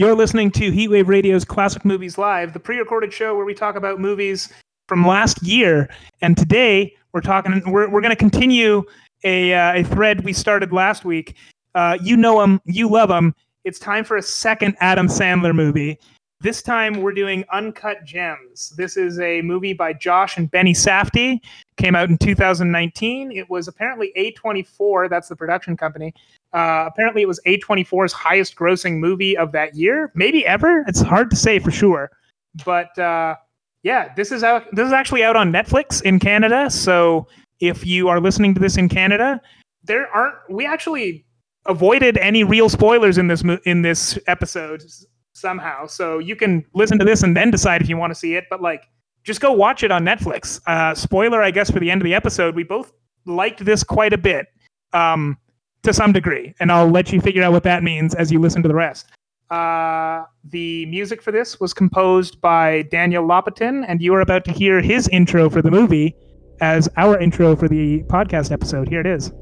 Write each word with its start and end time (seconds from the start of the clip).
You're 0.00 0.14
listening 0.14 0.50
to 0.52 0.72
Heatwave 0.72 1.08
Radio's 1.08 1.44
Classic 1.44 1.84
Movies 1.84 2.16
Live, 2.16 2.54
the 2.54 2.58
pre-recorded 2.58 3.12
show 3.12 3.36
where 3.36 3.44
we 3.44 3.52
talk 3.52 3.76
about 3.76 4.00
movies 4.00 4.50
from 4.88 5.06
last 5.06 5.42
year. 5.42 5.90
And 6.22 6.38
today 6.38 6.96
we're 7.12 7.20
talking. 7.20 7.60
We're 7.70 7.86
we're 7.86 8.00
going 8.00 8.08
to 8.08 8.16
continue 8.16 8.82
a 9.24 9.52
uh, 9.52 9.74
a 9.74 9.84
thread 9.84 10.24
we 10.24 10.32
started 10.32 10.72
last 10.72 11.04
week. 11.04 11.36
Uh, 11.74 11.98
you 12.02 12.16
know 12.16 12.40
him, 12.40 12.62
you 12.64 12.88
love 12.88 13.10
him. 13.10 13.34
It's 13.64 13.78
time 13.78 14.04
for 14.04 14.16
a 14.16 14.22
second 14.22 14.74
Adam 14.80 15.06
Sandler 15.06 15.54
movie. 15.54 15.98
This 16.40 16.62
time 16.62 17.02
we're 17.02 17.12
doing 17.12 17.44
Uncut 17.52 18.02
Gems. 18.02 18.72
This 18.78 18.96
is 18.96 19.20
a 19.20 19.42
movie 19.42 19.74
by 19.74 19.92
Josh 19.92 20.38
and 20.38 20.50
Benny 20.50 20.72
Safdie. 20.72 21.40
Came 21.76 21.94
out 21.94 22.08
in 22.08 22.16
2019. 22.16 23.32
It 23.32 23.50
was 23.50 23.68
apparently 23.68 24.14
A24, 24.16 25.10
that's 25.10 25.28
the 25.28 25.36
production 25.36 25.76
company. 25.76 26.14
Uh, 26.52 26.84
apparently 26.86 27.22
it 27.22 27.28
was 27.28 27.40
A24's 27.46 28.12
highest 28.12 28.56
grossing 28.56 28.98
movie 28.98 29.36
of 29.36 29.52
that 29.52 29.74
year, 29.74 30.10
maybe 30.14 30.44
ever. 30.46 30.84
It's 30.88 31.00
hard 31.00 31.30
to 31.30 31.36
say 31.36 31.58
for 31.58 31.70
sure. 31.70 32.10
But 32.64 32.96
uh, 32.98 33.36
yeah, 33.82 34.12
this 34.14 34.32
is 34.32 34.42
out 34.42 34.64
this 34.72 34.86
is 34.86 34.92
actually 34.92 35.22
out 35.22 35.36
on 35.36 35.52
Netflix 35.52 36.02
in 36.02 36.18
Canada. 36.18 36.68
So 36.70 37.28
if 37.60 37.86
you 37.86 38.08
are 38.08 38.20
listening 38.20 38.54
to 38.54 38.60
this 38.60 38.76
in 38.76 38.88
Canada, 38.88 39.40
there 39.84 40.08
aren't 40.08 40.36
we 40.48 40.66
actually 40.66 41.24
avoided 41.66 42.16
any 42.18 42.42
real 42.42 42.68
spoilers 42.68 43.18
in 43.18 43.28
this 43.28 43.44
in 43.64 43.82
this 43.82 44.18
episode 44.26 44.82
somehow. 45.34 45.86
So 45.86 46.18
you 46.18 46.36
can 46.36 46.64
listen 46.74 46.98
to 46.98 47.04
this 47.04 47.22
and 47.22 47.36
then 47.36 47.50
decide 47.50 47.80
if 47.80 47.88
you 47.88 47.96
want 47.96 48.10
to 48.10 48.18
see 48.18 48.34
it. 48.34 48.44
But 48.50 48.60
like, 48.60 48.84
just 49.24 49.40
go 49.40 49.52
watch 49.52 49.82
it 49.82 49.90
on 49.90 50.04
Netflix. 50.04 50.60
Uh, 50.66 50.94
spoiler, 50.94 51.42
I 51.42 51.50
guess, 51.50 51.70
for 51.70 51.80
the 51.80 51.90
end 51.90 52.00
of 52.00 52.04
the 52.04 52.14
episode. 52.14 52.54
We 52.54 52.64
both 52.64 52.92
liked 53.26 53.64
this 53.64 53.82
quite 53.82 54.12
a 54.12 54.18
bit, 54.18 54.46
um, 54.92 55.36
to 55.82 55.92
some 55.92 56.12
degree, 56.12 56.54
and 56.60 56.70
I'll 56.70 56.88
let 56.88 57.12
you 57.12 57.20
figure 57.20 57.42
out 57.42 57.52
what 57.52 57.62
that 57.64 57.82
means 57.82 58.14
as 58.14 58.30
you 58.30 58.38
listen 58.38 58.62
to 58.62 58.68
the 58.68 58.74
rest. 58.74 59.06
Uh, 59.50 60.24
the 60.44 60.86
music 60.86 61.20
for 61.20 61.32
this 61.32 61.58
was 61.58 61.74
composed 61.74 62.40
by 62.40 62.82
Daniel 62.82 63.26
Lopatin, 63.26 63.84
and 63.88 64.00
you 64.00 64.14
are 64.14 64.20
about 64.20 64.44
to 64.44 64.52
hear 64.52 64.80
his 64.80 65.08
intro 65.08 65.50
for 65.50 65.60
the 65.60 65.70
movie 65.70 66.14
as 66.60 66.88
our 66.96 67.18
intro 67.18 67.56
for 67.56 67.68
the 67.68 68.02
podcast 68.04 68.52
episode. 68.52 68.88
Here 68.88 69.00
it 69.00 69.06
is. 69.06 69.32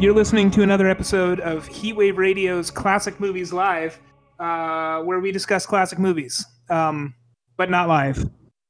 You're 0.00 0.14
listening 0.14 0.50
to 0.52 0.62
another 0.62 0.88
episode 0.88 1.40
of 1.40 1.68
Heatwave 1.68 2.16
Radio's 2.16 2.70
Classic 2.70 3.20
Movies 3.20 3.52
Live, 3.52 4.00
uh, 4.38 5.02
where 5.02 5.20
we 5.20 5.30
discuss 5.30 5.66
classic 5.66 5.98
movies, 5.98 6.42
um, 6.70 7.14
but 7.58 7.68
not 7.68 7.86
live. 7.86 8.24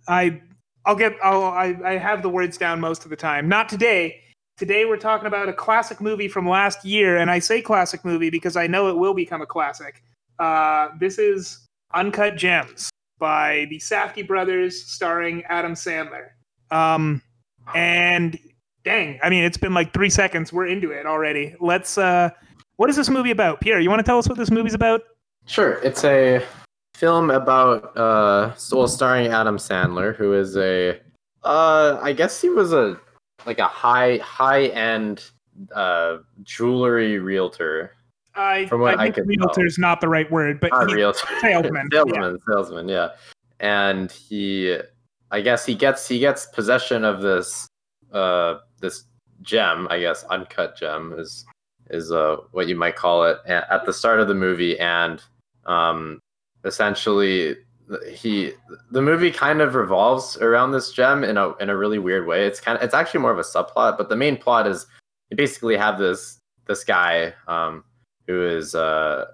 I, 0.09 0.43
I'll 0.85 0.97
get, 0.97 1.15
I'll, 1.23 1.45
I, 1.45 1.77
I 1.85 1.99
have 1.99 2.23
the 2.23 2.29
words 2.29 2.59
down 2.59 2.81
most 2.81 3.05
of 3.05 3.11
the 3.11 3.17
time. 3.17 3.49
Not 3.49 3.69
today. 3.69 4.21
Today 4.57 4.87
we're 4.87 4.97
talking 4.97 5.29
about 5.29 5.49
a 5.49 5.53
classic 5.53 6.01
movie 6.01 6.27
from 6.27 6.49
last 6.49 6.85
year, 6.85 7.17
and 7.19 7.31
I 7.31 7.39
say 7.39 7.63
classic 7.63 8.05
movie 8.05 8.31
because 8.31 8.57
I 8.57 8.67
know 8.67 8.89
it 8.89 8.97
will 8.97 9.15
become 9.15 9.41
a 9.41 9.47
classic. 9.47 10.03
Uh, 10.41 10.89
this 10.99 11.17
is 11.17 11.65
Uncut 11.95 12.35
Gems 12.35 12.91
by 13.21 13.69
the 13.71 13.79
Safdie 13.79 14.27
brothers, 14.27 14.85
starring 14.85 15.45
Adam 15.45 15.75
Sandler. 15.75 16.31
Um, 16.73 17.23
and 17.73 18.37
dang, 18.85 19.19
I 19.23 19.31
mean, 19.31 19.45
it's 19.45 19.57
been 19.57 19.75
like 19.75 19.93
three 19.93 20.11
seconds. 20.11 20.53
We're 20.53 20.67
into 20.67 20.91
it 20.91 21.07
already. 21.07 21.55
Let's. 21.61 21.99
uh 21.99 22.31
What 22.77 22.91
is 22.91 22.97
this 22.97 23.11
movie 23.11 23.31
about, 23.31 23.61
Pierre? 23.61 23.81
You 23.81 23.91
want 23.91 24.01
to 24.01 24.05
tell 24.05 24.19
us 24.19 24.29
what 24.29 24.39
this 24.39 24.51
movie's 24.51 24.75
about? 24.75 25.03
Sure. 25.47 25.75
It's 25.83 26.05
a 26.05 26.43
film 26.95 27.31
about 27.31 27.97
uh, 27.97 28.53
well, 28.73 28.89
starring 28.89 29.29
Adam 29.29 29.57
Sandler, 29.57 30.15
who 30.15 30.35
is 30.35 30.57
a, 30.57 31.01
uh, 31.45 31.99
I 32.03 32.13
guess 32.13 32.41
he 32.41 32.49
was 32.51 32.73
a 32.73 32.99
like 33.47 33.59
a 33.59 33.67
high 33.67 34.19
high 34.19 34.67
end 34.67 35.25
uh 35.75 36.19
jewelry 36.43 37.19
realtor. 37.19 37.95
I, 38.35 38.67
From 38.67 38.81
what 38.81 38.99
I, 38.99 39.07
I 39.07 39.11
think 39.11 39.27
realtor 39.27 39.67
is 39.67 39.79
not 39.79 40.01
the 40.01 40.09
right 40.09 40.31
word, 40.31 40.61
but 40.61 40.71
not 40.71 40.91
realtor. 40.91 41.27
salesman, 41.41 41.89
salesman, 41.93 42.39
yeah. 42.39 42.55
salesman, 42.55 42.89
yeah. 42.89 43.09
And 43.59 44.11
he, 44.13 44.79
I 45.31 45.41
guess 45.41 45.67
he 45.67 45.75
gets 45.75 46.07
he 46.07 46.19
gets 46.19 46.47
possession 46.47 47.05
of 47.05 47.21
this 47.23 47.67
uh 48.13 48.59
this 48.81 49.05
gem, 49.43 49.87
I 49.91 50.01
guess, 50.01 50.25
uncut 50.25 50.77
gem 50.77 51.15
is 51.19 51.45
is 51.91 52.13
uh, 52.13 52.37
what 52.53 52.69
you 52.69 52.77
might 52.77 52.97
call 52.97 53.25
it 53.25 53.39
at 53.47 53.85
the 53.85 53.93
start 53.93 54.21
of 54.21 54.29
the 54.29 54.35
movie, 54.35 54.79
and 54.79 55.23
um, 55.67 56.21
essentially 56.65 57.57
he 58.09 58.53
the 58.93 59.03
movie 59.03 59.31
kind 59.31 59.61
of 59.61 59.75
revolves 59.75 60.37
around 60.39 60.73
this 60.73 60.93
gem 60.93 61.25
in 61.25 61.37
a 61.37 61.55
in 61.57 61.71
a 61.71 61.77
really 61.77 61.99
weird 61.99 62.27
way. 62.27 62.47
It's 62.47 62.61
kind 62.61 62.79
of 62.79 62.85
it's 62.85 62.95
actually 62.95 63.21
more 63.21 63.33
of 63.33 63.39
a 63.39 63.43
subplot, 63.43 63.99
but 63.99 64.09
the 64.09 64.17
main 64.17 64.37
plot 64.37 64.67
is 64.67 64.87
you 65.31 65.37
basically 65.37 65.77
have 65.77 65.99
this 65.99 66.39
this 66.67 66.85
guy 66.85 67.35
um, 67.49 67.85
who 68.27 68.47
is 68.47 68.75
uh, 68.75 69.27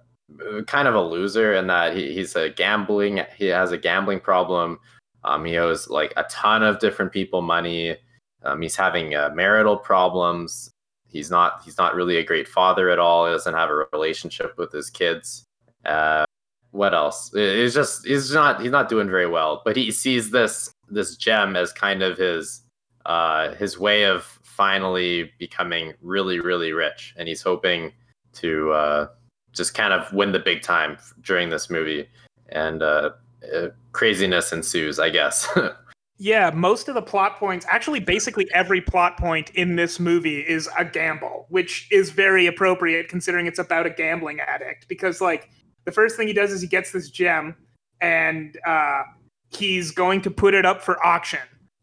kind 0.67 0.89
of 0.89 0.95
a 0.95 1.01
loser 1.01 1.55
in 1.55 1.67
that 1.67 1.95
he, 1.95 2.13
he's 2.13 2.35
a 2.35 2.51
gambling 2.51 3.21
he 3.37 3.47
has 3.47 3.73
a 3.73 3.79
gambling 3.79 4.21
problem. 4.21 4.79
Um, 5.25 5.45
he 5.45 5.59
owes 5.59 5.89
like 5.89 6.15
a 6.17 6.25
ton 6.25 6.63
of 6.63 6.79
different 6.79 7.13
people 7.13 7.43
money. 7.43 7.97
Um, 8.45 8.63
he's 8.63 8.77
having 8.77 9.15
uh, 9.15 9.31
marital 9.35 9.77
problems. 9.77 10.71
He's 11.09 11.31
not 11.31 11.63
he's 11.65 11.79
not 11.79 11.95
really 11.95 12.17
a 12.17 12.25
great 12.25 12.49
father 12.49 12.91
at 12.91 12.99
all. 12.99 13.27
He 13.27 13.33
doesn't 13.33 13.55
have 13.55 13.71
a 13.71 13.87
relationship 13.93 14.57
with 14.59 14.73
his 14.73 14.91
kids. 14.91 15.45
Uh, 15.85 16.25
what 16.73 16.95
else? 16.95 17.31
He's 17.33 17.75
just 17.75 18.07
he's 18.07 18.33
not 18.33 18.61
he's 18.61 18.71
not 18.71 18.89
doing 18.89 19.09
very 19.09 19.27
well. 19.27 19.63
But 19.65 19.77
he 19.77 19.91
sees 19.91 20.31
this 20.31 20.73
this 20.89 21.17
gem 21.17 21.57
as 21.57 21.73
kind 21.73 22.03
of 22.03 22.19
his 22.19 22.63
uh, 23.07 23.55
his 23.55 23.79
way 23.79 24.05
of 24.05 24.25
finally 24.43 25.33
becoming 25.39 25.95
really 26.03 26.41
really 26.41 26.73
rich, 26.73 27.15
and 27.17 27.29
he's 27.29 27.43
hoping 27.43 27.93
to 28.35 28.73
uh, 28.73 29.09
just 29.53 29.75
kind 29.75 29.93
of 29.93 30.13
win 30.13 30.33
the 30.33 30.39
big 30.39 30.63
time 30.63 30.99
during 31.23 31.49
this 31.49 31.71
movie. 31.71 32.09
And 32.51 32.83
uh, 32.83 33.11
uh 33.55 33.69
craziness 33.93 34.53
ensues, 34.53 34.99
I 34.99 35.11
guess. 35.11 35.49
Yeah, 36.19 36.51
most 36.51 36.89
of 36.89 36.95
the 36.95 37.03
plot 37.03 37.37
points, 37.39 37.67
actually, 37.69 38.01
basically 38.01 38.49
every 38.55 38.81
plot 38.81 39.19
point 39.19 39.51
in 39.51 39.77
this 39.77 40.01
movie 40.01 40.41
is 40.41 40.69
a 40.79 40.85
gamble, 40.85 41.47
which 41.51 41.89
is 41.91 42.11
very 42.11 42.47
appropriate 42.47 43.09
considering 43.09 43.47
it's 43.47 43.59
about 43.59 43.85
a 43.85 43.91
gambling 43.91 44.41
addict. 44.41 44.89
Because, 44.89 45.21
like, 45.21 45.51
the 45.85 45.93
first 45.93 46.17
thing 46.17 46.27
he 46.27 46.33
does 46.33 46.53
is 46.53 46.63
he 46.63 46.69
gets 46.69 46.91
this 46.91 47.11
gem 47.11 47.55
and 48.01 48.59
uh, 48.67 49.03
he's 49.51 49.91
going 49.91 50.23
to 50.23 50.31
put 50.31 50.55
it 50.55 50.65
up 50.65 50.83
for 50.83 51.05
auction. 51.05 51.41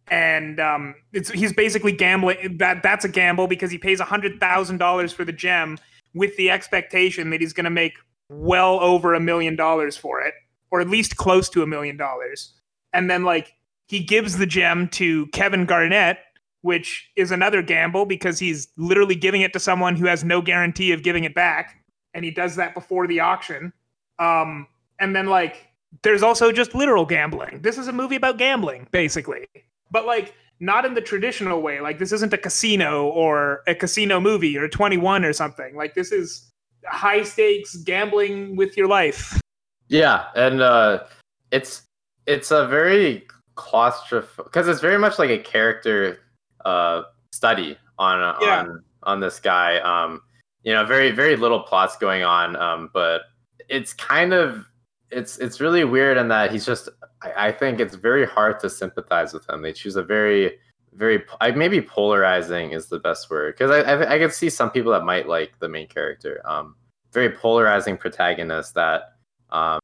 And 0.10 0.60
um, 0.60 0.96
it's 1.14 1.30
he's 1.30 1.54
basically 1.54 1.92
gambling. 1.92 2.58
That 2.58 2.84
that's 2.84 3.06
a 3.06 3.10
gamble 3.10 3.48
because 3.48 3.72
he 3.72 3.78
pays 3.78 4.02
hundred 4.02 4.40
thousand 4.40 4.78
dollars 4.78 5.14
for 5.14 5.24
the 5.24 5.32
gem 5.32 5.78
with 6.14 6.36
the 6.38 6.52
expectation 6.52 7.30
that 7.30 7.40
he's 7.40 7.54
going 7.54 7.64
to 7.64 7.70
make 7.70 7.94
well 8.30 8.80
over 8.82 9.14
a 9.14 9.20
million 9.20 9.56
dollars 9.56 9.96
for 9.96 10.20
it, 10.22 10.34
or 10.72 10.82
at 10.82 10.90
least 10.90 11.16
close 11.16 11.50
to 11.50 11.64
a 11.64 11.68
million 11.68 11.96
dollars. 11.96 12.54
And 12.92 13.10
then 13.10 13.24
like 13.24 13.54
he 13.94 14.00
gives 14.00 14.38
the 14.38 14.48
gem 14.48 14.88
to 14.88 15.28
Kevin 15.28 15.68
Garnett, 15.68 16.18
which 16.62 17.12
is 17.16 17.30
another 17.30 17.62
gamble 17.62 18.08
because 18.08 18.40
he's 18.40 18.68
literally 18.76 19.14
giving 19.14 19.42
it 19.42 19.54
to 19.54 19.60
someone 19.60 19.96
who 19.96 20.08
has 20.08 20.24
no 20.24 20.42
guarantee 20.42 20.92
of 20.92 21.04
giving 21.04 21.26
it 21.26 21.36
back. 21.36 21.80
and 22.16 22.26
he 22.26 22.32
does 22.32 22.56
that 22.56 22.74
before 22.74 23.06
the 23.06 23.20
auction. 23.20 23.72
Um, 24.18 24.66
and 25.00 25.16
then 25.16 25.28
like 25.28 25.68
there's 26.02 26.24
also 26.24 26.52
just 26.52 26.74
literal 26.74 27.06
gambling. 27.06 27.62
This 27.62 27.78
is 27.78 27.88
a 27.88 27.94
movie 27.94 28.16
about 28.16 28.40
gambling, 28.40 28.88
basically, 28.90 29.46
but 29.92 30.08
like 30.08 30.34
not 30.60 30.86
in 30.86 30.96
the 30.96 31.02
traditional 31.02 31.62
way. 31.62 31.80
Like 31.80 32.00
this 32.00 32.12
isn't 32.12 32.34
a 32.34 32.38
casino 32.38 33.10
or 33.10 33.62
a 33.68 33.76
casino 33.76 34.20
movie 34.20 34.58
or 34.58 34.68
21 34.68 35.24
or 35.24 35.34
something. 35.34 35.76
Like 35.76 35.94
this 35.94 36.12
is 36.12 36.50
high 36.88 37.22
stakes 37.22 37.76
gambling 37.76 38.56
with 38.56 38.76
your 38.76 38.88
life. 38.88 39.40
Yeah, 39.88 40.26
and 40.36 40.62
uh, 40.62 41.04
it's 41.52 41.84
it's 42.26 42.50
a 42.50 42.68
very 42.68 43.28
claustrophobic 43.56 44.46
because 44.46 44.68
it's 44.68 44.82
very 44.82 44.98
much 44.98 45.20
like 45.20 45.30
a 45.30 45.38
character 45.38 46.20
uh, 46.66 47.04
study 47.32 47.78
on 48.00 48.20
Yeah. 48.42 48.60
on 48.60 48.84
on 49.04 49.20
this 49.20 49.40
guy. 49.40 49.78
Um, 49.80 50.22
you 50.64 50.74
know, 50.74 50.86
very 50.86 51.12
very 51.12 51.36
little 51.36 51.62
plots 51.62 51.98
going 51.98 52.24
on, 52.24 52.56
um, 52.56 52.90
but 52.94 53.22
it's 53.70 53.94
kind 53.94 54.34
of 54.34 54.66
it's 55.12 55.38
it's 55.38 55.60
really 55.60 55.84
weird 55.84 56.18
in 56.18 56.28
that 56.30 56.52
he's 56.52 56.66
just. 56.66 56.90
I, 57.22 57.48
I 57.48 57.52
think 57.52 57.80
it's 57.80 57.96
very 57.96 58.26
hard 58.26 58.60
to 58.62 58.70
sympathize 58.70 59.34
with 59.34 59.48
him. 59.50 59.62
They 59.62 59.74
choose 59.74 59.96
a 59.96 60.04
very 60.04 60.58
very 60.94 61.24
I 61.42 61.52
maybe 61.52 61.82
polarizing 61.82 62.72
is 62.72 62.88
the 62.88 63.00
best 63.00 63.30
word 63.30 63.56
because 63.56 63.72
I, 63.72 63.80
I 63.82 64.16
I 64.16 64.20
could 64.20 64.34
see 64.34 64.50
some 64.50 64.72
people 64.72 64.92
that 64.92 65.04
might 65.04 65.28
like 65.28 65.58
the 65.60 65.70
main 65.70 65.88
character. 65.88 66.42
Um, 66.46 66.76
very 67.12 67.30
polarizing 67.30 67.98
protagonist 67.98 68.74
that 68.74 69.14
um, 69.52 69.80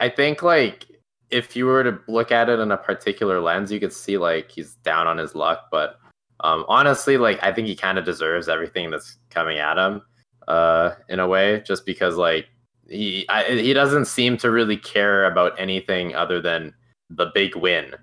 I 0.00 0.08
think 0.08 0.42
like 0.42 0.86
if 1.34 1.56
you 1.56 1.66
were 1.66 1.82
to 1.82 1.98
look 2.06 2.30
at 2.30 2.48
it 2.48 2.60
in 2.60 2.70
a 2.70 2.76
particular 2.76 3.40
lens, 3.40 3.72
you 3.72 3.80
could 3.80 3.92
see 3.92 4.16
like 4.18 4.50
he's 4.50 4.76
down 4.76 5.08
on 5.08 5.18
his 5.18 5.34
luck. 5.34 5.66
But 5.70 5.98
um, 6.40 6.64
honestly, 6.68 7.16
like 7.18 7.42
I 7.42 7.52
think 7.52 7.66
he 7.66 7.74
kind 7.74 7.98
of 7.98 8.04
deserves 8.04 8.48
everything 8.48 8.90
that's 8.90 9.18
coming 9.30 9.58
at 9.58 9.76
him, 9.76 10.02
uh, 10.46 10.92
in 11.08 11.18
a 11.18 11.26
way, 11.26 11.60
just 11.66 11.84
because 11.84 12.16
like 12.16 12.46
he 12.88 13.26
I, 13.28 13.44
he 13.44 13.72
doesn't 13.72 14.04
seem 14.06 14.36
to 14.38 14.50
really 14.50 14.76
care 14.76 15.24
about 15.24 15.58
anything 15.58 16.14
other 16.14 16.40
than 16.40 16.72
the 17.10 17.26
big 17.34 17.56
win. 17.56 17.94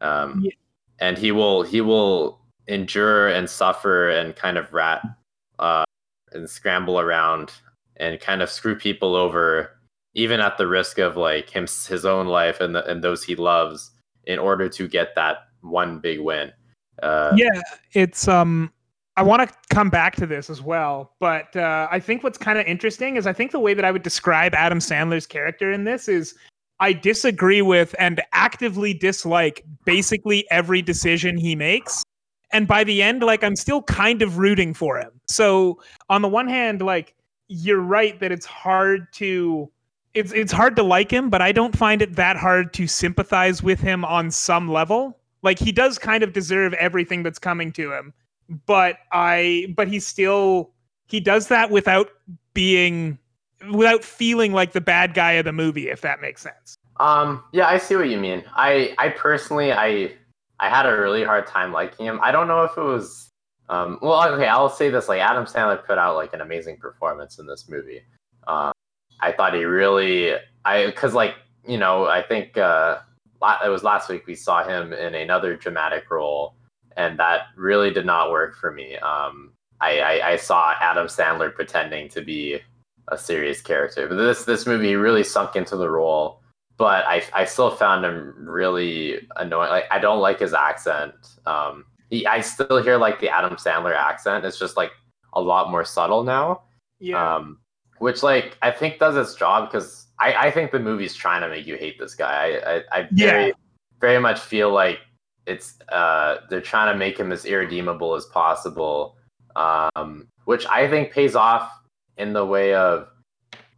Um, 0.00 0.40
Yeah. 0.42 0.52
and 0.98 1.16
he 1.16 1.30
will 1.32 1.62
he 1.62 1.80
will 1.80 2.40
endure 2.66 3.28
and 3.28 3.48
suffer 3.48 4.10
and 4.10 4.34
kind 4.34 4.58
of 4.58 4.72
rat 4.72 5.02
uh, 5.58 5.84
and 6.32 6.48
scramble 6.48 6.98
around 6.98 7.52
and 7.96 8.18
kind 8.20 8.42
of 8.42 8.50
screw 8.50 8.74
people 8.74 9.14
over 9.14 9.78
even 10.14 10.40
at 10.40 10.58
the 10.58 10.66
risk 10.66 10.98
of 10.98 11.16
like 11.16 11.50
him 11.50 11.66
his 11.88 12.04
own 12.04 12.26
life 12.26 12.60
and 12.60 12.74
the, 12.74 12.84
and 12.90 13.02
those 13.02 13.24
he 13.24 13.36
loves 13.36 13.90
in 14.24 14.38
order 14.38 14.68
to 14.68 14.88
get 14.88 15.14
that 15.14 15.38
one 15.62 15.98
big 15.98 16.20
win. 16.20 16.52
Uh, 17.02 17.32
yeah, 17.36 17.62
it's 17.92 18.28
um 18.28 18.72
I 19.16 19.22
want 19.22 19.46
to 19.46 19.54
come 19.74 19.90
back 19.90 20.16
to 20.16 20.26
this 20.26 20.48
as 20.48 20.62
well, 20.62 21.14
but 21.20 21.54
uh, 21.54 21.88
I 21.90 22.00
think 22.00 22.22
what's 22.22 22.38
kind 22.38 22.58
of 22.58 22.66
interesting 22.66 23.16
is 23.16 23.26
I 23.26 23.32
think 23.32 23.50
the 23.50 23.60
way 23.60 23.74
that 23.74 23.84
I 23.84 23.90
would 23.90 24.02
describe 24.02 24.54
Adam 24.54 24.78
Sandler's 24.78 25.26
character 25.26 25.70
in 25.70 25.84
this 25.84 26.08
is 26.08 26.34
I 26.78 26.94
disagree 26.94 27.60
with 27.60 27.94
and 27.98 28.22
actively 28.32 28.94
dislike 28.94 29.64
basically 29.84 30.50
every 30.50 30.80
decision 30.80 31.36
he 31.36 31.54
makes. 31.54 32.02
And 32.52 32.66
by 32.66 32.82
the 32.82 33.02
end, 33.02 33.22
like 33.22 33.44
I'm 33.44 33.56
still 33.56 33.82
kind 33.82 34.22
of 34.22 34.38
rooting 34.38 34.72
for 34.72 34.98
him. 34.98 35.10
So 35.28 35.80
on 36.08 36.22
the 36.22 36.28
one 36.28 36.48
hand, 36.48 36.80
like 36.80 37.14
you're 37.48 37.80
right 37.80 38.18
that 38.20 38.32
it's 38.32 38.46
hard 38.46 39.12
to 39.14 39.70
it's 40.14 40.32
it's 40.32 40.52
hard 40.52 40.76
to 40.76 40.82
like 40.82 41.10
him, 41.10 41.30
but 41.30 41.42
I 41.42 41.52
don't 41.52 41.76
find 41.76 42.02
it 42.02 42.16
that 42.16 42.36
hard 42.36 42.72
to 42.74 42.86
sympathize 42.86 43.62
with 43.62 43.80
him 43.80 44.04
on 44.04 44.30
some 44.30 44.68
level. 44.68 45.18
Like 45.42 45.58
he 45.58 45.72
does 45.72 45.98
kind 45.98 46.22
of 46.22 46.32
deserve 46.32 46.72
everything 46.74 47.22
that's 47.22 47.38
coming 47.38 47.72
to 47.72 47.92
him, 47.92 48.12
but 48.66 48.98
I 49.12 49.72
but 49.76 49.88
he 49.88 50.00
still 50.00 50.72
he 51.06 51.20
does 51.20 51.48
that 51.48 51.70
without 51.70 52.10
being 52.54 53.18
without 53.72 54.04
feeling 54.04 54.52
like 54.52 54.72
the 54.72 54.80
bad 54.80 55.14
guy 55.14 55.32
of 55.32 55.44
the 55.44 55.52
movie 55.52 55.88
if 55.88 56.00
that 56.00 56.20
makes 56.20 56.42
sense. 56.42 56.76
Um, 57.00 57.42
yeah, 57.52 57.66
I 57.66 57.78
see 57.78 57.96
what 57.96 58.10
you 58.10 58.18
mean. 58.18 58.44
I, 58.54 58.94
I 58.98 59.08
personally, 59.08 59.72
I, 59.72 60.12
I 60.60 60.68
had 60.68 60.84
a 60.84 61.00
really 61.00 61.24
hard 61.24 61.46
time 61.46 61.72
liking 61.72 62.04
him. 62.04 62.20
I 62.22 62.30
don't 62.30 62.46
know 62.46 62.62
if 62.62 62.76
it 62.76 62.82
was, 62.82 63.30
um, 63.70 63.98
well, 64.02 64.22
okay, 64.34 64.46
I'll 64.46 64.68
say 64.68 64.90
this: 64.90 65.08
like 65.08 65.20
Adam 65.20 65.46
Sandler 65.46 65.84
put 65.84 65.96
out 65.96 66.16
like 66.16 66.34
an 66.34 66.42
amazing 66.42 66.76
performance 66.76 67.38
in 67.38 67.46
this 67.46 67.68
movie. 67.70 68.02
Um, 68.46 68.72
I 69.20 69.32
thought 69.32 69.54
he 69.54 69.64
really, 69.64 70.34
I, 70.64 70.86
because 70.86 71.14
like 71.14 71.34
you 71.66 71.78
know, 71.78 72.06
I 72.06 72.22
think 72.22 72.56
uh, 72.56 72.98
it 73.64 73.68
was 73.68 73.84
last 73.84 74.08
week 74.08 74.26
we 74.26 74.34
saw 74.34 74.64
him 74.64 74.92
in 74.92 75.14
another 75.14 75.56
dramatic 75.56 76.10
role, 76.10 76.54
and 76.96 77.18
that 77.18 77.46
really 77.56 77.90
did 77.90 78.06
not 78.06 78.30
work 78.30 78.56
for 78.56 78.72
me. 78.72 78.96
Um, 78.96 79.52
I, 79.80 80.00
I, 80.00 80.28
I 80.30 80.36
saw 80.36 80.74
Adam 80.80 81.06
Sandler 81.06 81.54
pretending 81.54 82.08
to 82.10 82.22
be 82.22 82.60
a 83.08 83.18
serious 83.18 83.60
character, 83.60 84.08
but 84.08 84.16
this 84.16 84.44
this 84.44 84.66
movie 84.66 84.96
really 84.96 85.24
sunk 85.24 85.56
into 85.56 85.76
the 85.76 85.88
role 85.88 86.40
but 86.80 87.04
I, 87.04 87.22
I 87.34 87.44
still 87.44 87.70
found 87.70 88.06
him 88.06 88.32
really 88.38 89.28
annoying. 89.36 89.68
Like 89.68 89.84
I 89.90 89.98
don't 89.98 90.20
like 90.20 90.40
his 90.40 90.54
accent. 90.54 91.12
Um, 91.44 91.84
he, 92.08 92.26
I 92.26 92.40
still 92.40 92.82
hear 92.82 92.96
like 92.96 93.20
the 93.20 93.28
Adam 93.28 93.56
Sandler 93.56 93.94
accent. 93.94 94.46
It's 94.46 94.58
just 94.58 94.78
like 94.78 94.90
a 95.34 95.42
lot 95.42 95.70
more 95.70 95.84
subtle 95.84 96.24
now. 96.24 96.62
Yeah. 96.98 97.34
Um, 97.34 97.58
which 98.00 98.22
like 98.22 98.56
I 98.62 98.70
think 98.70 98.98
does 98.98 99.14
its 99.14 99.34
job 99.34 99.70
because 99.70 100.06
I, 100.18 100.34
I 100.46 100.50
think 100.50 100.72
the 100.72 100.80
movie's 100.80 101.14
trying 101.14 101.42
to 101.42 101.48
make 101.48 101.66
you 101.66 101.76
hate 101.76 101.98
this 101.98 102.14
guy. 102.14 102.58
I 102.66 102.76
I, 102.76 103.00
I 103.00 103.08
very 103.12 103.52
very 104.00 104.18
much 104.18 104.40
feel 104.40 104.72
like 104.72 104.98
it's 105.46 105.78
uh 105.90 106.38
they're 106.48 106.62
trying 106.62 106.92
to 106.92 106.98
make 106.98 107.18
him 107.18 107.30
as 107.30 107.44
irredeemable 107.44 108.14
as 108.14 108.24
possible. 108.26 109.16
Um, 109.54 110.28
which 110.44 110.64
I 110.66 110.88
think 110.88 111.12
pays 111.12 111.34
off 111.34 111.70
in 112.16 112.32
the 112.32 112.44
way 112.44 112.74
of 112.74 113.08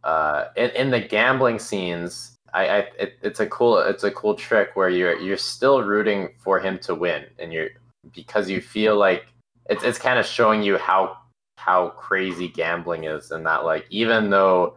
uh 0.03 0.45
in, 0.55 0.69
in 0.71 0.89
the 0.89 1.01
gambling 1.01 1.59
scenes. 1.59 2.37
I, 2.53 2.67
I 2.67 2.77
it, 2.97 3.17
it's 3.23 3.41
a 3.41 3.47
cool 3.47 3.77
it's 3.79 4.05
a 4.05 4.11
cool 4.11 4.35
trick 4.35 4.75
where 4.75 4.89
you're 4.89 5.19
you're 5.19 5.37
still 5.37 5.83
rooting 5.83 6.29
for 6.37 6.59
him 6.59 6.79
to 6.79 6.95
win 6.95 7.25
and 7.39 7.51
you're 7.51 7.69
because 8.13 8.49
you 8.49 8.61
feel 8.61 8.95
like 8.95 9.25
it's 9.69 9.83
it's 9.83 9.97
kind 9.97 10.17
of 10.17 10.25
showing 10.25 10.63
you 10.63 10.77
how 10.77 11.17
how 11.63 11.89
crazy 11.89 12.49
gambling 12.49 13.05
is 13.05 13.31
and 13.31 13.45
that 13.45 13.63
like 13.63 13.85
even 13.89 14.29
though 14.29 14.75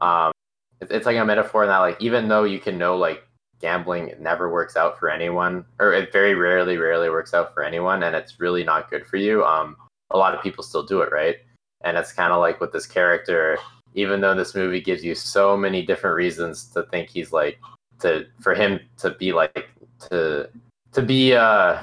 um 0.00 0.32
it, 0.80 0.90
it's 0.90 1.04
like 1.04 1.16
a 1.16 1.24
metaphor 1.24 1.64
in 1.64 1.68
that 1.68 1.78
like 1.80 2.00
even 2.00 2.28
though 2.28 2.44
you 2.44 2.58
can 2.58 2.78
know 2.78 2.96
like 2.96 3.24
gambling 3.60 4.14
never 4.18 4.50
works 4.50 4.74
out 4.76 4.98
for 4.98 5.10
anyone 5.10 5.64
or 5.78 5.92
it 5.92 6.10
very 6.10 6.34
rarely 6.34 6.78
rarely 6.78 7.10
works 7.10 7.34
out 7.34 7.52
for 7.52 7.62
anyone 7.62 8.02
and 8.02 8.16
it's 8.16 8.40
really 8.40 8.64
not 8.64 8.88
good 8.88 9.04
for 9.06 9.16
you 9.16 9.44
um 9.44 9.76
a 10.12 10.16
lot 10.16 10.34
of 10.34 10.42
people 10.42 10.64
still 10.64 10.82
do 10.82 11.02
it 11.02 11.12
right? 11.12 11.36
And 11.82 11.96
it's 11.98 12.12
kind 12.12 12.32
of 12.32 12.40
like 12.40 12.60
with 12.60 12.72
this 12.72 12.86
character 12.86 13.58
even 13.94 14.20
though 14.20 14.34
this 14.34 14.54
movie 14.54 14.80
gives 14.80 15.04
you 15.04 15.14
so 15.14 15.56
many 15.56 15.84
different 15.84 16.16
reasons 16.16 16.64
to 16.68 16.84
think 16.84 17.10
he's 17.10 17.32
like 17.32 17.58
to 18.00 18.24
for 18.40 18.54
him 18.54 18.80
to 18.96 19.10
be 19.10 19.32
like 19.32 19.68
to 20.08 20.48
to 20.92 21.02
be 21.02 21.34
uh 21.34 21.82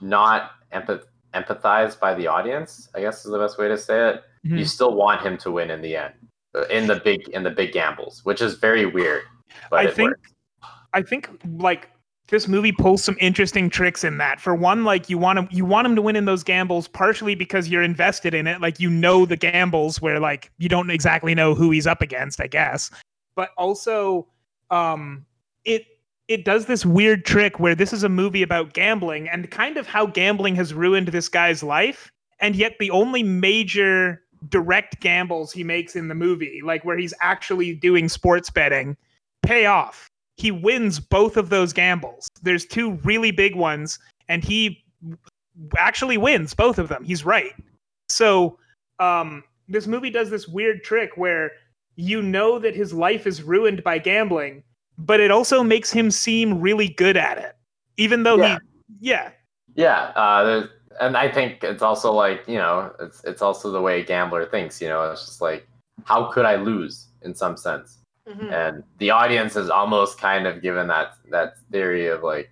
not 0.00 0.52
empath- 0.72 1.04
empathized 1.36 1.98
by 2.00 2.12
the 2.14 2.26
audience 2.26 2.88
i 2.94 3.00
guess 3.00 3.24
is 3.24 3.30
the 3.30 3.38
best 3.38 3.58
way 3.58 3.68
to 3.68 3.78
say 3.78 3.98
it 4.10 4.22
Mhm. 4.46 4.58
you 4.58 4.64
still 4.64 4.94
want 4.94 5.20
him 5.26 5.36
to 5.38 5.50
win 5.50 5.70
in 5.70 5.80
the 5.82 5.96
end 5.96 6.14
uh, 6.54 6.64
in 6.76 6.86
the 6.86 7.00
big 7.08 7.28
in 7.30 7.42
the 7.42 7.50
big 7.50 7.72
gambles 7.72 8.24
which 8.24 8.40
is 8.40 8.54
very 8.54 8.86
weird 8.86 9.22
but 9.70 9.80
I 9.80 9.90
think 9.90 10.10
works. 10.10 10.32
I 10.92 11.02
think 11.02 11.30
like 11.58 11.90
this 12.28 12.48
movie 12.48 12.72
pulls 12.72 13.04
some 13.04 13.16
interesting 13.20 13.70
tricks 13.70 14.02
in 14.02 14.18
that. 14.18 14.40
For 14.40 14.54
one, 14.54 14.84
like 14.84 15.08
you 15.08 15.18
want 15.18 15.38
him 15.38 15.48
you 15.50 15.64
want 15.64 15.86
him 15.86 15.94
to 15.96 16.02
win 16.02 16.16
in 16.16 16.24
those 16.24 16.42
gambles 16.42 16.88
partially 16.88 17.34
because 17.34 17.68
you're 17.68 17.82
invested 17.82 18.34
in 18.34 18.46
it, 18.46 18.60
like 18.60 18.80
you 18.80 18.90
know 18.90 19.26
the 19.26 19.36
gambles 19.36 20.02
where 20.02 20.18
like 20.18 20.50
you 20.58 20.68
don't 20.68 20.90
exactly 20.90 21.34
know 21.34 21.54
who 21.54 21.70
he's 21.70 21.86
up 21.86 22.02
against, 22.02 22.40
I 22.40 22.48
guess. 22.48 22.90
But 23.36 23.50
also 23.56 24.26
um 24.70 25.24
it 25.64 25.86
it 26.28 26.44
does 26.44 26.66
this 26.66 26.84
weird 26.84 27.24
trick 27.24 27.60
where 27.60 27.74
this 27.74 27.92
is 27.92 28.02
a 28.02 28.08
movie 28.08 28.42
about 28.42 28.72
gambling 28.72 29.28
and 29.28 29.50
kind 29.50 29.76
of 29.76 29.86
how 29.86 30.06
gambling 30.06 30.56
has 30.56 30.74
ruined 30.74 31.08
this 31.08 31.28
guy's 31.28 31.62
life 31.62 32.10
and 32.40 32.56
yet 32.56 32.74
the 32.80 32.90
only 32.90 33.22
major 33.22 34.22
direct 34.48 35.00
gambles 35.00 35.52
he 35.52 35.64
makes 35.64 35.96
in 35.96 36.08
the 36.08 36.14
movie 36.14 36.60
like 36.64 36.84
where 36.84 36.98
he's 36.98 37.14
actually 37.20 37.74
doing 37.74 38.08
sports 38.08 38.50
betting 38.50 38.96
pay 39.42 39.66
off 39.66 40.10
he 40.36 40.50
wins 40.50 41.00
both 41.00 41.36
of 41.36 41.48
those 41.48 41.72
gambles. 41.72 42.28
There's 42.42 42.66
two 42.66 42.92
really 43.04 43.30
big 43.30 43.54
ones, 43.56 43.98
and 44.28 44.44
he 44.44 44.84
actually 45.78 46.18
wins 46.18 46.54
both 46.54 46.78
of 46.78 46.88
them. 46.88 47.04
He's 47.04 47.24
right. 47.24 47.52
So, 48.08 48.58
um, 48.98 49.42
this 49.68 49.86
movie 49.86 50.10
does 50.10 50.30
this 50.30 50.46
weird 50.46 50.84
trick 50.84 51.16
where 51.16 51.50
you 51.96 52.20
know 52.22 52.58
that 52.58 52.76
his 52.76 52.92
life 52.92 53.26
is 53.26 53.42
ruined 53.42 53.82
by 53.82 53.98
gambling, 53.98 54.62
but 54.98 55.20
it 55.20 55.30
also 55.30 55.62
makes 55.62 55.90
him 55.92 56.10
seem 56.10 56.60
really 56.60 56.88
good 56.88 57.16
at 57.16 57.38
it, 57.38 57.56
even 57.96 58.22
though 58.22 58.36
Yeah. 58.36 58.58
he, 59.00 59.08
yeah, 59.10 59.30
yeah. 59.74 60.00
Uh 60.16 60.66
and 60.98 61.14
i 61.14 61.30
think 61.30 61.62
it's 61.62 61.82
also 61.82 62.10
like 62.10 62.42
you 62.48 62.56
know 62.56 62.90
it's 63.00 63.22
it's 63.24 63.42
also 63.42 63.70
the 63.70 63.82
way 63.82 64.00
a 64.00 64.04
gambler 64.04 64.46
thinks 64.46 64.80
you 64.80 64.88
know 64.88 65.02
it's 65.10 65.26
just 65.26 65.42
like 65.42 65.68
how 66.04 66.24
could 66.32 66.46
i 66.46 66.56
lose 66.56 67.08
in 67.22 67.34
some 67.34 67.56
sense? 67.56 67.98
And 68.50 68.82
the 68.98 69.10
audience 69.10 69.54
is 69.54 69.70
almost 69.70 70.18
kind 70.18 70.48
of 70.48 70.60
given 70.60 70.88
that 70.88 71.12
that 71.30 71.58
theory 71.70 72.08
of 72.08 72.24
like 72.24 72.50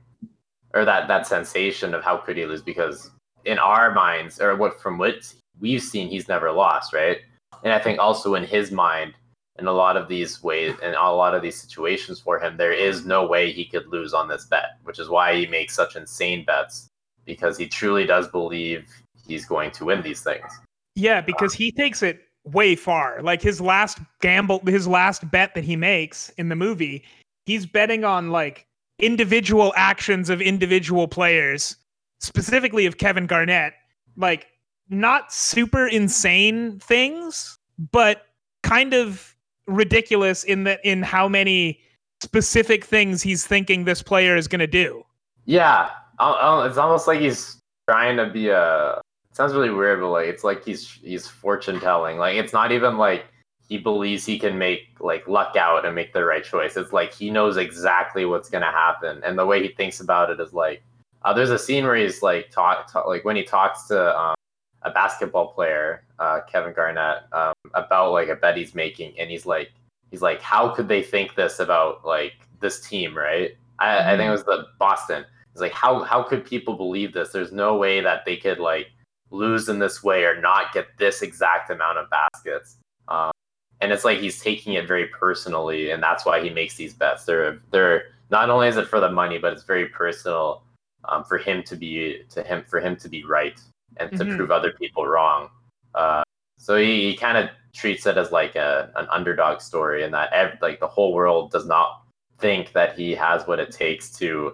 or 0.72 0.84
that 0.84 1.08
that 1.08 1.26
sensation 1.26 1.94
of 1.94 2.04
how 2.04 2.16
could 2.16 2.36
he 2.36 2.46
lose 2.46 2.62
because 2.62 3.10
in 3.44 3.58
our 3.58 3.92
minds 3.92 4.40
or 4.40 4.54
what 4.54 4.80
from 4.80 4.98
what 4.98 5.34
we've 5.60 5.82
seen 5.82 6.08
he's 6.08 6.28
never 6.28 6.52
lost 6.52 6.92
right? 6.92 7.18
And 7.64 7.72
I 7.72 7.80
think 7.80 7.98
also 7.98 8.34
in 8.36 8.44
his 8.44 8.70
mind, 8.70 9.14
in 9.58 9.66
a 9.66 9.72
lot 9.72 9.96
of 9.96 10.08
these 10.08 10.42
ways, 10.42 10.74
in 10.82 10.94
a 10.94 11.12
lot 11.12 11.34
of 11.34 11.42
these 11.42 11.60
situations 11.60 12.20
for 12.20 12.40
him, 12.40 12.56
there 12.56 12.72
is 12.72 13.06
no 13.06 13.26
way 13.26 13.52
he 13.52 13.64
could 13.64 13.86
lose 13.86 14.12
on 14.12 14.28
this 14.28 14.46
bet, 14.46 14.78
which 14.82 14.98
is 14.98 15.08
why 15.08 15.36
he 15.36 15.46
makes 15.46 15.74
such 15.74 15.96
insane 15.96 16.44
bets 16.44 16.88
because 17.24 17.56
he 17.56 17.66
truly 17.66 18.04
does 18.04 18.28
believe 18.28 18.86
he's 19.26 19.46
going 19.46 19.70
to 19.70 19.84
win 19.84 20.02
these 20.02 20.22
things. 20.22 20.50
Yeah, 20.96 21.20
because 21.20 21.54
he 21.54 21.72
takes 21.72 22.02
it 22.02 22.20
way 22.44 22.76
far. 22.76 23.22
Like 23.22 23.40
his 23.40 23.60
last 23.60 23.98
gamble, 24.20 24.60
his 24.66 24.86
last 24.86 25.30
bet 25.30 25.54
that 25.54 25.64
he 25.64 25.76
makes 25.76 26.30
in 26.30 26.48
the 26.48 26.56
movie, 26.56 27.04
he's 27.46 27.66
betting 27.66 28.04
on 28.04 28.30
like 28.30 28.66
individual 28.98 29.72
actions 29.76 30.30
of 30.30 30.40
individual 30.40 31.08
players, 31.08 31.76
specifically 32.20 32.86
of 32.86 32.98
Kevin 32.98 33.26
Garnett, 33.26 33.74
like 34.16 34.48
not 34.88 35.32
super 35.32 35.86
insane 35.86 36.78
things, 36.80 37.58
but 37.92 38.26
kind 38.62 38.94
of 38.94 39.33
ridiculous 39.66 40.44
in 40.44 40.64
that 40.64 40.80
in 40.84 41.02
how 41.02 41.28
many 41.28 41.80
specific 42.22 42.84
things 42.84 43.22
he's 43.22 43.46
thinking 43.46 43.84
this 43.84 44.02
player 44.02 44.36
is 44.36 44.48
going 44.48 44.60
to 44.60 44.66
do. 44.66 45.04
Yeah, 45.44 45.90
it's 46.20 46.78
almost 46.78 47.06
like 47.06 47.20
he's 47.20 47.60
trying 47.88 48.16
to 48.16 48.30
be 48.30 48.48
a. 48.48 49.00
It 49.30 49.36
sounds 49.36 49.52
really 49.52 49.70
weird, 49.70 50.00
but 50.00 50.10
like 50.10 50.26
it's 50.26 50.44
like 50.44 50.64
he's 50.64 50.88
he's 50.88 51.26
fortune 51.26 51.80
telling. 51.80 52.18
Like 52.18 52.36
it's 52.36 52.52
not 52.52 52.72
even 52.72 52.96
like 52.98 53.26
he 53.68 53.78
believes 53.78 54.24
he 54.24 54.38
can 54.38 54.56
make 54.58 54.96
like 55.00 55.26
luck 55.26 55.56
out 55.56 55.84
and 55.84 55.94
make 55.94 56.12
the 56.12 56.24
right 56.24 56.44
choice. 56.44 56.76
It's 56.76 56.92
like 56.92 57.12
he 57.12 57.30
knows 57.30 57.56
exactly 57.56 58.24
what's 58.24 58.48
gonna 58.48 58.70
happen, 58.70 59.20
and 59.24 59.38
the 59.38 59.46
way 59.46 59.62
he 59.62 59.68
thinks 59.68 60.00
about 60.00 60.30
it 60.30 60.40
is 60.40 60.52
like. 60.52 60.82
Uh, 61.26 61.32
there's 61.32 61.48
a 61.48 61.58
scene 61.58 61.84
where 61.84 61.96
he's 61.96 62.22
like 62.22 62.50
talk, 62.50 62.92
talk 62.92 63.06
like 63.06 63.24
when 63.24 63.34
he 63.34 63.42
talks 63.42 63.88
to 63.88 64.14
um, 64.14 64.34
a 64.82 64.90
basketball 64.90 65.54
player, 65.54 66.03
uh, 66.18 66.40
Kevin 66.50 66.72
Garnett, 66.72 67.24
um, 67.32 67.54
about 67.74 68.12
like 68.12 68.28
a 68.28 68.36
bet 68.36 68.56
he's 68.56 68.74
making, 68.74 69.18
and 69.18 69.30
he's 69.30 69.46
like, 69.46 69.72
he's 70.10 70.22
like, 70.22 70.40
how 70.40 70.68
could 70.68 70.88
they 70.88 71.02
think 71.02 71.34
this 71.34 71.58
about 71.60 72.04
like 72.04 72.34
this 72.60 72.80
team, 72.80 73.16
right? 73.16 73.56
I, 73.78 73.86
mm-hmm. 73.86 74.08
I 74.08 74.10
think 74.10 74.20
it 74.20 74.22
mm-hmm. 74.22 74.30
was 74.32 74.44
the 74.44 74.66
Boston. 74.78 75.24
He's 75.52 75.60
like, 75.60 75.72
how 75.72 76.02
how 76.02 76.22
could 76.22 76.44
people 76.44 76.74
believe 76.74 77.12
this? 77.12 77.30
There's 77.30 77.52
no 77.52 77.76
way 77.76 78.00
that 78.00 78.24
they 78.24 78.36
could 78.36 78.58
like 78.58 78.88
lose 79.30 79.68
in 79.68 79.78
this 79.78 80.02
way 80.02 80.24
or 80.24 80.40
not 80.40 80.72
get 80.72 80.86
this 80.98 81.22
exact 81.22 81.70
amount 81.70 81.98
of 81.98 82.08
baskets. 82.10 82.76
Um, 83.08 83.32
and 83.80 83.92
it's 83.92 84.04
like 84.04 84.18
he's 84.18 84.40
taking 84.40 84.74
it 84.74 84.86
very 84.86 85.08
personally, 85.08 85.90
and 85.90 86.02
that's 86.02 86.24
why 86.24 86.42
he 86.42 86.50
makes 86.50 86.76
these 86.76 86.94
bets. 86.94 87.24
They're 87.24 87.60
they're 87.70 88.04
not 88.30 88.50
only 88.50 88.68
is 88.68 88.76
it 88.76 88.88
for 88.88 89.00
the 89.00 89.10
money, 89.10 89.38
but 89.38 89.52
it's 89.52 89.64
very 89.64 89.86
personal 89.88 90.62
um, 91.06 91.24
for 91.24 91.38
him 91.38 91.62
to 91.64 91.76
be 91.76 92.22
to 92.30 92.42
him 92.42 92.64
for 92.66 92.80
him 92.80 92.96
to 92.96 93.08
be 93.08 93.24
right 93.24 93.60
and 93.98 94.10
to 94.12 94.24
mm-hmm. 94.24 94.36
prove 94.36 94.50
other 94.50 94.72
people 94.72 95.06
wrong. 95.06 95.50
Uh, 95.94 96.22
so 96.58 96.76
he, 96.76 97.10
he 97.10 97.16
kind 97.16 97.36
of 97.36 97.50
treats 97.72 98.06
it 98.06 98.16
as 98.16 98.32
like 98.32 98.56
a 98.56 98.90
an 98.96 99.06
underdog 99.10 99.60
story, 99.60 100.02
and 100.02 100.14
that 100.14 100.32
ev- 100.32 100.58
like 100.62 100.80
the 100.80 100.88
whole 100.88 101.12
world 101.12 101.50
does 101.50 101.66
not 101.66 102.02
think 102.38 102.72
that 102.72 102.96
he 102.96 103.12
has 103.12 103.46
what 103.46 103.58
it 103.58 103.70
takes 103.70 104.10
to 104.10 104.52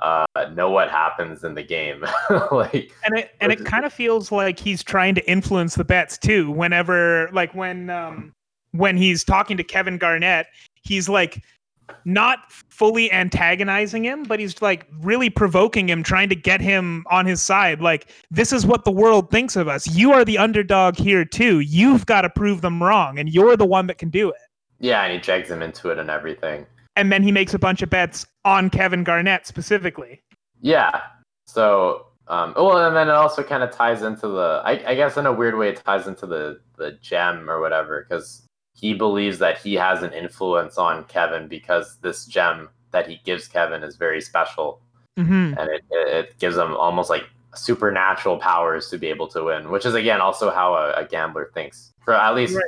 uh, 0.00 0.24
know 0.54 0.70
what 0.70 0.90
happens 0.90 1.44
in 1.44 1.54
the 1.54 1.62
game. 1.62 2.04
like, 2.50 2.92
and 3.04 3.18
it 3.18 3.34
and 3.40 3.52
it 3.52 3.64
kind 3.64 3.84
of 3.84 3.92
feels 3.92 4.32
like 4.32 4.58
he's 4.58 4.82
trying 4.82 5.14
to 5.14 5.30
influence 5.30 5.74
the 5.74 5.84
bets 5.84 6.18
too. 6.18 6.50
Whenever 6.50 7.28
like 7.32 7.54
when 7.54 7.90
um 7.90 8.32
when 8.72 8.96
he's 8.96 9.22
talking 9.22 9.56
to 9.56 9.64
Kevin 9.64 9.98
Garnett, 9.98 10.46
he's 10.82 11.08
like 11.08 11.42
not 12.04 12.50
fully 12.50 13.12
antagonizing 13.12 14.04
him, 14.04 14.22
but 14.24 14.40
he's 14.40 14.60
like 14.62 14.86
really 15.00 15.30
provoking 15.30 15.88
him, 15.88 16.02
trying 16.02 16.28
to 16.28 16.34
get 16.36 16.60
him 16.60 17.04
on 17.10 17.26
his 17.26 17.42
side. 17.42 17.80
Like, 17.80 18.10
this 18.30 18.52
is 18.52 18.66
what 18.66 18.84
the 18.84 18.90
world 18.90 19.30
thinks 19.30 19.56
of 19.56 19.68
us. 19.68 19.86
You 19.86 20.12
are 20.12 20.24
the 20.24 20.38
underdog 20.38 20.96
here, 20.96 21.24
too. 21.24 21.60
You've 21.60 22.06
got 22.06 22.22
to 22.22 22.30
prove 22.30 22.60
them 22.60 22.82
wrong, 22.82 23.18
and 23.18 23.28
you're 23.28 23.56
the 23.56 23.66
one 23.66 23.86
that 23.86 23.98
can 23.98 24.10
do 24.10 24.28
it. 24.28 24.36
Yeah, 24.80 25.04
and 25.04 25.12
he 25.12 25.18
drags 25.18 25.50
him 25.50 25.62
into 25.62 25.90
it 25.90 25.98
and 25.98 26.10
everything. 26.10 26.66
And 26.96 27.10
then 27.10 27.22
he 27.22 27.32
makes 27.32 27.54
a 27.54 27.58
bunch 27.58 27.82
of 27.82 27.88
bets 27.88 28.26
on 28.44 28.68
Kevin 28.68 29.04
Garnett 29.04 29.46
specifically. 29.46 30.20
Yeah. 30.60 31.00
So, 31.46 32.06
um, 32.28 32.52
well, 32.56 32.86
and 32.86 32.94
then 32.96 33.08
it 33.08 33.14
also 33.14 33.42
kind 33.42 33.62
of 33.62 33.70
ties 33.70 34.02
into 34.02 34.28
the, 34.28 34.60
I, 34.64 34.90
I 34.90 34.94
guess 34.94 35.16
in 35.16 35.26
a 35.26 35.32
weird 35.32 35.56
way, 35.56 35.70
it 35.70 35.82
ties 35.84 36.06
into 36.06 36.26
the 36.26 36.60
the 36.76 36.98
gem 37.00 37.48
or 37.48 37.60
whatever, 37.60 38.04
because 38.08 38.46
he 38.74 38.94
believes 38.94 39.38
that 39.38 39.58
he 39.58 39.74
has 39.74 40.02
an 40.02 40.12
influence 40.12 40.78
on 40.78 41.04
Kevin 41.04 41.48
because 41.48 41.96
this 42.02 42.26
gem 42.26 42.68
that 42.90 43.08
he 43.08 43.20
gives 43.24 43.48
Kevin 43.48 43.82
is 43.82 43.96
very 43.96 44.20
special, 44.20 44.80
mm-hmm. 45.18 45.58
and 45.58 45.70
it, 45.70 45.84
it 45.90 46.38
gives 46.38 46.56
him 46.56 46.76
almost 46.76 47.10
like 47.10 47.24
supernatural 47.54 48.38
powers 48.38 48.88
to 48.88 48.98
be 48.98 49.08
able 49.08 49.28
to 49.28 49.44
win, 49.44 49.70
which 49.70 49.86
is 49.86 49.94
again 49.94 50.20
also 50.20 50.50
how 50.50 50.74
a, 50.74 50.92
a 50.94 51.04
gambler 51.06 51.50
thinks. 51.54 51.92
For 52.04 52.14
at 52.14 52.34
least 52.34 52.56
right. 52.56 52.64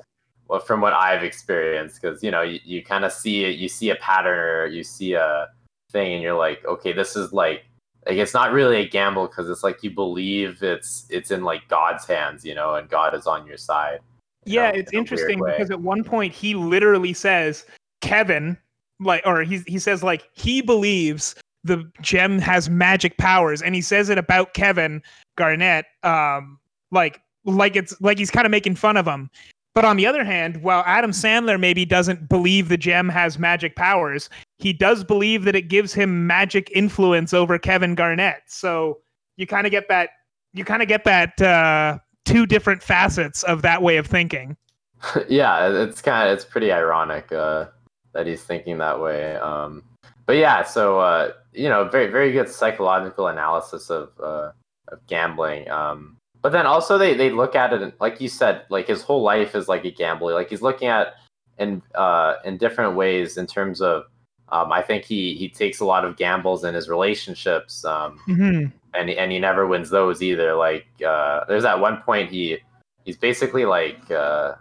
well, 0.49 0.61
from 0.61 0.80
what 0.80 0.92
I've 0.92 1.25
experienced, 1.25 2.00
because 2.00 2.23
you 2.23 2.30
know 2.30 2.42
you, 2.42 2.61
you 2.64 2.82
kind 2.84 3.04
of 3.04 3.12
see 3.12 3.44
it, 3.44 3.58
you 3.58 3.68
see 3.68 3.90
a 3.90 3.96
pattern 3.96 4.38
or 4.38 4.66
you 4.66 4.84
see 4.84 5.14
a 5.14 5.49
thing, 5.90 6.14
and 6.14 6.23
you're 6.23 6.38
like, 6.38 6.64
okay, 6.66 6.92
this 6.92 7.16
is 7.16 7.32
like 7.32 7.64
like 8.06 8.16
it's 8.16 8.34
not 8.34 8.52
really 8.52 8.76
a 8.76 8.88
gamble 8.88 9.26
because 9.26 9.49
it's 9.49 9.64
like 9.64 9.82
you 9.82 9.90
believe 9.90 10.62
it's 10.62 11.06
it's 11.11 11.30
in 11.30 11.42
like 11.44 11.68
God's 11.68 12.06
hands, 12.06 12.44
you 12.44 12.54
know, 12.54 12.75
and 12.75 12.88
God 12.88 13.14
is 13.14 13.26
on 13.26 13.46
your 13.46 13.56
side. 13.56 14.00
Yeah, 14.46 14.70
know, 14.70 14.78
it's 14.78 14.92
in 14.92 15.00
interesting 15.00 15.38
because 15.38 15.70
at 15.70 15.80
one 15.80 16.04
point 16.04 16.32
he 16.32 16.54
literally 16.54 17.12
says 17.12 17.64
Kevin, 18.00 18.56
like, 19.00 19.22
or 19.24 19.42
he 19.42 19.62
he 19.66 19.78
says 19.78 20.02
like 20.02 20.28
he 20.32 20.60
believes 20.60 21.34
the 21.64 21.90
gem 22.02 22.38
has 22.38 22.68
magic 22.68 23.16
powers, 23.18 23.62
and 23.62 23.74
he 23.74 23.80
says 23.80 24.08
it 24.08 24.18
about 24.18 24.54
Kevin 24.54 25.02
Garnett, 25.36 25.86
um, 26.02 26.58
like 26.90 27.20
like 27.44 27.76
it's 27.76 27.98
like 28.00 28.18
he's 28.18 28.30
kind 28.30 28.46
of 28.46 28.50
making 28.50 28.76
fun 28.76 28.96
of 28.96 29.06
him. 29.06 29.30
But 29.74 29.84
on 29.84 29.96
the 29.96 30.06
other 30.06 30.24
hand, 30.24 30.62
while 30.62 30.84
Adam 30.86 31.10
Sandler 31.10 31.58
maybe 31.58 31.84
doesn't 31.84 32.28
believe 32.28 32.68
the 32.68 32.76
gem 32.76 33.08
has 33.08 33.40
magic 33.40 33.74
powers, 33.74 34.30
he 34.58 34.72
does 34.72 35.02
believe 35.02 35.44
that 35.44 35.56
it 35.56 35.68
gives 35.68 35.92
him 35.92 36.28
magic 36.28 36.70
influence 36.72 37.34
over 37.34 37.58
Kevin 37.58 37.96
Garnett. 37.96 38.42
So 38.46 39.00
you 39.36 39.48
kind 39.48 39.66
of 39.66 39.72
get 39.72 39.88
that 39.88 40.10
you 40.52 40.64
kind 40.64 40.82
of 40.82 40.88
get 40.88 41.04
that 41.04 41.42
uh, 41.42 41.98
two 42.25 42.47
different 42.47 42.83
facets 42.83 43.43
of 43.45 43.62
that 43.62 43.83
way 43.83 43.97
of 43.97 44.07
thinking. 44.07 44.57
yeah, 45.28 45.69
it's 45.69 46.00
kind 46.00 46.28
of 46.28 46.35
it's 46.35 46.45
pretty 46.45 46.73
ironic 46.73 47.31
uh, 47.33 47.66
that 48.12 48.26
he's 48.26 48.43
thinking 48.43 48.78
that 48.78 49.00
way. 49.00 49.37
Um, 49.37 49.83
but 50.26 50.37
yeah, 50.37 50.62
so 50.62 50.99
uh, 51.00 51.33
you 51.52 51.69
know, 51.69 51.88
very 51.88 52.11
very 52.11 52.33
good 52.33 52.49
psychological 52.49 53.28
analysis 53.28 53.90
of 53.90 54.11
uh, 54.23 54.52
of 54.88 55.07
gambling. 55.07 55.69
Um, 55.71 56.16
but 56.40 56.52
then 56.52 56.66
also 56.66 56.99
they 56.99 57.14
they 57.14 57.31
look 57.31 57.54
at 57.54 57.73
it 57.73 58.00
like 58.00 58.21
you 58.21 58.28
said, 58.28 58.62
like 58.71 58.88
his 58.88 59.02
whole 59.02 59.23
life 59.23 59.54
is 59.54 59.69
like 59.69 59.85
a 59.85 59.90
gambling. 59.90 60.35
Like 60.35 60.50
he's 60.50 60.62
looking 60.62 60.88
at 60.88 61.14
in 61.59 61.83
uh, 61.95 62.37
in 62.45 62.57
different 62.57 62.97
ways 62.97 63.37
in 63.37 63.47
terms 63.47 63.81
of. 63.81 64.04
Um, 64.50 64.71
I 64.71 64.83
think 64.83 65.04
he 65.04 65.35
he 65.35 65.49
takes 65.49 65.81
a 65.81 65.87
lot 65.87 66.04
of 66.04 66.16
gambles 66.16 66.64
in 66.64 66.75
his 66.75 66.88
relationships. 66.88 67.85
Um, 67.85 68.21
mm-hmm 68.28 68.66
and 68.96 69.10
and 69.10 69.32
he 69.32 69.38
never 69.38 69.66
wins 69.66 69.90
those 69.90 70.22
either. 70.22 70.54
Like 70.54 70.86
uh, 71.06 71.44
there's 71.46 71.62
that 71.62 71.80
one 71.80 71.98
point 72.02 72.30
he 72.30 72.58
he's 73.04 73.16
basically 73.16 73.64
like 73.64 74.10
uh, 74.10 74.54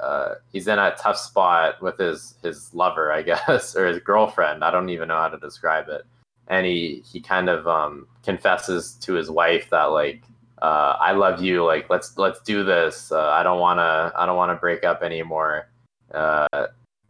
uh, 0.00 0.34
he's 0.52 0.68
in 0.68 0.78
a 0.78 0.94
tough 0.98 1.18
spot 1.18 1.80
with 1.82 1.98
his 1.98 2.34
his 2.42 2.72
lover, 2.74 3.12
I 3.12 3.22
guess, 3.30 3.76
or 3.76 3.86
his 3.86 3.98
girlfriend. 3.98 4.64
I 4.64 4.70
don't 4.70 4.88
even 4.90 5.08
know 5.08 5.16
how 5.16 5.28
to 5.28 5.38
describe 5.38 5.88
it. 5.88 6.02
And 6.48 6.66
he 6.66 7.02
he 7.10 7.20
kind 7.20 7.48
of 7.48 7.66
um, 7.68 8.06
confesses 8.24 8.94
to 9.02 9.14
his 9.14 9.30
wife 9.30 9.70
that 9.70 9.84
like 9.84 10.22
uh, 10.62 10.96
I 11.00 11.12
love 11.12 11.42
you. 11.42 11.64
Like 11.64 11.88
let's 11.90 12.16
let's 12.18 12.40
do 12.40 12.64
this. 12.64 13.12
Uh, 13.12 13.30
I 13.30 13.42
don't 13.42 13.60
wanna 13.60 14.12
I 14.16 14.26
don't 14.26 14.36
wanna 14.36 14.56
break 14.56 14.84
up 14.84 15.02
anymore. 15.02 15.68
Uh, 16.12 16.66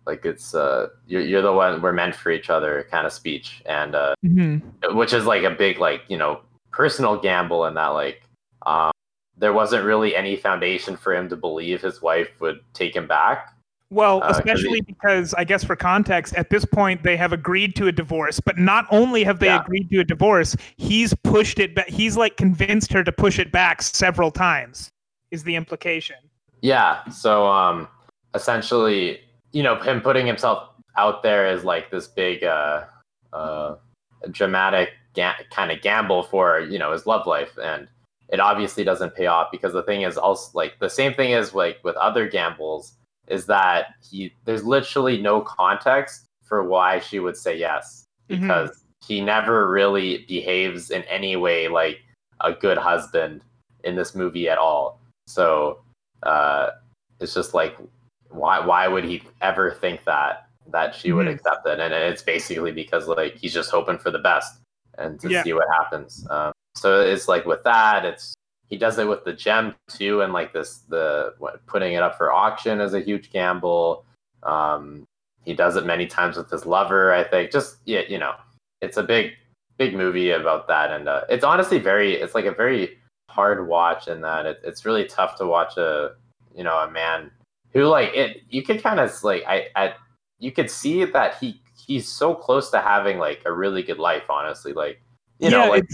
like 0.06 0.25
it's 0.25 0.54
uh 0.54 0.88
you're, 1.06 1.20
you're 1.20 1.42
the 1.42 1.52
one 1.52 1.80
we're 1.80 1.92
meant 1.92 2.14
for 2.14 2.30
each 2.30 2.50
other 2.50 2.87
kind 2.90 3.06
of 3.06 3.12
speech 3.12 3.62
and 3.66 3.94
uh 3.94 4.14
mm-hmm. 4.25 4.96
which 4.96 5.12
is 5.12 5.26
like 5.26 5.44
a 5.44 5.50
big 5.50 5.78
like 5.78 6.02
you 6.08 6.16
know 6.16 6.40
personal 6.73 7.19
gamble 7.19 7.67
in 7.67 7.75
that 7.75 7.89
like 7.89 8.23
um, 8.67 8.93
there 9.37 9.53
wasn't 9.53 9.85
really 9.85 10.15
any 10.15 10.37
foundation 10.37 10.97
for 10.97 11.15
him 11.15 11.29
to 11.29 11.37
believe 11.37 11.81
his 11.81 12.03
wife 12.03 12.29
would 12.41 12.61
take 12.75 12.95
him 12.95 13.07
back. 13.07 13.55
Well, 13.93 14.23
uh, 14.23 14.29
especially 14.29 14.77
he, 14.77 14.81
because 14.83 15.35
I 15.35 15.43
guess 15.43 15.65
for 15.65 15.75
context, 15.75 16.35
at 16.37 16.50
this 16.50 16.65
point 16.65 17.03
they 17.03 17.17
have 17.17 17.33
agreed 17.33 17.75
to 17.77 17.89
a 17.89 17.93
divorce, 17.93 18.39
but 18.39 18.57
not 18.57 18.87
only 18.91 19.25
have 19.25 19.41
they 19.41 19.47
yeah. 19.47 19.62
agreed 19.62 19.91
to 19.91 20.00
a 20.00 20.05
divorce, 20.05 20.57
he's 20.77 21.12
pushed 21.25 21.59
it 21.59 21.75
back. 21.75 21.89
He's 21.89 22.17
like 22.17 22.37
convinced 22.37 22.93
her 22.93 23.03
to 23.03 23.11
push 23.11 23.39
it 23.41 23.50
back 23.50 23.83
several 23.83 24.31
times. 24.31 24.91
Is 25.33 25.43
the 25.43 25.57
implication? 25.57 26.17
Yeah. 26.61 27.05
So, 27.09 27.47
um, 27.47 27.89
essentially, 28.35 29.21
you 29.53 29.62
know, 29.62 29.77
him 29.77 30.00
putting 30.00 30.27
himself 30.27 30.69
out 30.97 31.23
there 31.23 31.47
as 31.47 31.65
like 31.65 31.91
this 31.91 32.07
big, 32.07 32.45
uh, 32.45 32.85
uh, 33.33 33.77
dramatic 34.31 34.91
ga- 35.14 35.45
kind 35.50 35.71
of 35.71 35.81
gamble 35.83 36.23
for 36.23 36.61
you 36.61 36.79
know 36.79 36.93
his 36.93 37.07
love 37.07 37.26
life 37.26 37.57
and 37.62 37.88
it 38.29 38.38
obviously 38.40 38.85
doesn't 38.85 39.14
pay 39.14 39.26
off 39.26 39.49
because 39.50 39.73
the 39.73 39.83
thing 39.83 40.02
is 40.02 40.17
also 40.17 40.50
like 40.55 40.79
the 40.81 40.88
same 40.90 41.12
thing 41.14 41.33
is 41.33 41.55
like 41.55 41.79
with 41.83 41.97
other 41.97 42.29
gambles 42.29 42.97
is 43.29 43.47
that 43.47 43.95
he 44.09 44.33
there's 44.45 44.64
literally 44.64 45.21
no 45.21 45.40
context 45.40 46.26
for 46.43 46.64
why 46.64 46.99
she 46.99 47.19
would 47.19 47.37
say 47.37 47.57
yes 47.57 48.05
mm-hmm. 48.29 48.43
because 48.43 48.71
mm-hmm. 48.71 49.07
he 49.07 49.21
never 49.21 49.71
really 49.71 50.25
behaves 50.29 50.90
in 50.90 51.02
any 51.05 51.37
way 51.37 51.69
like 51.69 51.99
a 52.40 52.52
good 52.52 52.79
husband 52.79 53.43
in 53.85 53.97
this 53.97 54.14
movie 54.14 54.49
at 54.49 54.59
all 54.59 55.00
so 55.26 55.81
uh 56.23 56.71
it's 57.21 57.35
just 57.35 57.55
like 57.55 57.76
why 58.31 58.64
why 58.64 58.88
would 58.88 59.05
he 59.05 59.23
ever 59.40 59.73
think 59.73 60.05
that 60.05 60.47
that 60.73 60.95
she 60.95 61.12
would 61.12 61.26
Mhm. 61.26 61.35
accept 61.35 61.67
it? 61.67 61.81
And 61.81 61.93
it's 61.93 62.23
basically 62.23 62.73
because 62.73 63.09
like 63.09 63.37
he's 63.37 63.52
just 63.52 63.71
hoping 63.71 63.99
for 63.99 64.11
the 64.11 64.19
best 64.19 64.61
and 65.00 65.19
to 65.21 65.30
Yeah. 65.30 65.42
see 65.42 65.52
what 65.52 65.66
happens. 65.71 66.26
Um, 66.30 66.52
so 66.75 67.00
it's 67.00 67.26
like 67.28 67.47
with 67.47 67.62
that, 67.64 68.04
it's 68.04 68.35
he 68.69 68.76
does 68.76 68.99
it 68.99 69.09
with 69.09 69.25
the 69.25 69.33
gem 69.33 69.75
too, 69.88 70.23
and 70.23 70.33
like 70.33 70.52
this 70.52 70.78
the 70.88 71.35
what, 71.38 71.64
putting 71.66 71.95
it 71.95 72.02
up 72.02 72.16
for 72.16 72.33
auction 72.33 72.80
is 72.80 72.95
a 72.95 73.00
huge 73.00 73.30
gamble. 73.30 74.04
Um, 74.45 75.04
he 75.45 75.54
does 75.54 75.76
it 75.76 75.85
many 75.85 76.07
times 76.07 76.37
with 76.37 76.50
his 76.50 76.66
lover. 76.66 77.12
I 77.12 77.25
think 77.25 77.50
just 77.50 77.78
yeah, 77.85 78.02
you 78.09 78.19
know, 78.19 78.35
it's 78.80 78.97
a 78.97 79.02
big 79.02 79.33
big 79.78 79.95
movie 79.95 80.30
about 80.30 80.69
that, 80.69 80.92
and 80.92 81.09
uh, 81.09 81.23
it's 81.28 81.45
honestly 81.45 81.78
very 81.78 82.14
it's 82.14 82.35
like 82.35 82.45
a 82.45 82.52
very 82.52 82.99
hard 83.28 83.66
watch 83.66 84.09
in 84.09 84.21
that 84.21 84.45
it, 84.47 84.61
it's 84.64 84.85
really 84.85 85.04
tough 85.04 85.37
to 85.37 85.47
watch 85.47 85.76
a 85.76 86.12
you 86.54 86.64
know 86.64 86.76
a 86.78 86.90
man 86.90 87.30
who 87.73 87.85
like 87.85 88.12
it 88.14 88.42
you 88.50 88.62
could 88.62 88.83
kind 88.83 89.00
of 89.00 89.11
like 89.25 89.45
I, 89.47 89.69
I 89.76 89.95
you 90.38 90.52
could 90.52 90.71
see 90.71 91.04
that 91.04 91.37
he 91.38 91.60
he's 91.90 92.09
so 92.09 92.35
close 92.35 92.70
to 92.70 92.80
having 92.80 93.18
like 93.18 93.42
a 93.44 93.52
really 93.52 93.82
good 93.82 93.99
life 93.99 94.23
honestly 94.30 94.73
like 94.73 95.02
you 95.40 95.50
yeah, 95.50 95.64
know 95.64 95.70
like 95.70 95.85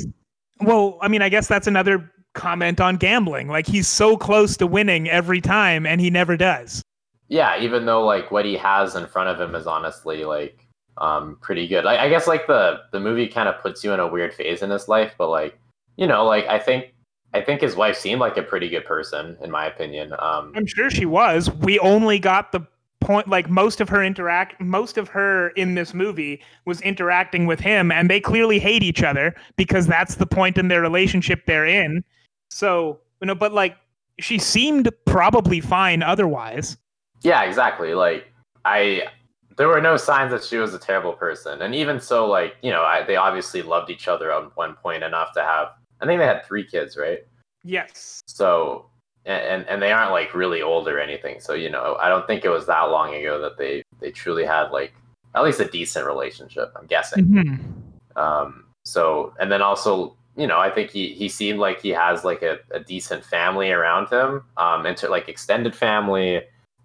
well, 0.60 0.98
I 1.02 1.08
mean, 1.08 1.22
I 1.22 1.28
guess 1.28 1.48
that's 1.48 1.66
another 1.66 2.10
comment 2.34 2.80
on 2.80 2.96
gambling. 2.96 3.48
Like 3.48 3.66
he's 3.66 3.88
so 3.88 4.16
close 4.16 4.56
to 4.58 4.66
winning 4.66 5.08
every 5.08 5.40
time 5.40 5.86
and 5.86 6.00
he 6.00 6.10
never 6.10 6.36
does. 6.36 6.82
yeah 7.28 7.58
even 7.60 7.86
though 7.86 8.04
like 8.04 8.30
what 8.30 8.44
he 8.44 8.56
has 8.56 8.94
in 8.94 9.06
front 9.06 9.28
of 9.28 9.40
him 9.40 9.54
is 9.54 9.66
honestly 9.66 10.24
like 10.24 10.66
um 10.98 11.36
pretty 11.40 11.66
good 11.66 11.84
I, 11.84 12.04
I 12.04 12.08
guess 12.08 12.26
like 12.26 12.46
the 12.46 12.78
the 12.92 13.00
movie 13.00 13.26
kind 13.26 13.48
of 13.48 13.60
puts 13.60 13.82
you 13.82 13.92
in 13.92 14.00
a 14.00 14.06
weird 14.06 14.32
phase 14.32 14.62
in 14.62 14.70
his 14.70 14.88
life 14.88 15.12
but 15.18 15.28
like 15.28 15.58
you 15.96 16.06
know 16.06 16.24
like 16.24 16.46
i 16.46 16.58
think 16.58 16.94
i 17.34 17.40
think 17.40 17.60
his 17.60 17.74
wife 17.74 17.96
seemed 17.96 18.20
like 18.20 18.36
a 18.36 18.42
pretty 18.42 18.68
good 18.68 18.84
person 18.84 19.36
in 19.42 19.50
my 19.50 19.66
opinion 19.66 20.12
um 20.18 20.52
I'm 20.54 20.66
sure 20.66 20.88
she 20.88 21.04
was. 21.06 21.50
We 21.50 21.78
only 21.80 22.18
got 22.18 22.52
the 22.52 22.60
point 23.00 23.28
like 23.28 23.48
most 23.48 23.80
of 23.80 23.88
her 23.88 24.02
interact 24.02 24.60
most 24.60 24.96
of 24.96 25.08
her 25.08 25.48
in 25.50 25.74
this 25.74 25.92
movie 25.94 26.42
was 26.64 26.80
interacting 26.80 27.46
with 27.46 27.60
him 27.60 27.92
and 27.92 28.10
they 28.10 28.20
clearly 28.20 28.58
hate 28.58 28.82
each 28.82 29.02
other 29.02 29.34
because 29.56 29.86
that's 29.86 30.16
the 30.16 30.26
point 30.26 30.58
in 30.58 30.68
their 30.68 30.80
relationship 30.80 31.44
they're 31.46 31.66
in. 31.66 32.02
So, 32.50 32.98
you 33.20 33.26
know, 33.26 33.34
but 33.34 33.52
like 33.52 33.76
she 34.18 34.38
seemed 34.38 34.90
probably 35.04 35.60
fine 35.60 36.02
otherwise. 36.02 36.78
Yeah, 37.22 37.42
exactly. 37.42 37.94
Like 37.94 38.26
I 38.64 39.08
there 39.56 39.68
were 39.68 39.80
no 39.80 39.96
signs 39.96 40.32
that 40.32 40.44
she 40.44 40.56
was 40.56 40.74
a 40.74 40.78
terrible 40.78 41.12
person. 41.12 41.62
And 41.62 41.74
even 41.74 42.00
so 42.00 42.26
like, 42.26 42.56
you 42.62 42.70
know, 42.70 42.82
I, 42.82 43.04
they 43.06 43.16
obviously 43.16 43.62
loved 43.62 43.90
each 43.90 44.08
other 44.08 44.30
at 44.32 44.56
one 44.56 44.74
point 44.74 45.02
enough 45.02 45.32
to 45.34 45.42
have 45.42 45.68
I 46.00 46.06
think 46.06 46.18
they 46.18 46.26
had 46.26 46.44
3 46.44 46.66
kids, 46.66 46.96
right? 46.96 47.20
Yes. 47.62 48.20
So 48.26 48.86
and 49.26 49.66
and 49.68 49.82
they 49.82 49.92
aren't 49.92 50.12
like 50.12 50.34
really 50.34 50.62
old 50.62 50.88
or 50.88 51.00
anything. 51.00 51.40
So, 51.40 51.54
you 51.54 51.68
know, 51.68 51.96
I 52.00 52.08
don't 52.08 52.26
think 52.26 52.44
it 52.44 52.48
was 52.48 52.66
that 52.66 52.84
long 52.84 53.14
ago 53.14 53.40
that 53.40 53.58
they 53.58 53.82
they 54.00 54.10
truly 54.10 54.44
had 54.44 54.70
like 54.70 54.92
at 55.34 55.42
least 55.42 55.60
a 55.60 55.66
decent 55.66 56.06
relationship, 56.06 56.72
I'm 56.76 56.86
guessing. 56.86 57.26
Mhm. 57.26 58.18
Um, 58.18 58.64
so, 58.84 59.34
and 59.38 59.52
then 59.52 59.60
also, 59.60 60.16
you 60.36 60.46
know, 60.46 60.58
I 60.58 60.70
think 60.70 60.90
he 60.90 61.08
he 61.12 61.28
seemed 61.28 61.58
like 61.58 61.80
he 61.80 61.90
has 61.90 62.24
like 62.24 62.42
a, 62.42 62.58
a 62.70 62.80
decent 62.80 63.24
family 63.24 63.70
around 63.70 64.08
him, 64.08 64.42
um, 64.56 64.86
into 64.86 65.08
like 65.08 65.28
extended 65.28 65.74
family. 65.74 66.42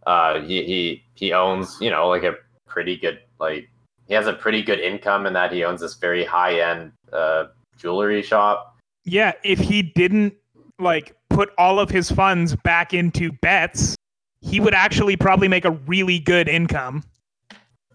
Uh, 0.08 0.42
he 0.42 0.64
he 0.64 1.04
he 1.16 1.32
owns, 1.34 1.78
you 1.80 1.92
know, 1.92 2.08
like 2.08 2.24
a 2.24 2.36
pretty 2.68 2.98
good 2.98 3.20
like 3.40 3.70
he 4.08 4.14
has 4.14 4.28
a 4.28 4.34
pretty 4.34 4.64
good 4.64 4.80
income 4.80 5.26
in 5.26 5.34
that 5.34 5.52
he 5.52 5.64
owns 5.64 5.82
this 5.82 5.96
very 5.96 6.24
high 6.24 6.60
end 6.60 6.92
uh 7.14 7.46
jewelry 7.78 8.22
shop. 8.22 8.78
Yeah, 9.04 9.34
if 9.44 9.60
he 9.60 9.82
didn't 9.82 10.34
like 10.82 11.16
put 11.30 11.50
all 11.58 11.80
of 11.80 11.90
his 11.90 12.12
funds 12.12 12.56
back 12.58 12.94
into 12.94 13.32
bets, 13.42 13.96
he 14.42 14.60
would 14.60 14.74
actually 14.74 15.16
probably 15.16 15.48
make 15.48 15.66
a 15.66 15.72
really 15.72 16.20
good 16.20 16.48
income. 16.50 17.04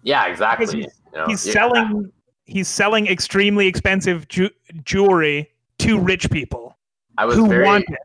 Yeah, 0.02 0.26
exactly. 0.26 0.66
he's- 0.66 0.92
you 1.12 1.18
know, 1.22 1.26
He's 1.28 1.46
yeah. 1.46 1.52
selling 1.54 2.12
he's 2.44 2.68
selling 2.68 3.06
extremely 3.08 3.66
expensive 3.66 4.28
ju- 4.28 4.50
jewelry 4.84 5.50
to 5.80 5.98
rich 5.98 6.30
people 6.30 6.76
I 7.18 7.24
was 7.24 7.34
who 7.36 7.48
very 7.48 7.64
want 7.64 7.84
it. 7.88 7.98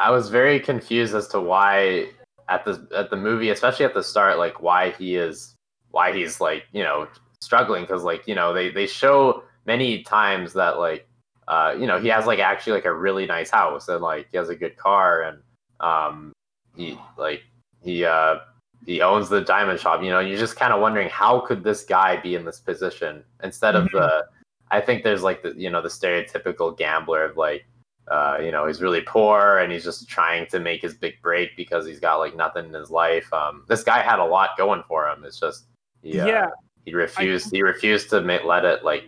I 0.00 0.10
was 0.10 0.30
very 0.30 0.58
confused 0.58 1.14
as 1.14 1.28
to 1.28 1.40
why 1.40 2.08
at 2.48 2.64
the 2.64 2.88
at 2.96 3.10
the 3.10 3.16
movie, 3.16 3.50
especially 3.50 3.84
at 3.84 3.94
the 3.94 4.02
start, 4.02 4.38
like 4.38 4.60
why 4.62 4.90
he 4.92 5.16
is 5.16 5.54
why 5.90 6.12
he's 6.12 6.40
like 6.40 6.64
you 6.72 6.82
know 6.82 7.06
struggling 7.40 7.82
because 7.82 8.02
like 8.02 8.26
you 8.26 8.34
know 8.34 8.52
they 8.54 8.70
they 8.70 8.86
show 8.86 9.42
many 9.66 10.02
times 10.02 10.52
that 10.54 10.78
like 10.78 11.06
uh 11.48 11.74
you 11.78 11.86
know 11.86 11.98
he 11.98 12.08
has 12.08 12.26
like 12.26 12.38
actually 12.38 12.72
like 12.72 12.84
a 12.84 12.92
really 12.92 13.26
nice 13.26 13.50
house 13.50 13.88
and 13.88 14.00
like 14.00 14.26
he 14.30 14.36
has 14.36 14.48
a 14.48 14.54
good 14.54 14.76
car 14.76 15.22
and 15.22 15.38
um 15.80 16.32
he 16.76 16.98
like 17.18 17.42
he 17.82 18.04
uh 18.04 18.36
he 18.86 19.00
owns 19.00 19.28
the 19.28 19.40
diamond 19.40 19.78
shop 19.80 20.02
you 20.02 20.10
know 20.10 20.20
you're 20.20 20.38
just 20.38 20.56
kind 20.56 20.72
of 20.72 20.80
wondering 20.80 21.08
how 21.08 21.40
could 21.40 21.62
this 21.64 21.84
guy 21.84 22.16
be 22.16 22.34
in 22.34 22.44
this 22.44 22.60
position 22.60 23.22
instead 23.42 23.74
of 23.74 23.84
Mhm. 23.86 23.92
the 23.92 24.26
i 24.70 24.80
think 24.80 25.02
there's 25.04 25.22
like 25.22 25.42
the 25.42 25.52
you 25.56 25.70
know 25.70 25.82
the 25.82 25.88
stereotypical 25.88 26.76
gambler 26.76 27.24
of 27.24 27.36
like 27.36 27.64
uh, 28.08 28.36
you 28.38 28.52
know, 28.52 28.66
he's 28.66 28.82
really 28.82 29.00
poor 29.00 29.60
and 29.60 29.72
he's 29.72 29.82
just 29.82 30.06
trying 30.10 30.46
to 30.48 30.60
make 30.60 30.82
his 30.82 30.92
big 30.92 31.14
break 31.22 31.56
because 31.56 31.86
he's 31.86 31.98
got 31.98 32.16
like 32.16 32.36
nothing 32.36 32.66
in 32.66 32.74
his 32.74 32.90
life. 32.90 33.32
Um, 33.32 33.64
this 33.66 33.82
guy 33.82 34.02
had 34.02 34.18
a 34.18 34.24
lot 34.26 34.50
going 34.58 34.82
for 34.86 35.08
him. 35.08 35.24
It's 35.24 35.40
just, 35.40 35.64
he, 36.02 36.20
uh, 36.20 36.26
Yeah. 36.26 36.46
he 36.84 36.92
refused. 36.92 37.50
he 37.50 37.62
refused 37.62 38.10
to 38.10 38.20
let 38.20 38.66
it 38.66 38.84
like. 38.84 39.04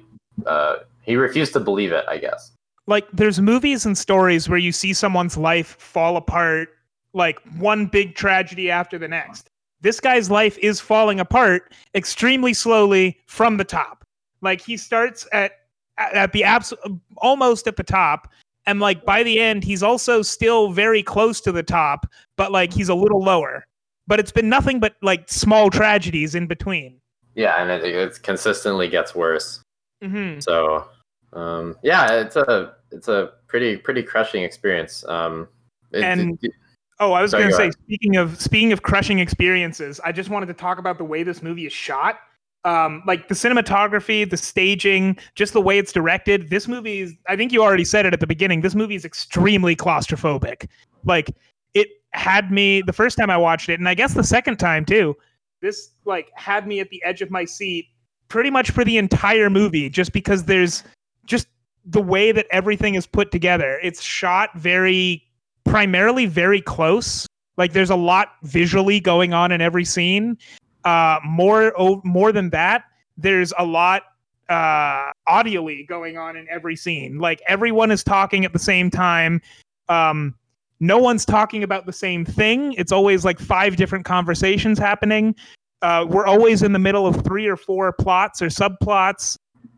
Uh, 0.46 0.76
he 1.06 1.16
refused 1.16 1.52
to 1.54 1.60
believe 1.60 1.92
it. 1.92 2.04
I 2.08 2.18
guess. 2.18 2.52
Like 2.86 3.06
there's 3.12 3.40
movies 3.40 3.86
and 3.86 3.96
stories 3.96 4.48
where 4.48 4.58
you 4.58 4.72
see 4.72 4.92
someone's 4.92 5.36
life 5.36 5.76
fall 5.78 6.16
apart 6.16 6.68
like 7.14 7.40
one 7.58 7.86
big 7.86 8.14
tragedy 8.14 8.70
after 8.70 8.98
the 8.98 9.08
next. 9.08 9.48
This 9.80 10.00
guy's 10.00 10.30
life 10.30 10.58
is 10.58 10.80
falling 10.80 11.18
apart 11.18 11.72
extremely 11.94 12.52
slowly 12.54 13.18
from 13.26 13.56
the 13.56 13.64
top. 13.64 14.04
Like 14.42 14.60
he 14.60 14.76
starts 14.76 15.26
at 15.32 15.52
at 15.98 16.32
the 16.32 16.44
abs- 16.44 16.74
almost 17.16 17.66
at 17.66 17.76
the 17.76 17.82
top 17.82 18.28
and 18.66 18.80
like 18.80 19.04
by 19.06 19.22
the 19.22 19.40
end 19.40 19.64
he's 19.64 19.82
also 19.82 20.20
still 20.20 20.70
very 20.70 21.02
close 21.02 21.40
to 21.40 21.50
the 21.50 21.62
top 21.62 22.06
but 22.36 22.52
like 22.52 22.72
he's 22.72 22.90
a 22.90 22.94
little 22.94 23.22
lower. 23.22 23.66
But 24.06 24.20
it's 24.20 24.32
been 24.32 24.48
nothing 24.48 24.78
but 24.78 24.94
like 25.02 25.28
small 25.28 25.70
tragedies 25.70 26.34
in 26.34 26.46
between. 26.46 27.00
Yeah, 27.34 27.60
and 27.60 27.70
it, 27.70 27.84
it 27.84 28.22
consistently 28.22 28.88
gets 28.88 29.14
worse. 29.14 29.60
Mhm. 30.02 30.42
So, 30.42 30.86
um, 31.32 31.76
yeah, 31.82 32.12
it's 32.12 32.36
a 32.36 32.74
it's 32.92 33.08
a 33.08 33.32
pretty 33.48 33.76
pretty 33.76 34.02
crushing 34.02 34.42
experience. 34.44 35.04
Um, 35.08 35.48
it- 35.92 36.02
And- 36.04 36.38
it- 36.42 36.52
Oh, 36.98 37.12
I 37.12 37.20
was 37.20 37.32
going 37.32 37.50
to 37.50 37.54
say, 37.56 37.70
speaking 37.72 38.16
of 38.16 38.40
speaking 38.40 38.72
of 38.72 38.82
crushing 38.82 39.18
experiences, 39.18 40.00
I 40.02 40.12
just 40.12 40.30
wanted 40.30 40.46
to 40.46 40.54
talk 40.54 40.78
about 40.78 40.96
the 40.96 41.04
way 41.04 41.22
this 41.22 41.42
movie 41.42 41.66
is 41.66 41.72
shot. 41.74 42.20
Um, 42.64 43.02
like 43.06 43.28
the 43.28 43.34
cinematography, 43.34 44.28
the 44.28 44.38
staging, 44.38 45.18
just 45.34 45.52
the 45.52 45.60
way 45.60 45.76
it's 45.78 45.92
directed. 45.92 46.48
This 46.48 46.66
movie 46.66 47.00
is, 47.00 47.14
I 47.28 47.36
think 47.36 47.52
you 47.52 47.62
already 47.62 47.84
said 47.84 48.06
it 48.06 48.14
at 48.14 48.20
the 48.20 48.26
beginning, 48.26 48.62
this 48.62 48.74
movie 48.74 48.94
is 48.94 49.04
extremely 49.04 49.76
claustrophobic. 49.76 50.68
Like 51.04 51.30
it 51.74 51.88
had 52.14 52.50
me 52.50 52.80
the 52.80 52.94
first 52.94 53.18
time 53.18 53.28
I 53.28 53.36
watched 53.36 53.68
it, 53.68 53.78
and 53.78 53.88
I 53.90 53.94
guess 53.94 54.14
the 54.14 54.24
second 54.24 54.56
time 54.56 54.86
too. 54.86 55.14
This 55.60 55.90
like 56.06 56.30
had 56.34 56.66
me 56.66 56.80
at 56.80 56.88
the 56.88 57.02
edge 57.04 57.20
of 57.20 57.30
my 57.30 57.44
seat 57.44 57.88
pretty 58.28 58.48
much 58.48 58.70
for 58.70 58.86
the 58.86 58.96
entire 58.96 59.50
movie, 59.50 59.90
just 59.90 60.12
because 60.14 60.44
there's 60.44 60.82
just 61.26 61.48
the 61.84 62.02
way 62.02 62.32
that 62.32 62.46
everything 62.50 62.94
is 62.94 63.06
put 63.06 63.30
together. 63.30 63.78
It's 63.82 64.02
shot 64.02 64.50
very 64.56 65.22
primarily 65.64 66.26
very 66.26 66.60
close. 66.60 67.26
Like 67.56 67.72
there's 67.72 67.90
a 67.90 67.96
lot 67.96 68.32
visually 68.42 69.00
going 69.00 69.32
on 69.32 69.52
in 69.52 69.60
every 69.60 69.84
scene. 69.84 70.38
Uh, 70.84 71.18
more 71.24 71.72
o- 71.78 72.00
more 72.04 72.32
than 72.32 72.50
that, 72.50 72.84
there's 73.16 73.52
a 73.58 73.64
lot 73.64 74.02
uh, 74.48 75.10
audially 75.28 75.86
going 75.86 76.16
on 76.16 76.36
in 76.36 76.46
every 76.48 76.76
scene. 76.76 77.18
Like 77.18 77.42
everyone 77.48 77.90
is 77.90 78.04
talking 78.04 78.44
at 78.44 78.52
the 78.52 78.58
same 78.58 78.90
time. 78.90 79.40
Um, 79.88 80.34
no 80.78 80.98
one's 80.98 81.24
talking 81.24 81.62
about 81.62 81.86
the 81.86 81.92
same 81.92 82.24
thing. 82.24 82.74
It's 82.74 82.92
always 82.92 83.24
like 83.24 83.38
five 83.38 83.76
different 83.76 84.04
conversations 84.04 84.78
happening. 84.78 85.34
Uh, 85.82 86.06
we're 86.08 86.26
always 86.26 86.62
in 86.62 86.72
the 86.72 86.78
middle 86.78 87.06
of 87.06 87.24
three 87.24 87.46
or 87.46 87.56
four 87.56 87.92
plots 87.92 88.42
or 88.42 88.46
subplots. 88.46 89.36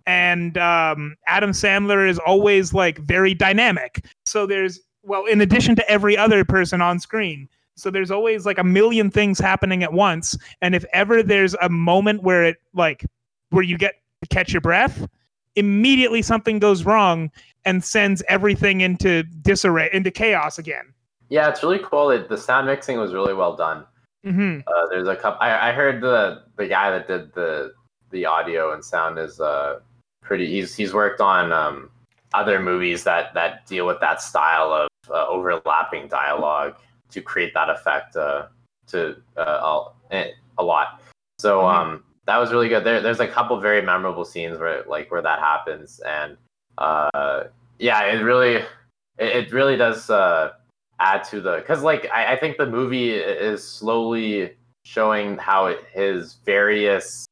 And 0.09 0.57
um, 0.57 1.15
Adam 1.27 1.51
Sandler 1.51 2.09
is 2.09 2.19
always 2.19 2.73
like 2.73 2.99
very 3.01 3.35
dynamic. 3.35 4.05
So 4.25 4.47
there's, 4.47 4.81
well, 5.03 5.27
in 5.27 5.41
addition 5.43 5.77
to 5.77 5.89
every 5.91 6.17
other 6.17 6.45
person 6.45 6.81
on 6.81 6.99
screen. 6.99 7.49
So 7.77 7.91
there's 7.91 8.11
always 8.11 8.47
like 8.47 8.59
a 8.59 8.65
million 8.65 9.11
things 9.11 9.39
happening 9.39 9.83
at 9.85 9.93
once. 9.93 10.37
And 10.63 10.75
if 10.75 10.85
ever 10.93 11.23
there's 11.23 11.55
a 11.61 11.69
moment 11.69 12.23
where 12.23 12.45
it 12.45 12.57
like, 12.73 13.05
where 13.51 13.63
you 13.63 13.77
get 13.79 13.95
to 14.23 14.29
catch 14.29 14.53
your 14.53 14.61
breath, 14.63 15.07
immediately 15.57 16.23
something 16.23 16.59
goes 16.59 16.85
wrong 16.85 17.31
and 17.65 17.85
sends 17.85 18.23
everything 18.29 18.81
into 18.81 19.23
disarray, 19.43 19.91
into 19.93 20.11
chaos 20.11 20.59
again. 20.59 20.93
yeah, 21.29 21.49
it's 21.51 21.63
really 21.63 21.81
cool. 21.85 22.11
It, 22.11 22.29
the 22.31 22.39
sound 22.39 22.67
mixing 22.67 22.99
was 22.99 23.13
really 23.13 23.35
well 23.35 23.55
done. 23.55 23.85
hmm 24.25 24.61
Uh, 24.67 24.87
there's 24.89 25.07
a 25.07 25.15
couple. 25.15 25.39
I, 25.41 25.69
I 25.69 25.73
heard 25.73 26.01
the 26.01 26.45
the 26.57 26.67
guy 26.67 26.91
that 26.91 27.07
did 27.07 27.33
the 27.35 27.75
the 28.11 28.25
audio 28.25 28.73
and 28.73 28.83
sound 28.83 29.19
is 29.19 29.39
uh 29.39 29.81
pretty. 30.29 30.47
He's 30.47 30.77
he's 30.77 30.95
worked 30.95 31.21
on 31.21 31.51
um 31.53 31.91
other 32.35 32.61
movies 32.61 33.03
that 33.05 33.35
that 33.35 33.67
deal 33.67 33.87
with 33.87 33.99
that 34.01 34.23
style 34.23 34.73
of 34.73 34.89
uh, 35.11 35.27
overlapping 35.27 36.07
dialogue 36.07 36.77
to 37.11 37.21
create 37.21 37.53
that 37.55 37.71
effect. 37.71 38.15
Uh, 38.15 38.47
to 38.89 39.17
uh, 39.37 39.85
a, 40.13 40.33
a 40.57 40.63
lot. 40.63 41.01
So 41.39 41.61
Mhm. 41.61 41.75
um, 41.75 42.05
that 42.27 42.39
was 42.39 42.53
really 42.53 42.69
good. 42.69 42.85
There, 42.85 43.01
there's 43.01 43.21
a 43.21 43.29
couple 43.29 43.61
very 43.61 43.83
memorable 43.83 44.25
scenes 44.25 44.59
where 44.59 44.83
like 44.87 45.11
where 45.11 45.23
that 45.23 45.39
happens, 45.39 46.01
and 46.01 46.37
uh, 46.79 47.45
yeah, 47.79 48.01
it 48.05 48.23
really 48.23 48.57
it, 49.19 49.31
it 49.37 49.53
really 49.53 49.77
does 49.77 50.11
uh, 50.11 50.53
add 51.01 51.25
to 51.25 51.41
the 51.41 51.57
because 51.59 51.83
like 51.83 52.09
I, 52.13 52.33
I 52.33 52.37
think 52.37 52.57
the 52.57 52.67
movie 52.67 53.13
is 53.13 53.63
slowly 53.67 54.57
showing 54.85 55.37
how 55.37 55.67
it, 55.67 55.85
his 55.93 56.35
various 56.45 57.27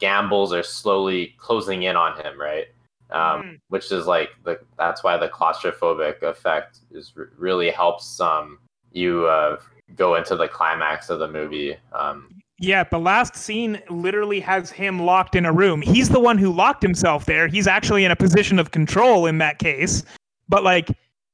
gambles 0.00 0.52
are 0.52 0.62
slowly 0.62 1.34
closing 1.38 1.84
in 1.84 1.94
on 1.96 2.16
him, 2.20 2.40
right? 2.40 2.66
Um, 3.10 3.42
Mhm. 3.42 3.60
Which 3.68 3.90
is 3.92 4.06
like 4.06 4.30
the 4.44 4.58
that's 4.78 5.02
why 5.04 5.16
the 5.16 5.28
claustrophobic 5.28 6.22
effect 6.22 6.78
is 6.92 7.12
r- 7.16 7.30
really 7.36 7.70
helps 7.70 8.20
um 8.20 8.58
you 8.92 9.26
uh, 9.26 9.56
go 9.96 10.14
into 10.16 10.36
the 10.36 10.48
climax 10.48 11.10
of 11.10 11.18
the 11.20 11.28
movie. 11.28 11.76
Um, 11.92 12.40
Yeah, 12.58 12.84
the 12.84 12.98
last 12.98 13.34
scene 13.36 13.80
literally 13.88 14.38
has 14.40 14.70
him 14.70 15.00
locked 15.00 15.34
in 15.34 15.46
a 15.46 15.52
room. 15.52 15.80
He's 15.80 16.08
the 16.10 16.20
one 16.20 16.36
who 16.38 16.52
locked 16.52 16.82
himself 16.82 17.24
there. 17.24 17.48
He's 17.48 17.66
actually 17.66 18.04
in 18.04 18.10
a 18.10 18.16
position 18.16 18.58
of 18.58 18.70
control 18.70 19.26
in 19.26 19.38
that 19.38 19.58
case. 19.58 20.04
But 20.48 20.62
like 20.62 20.88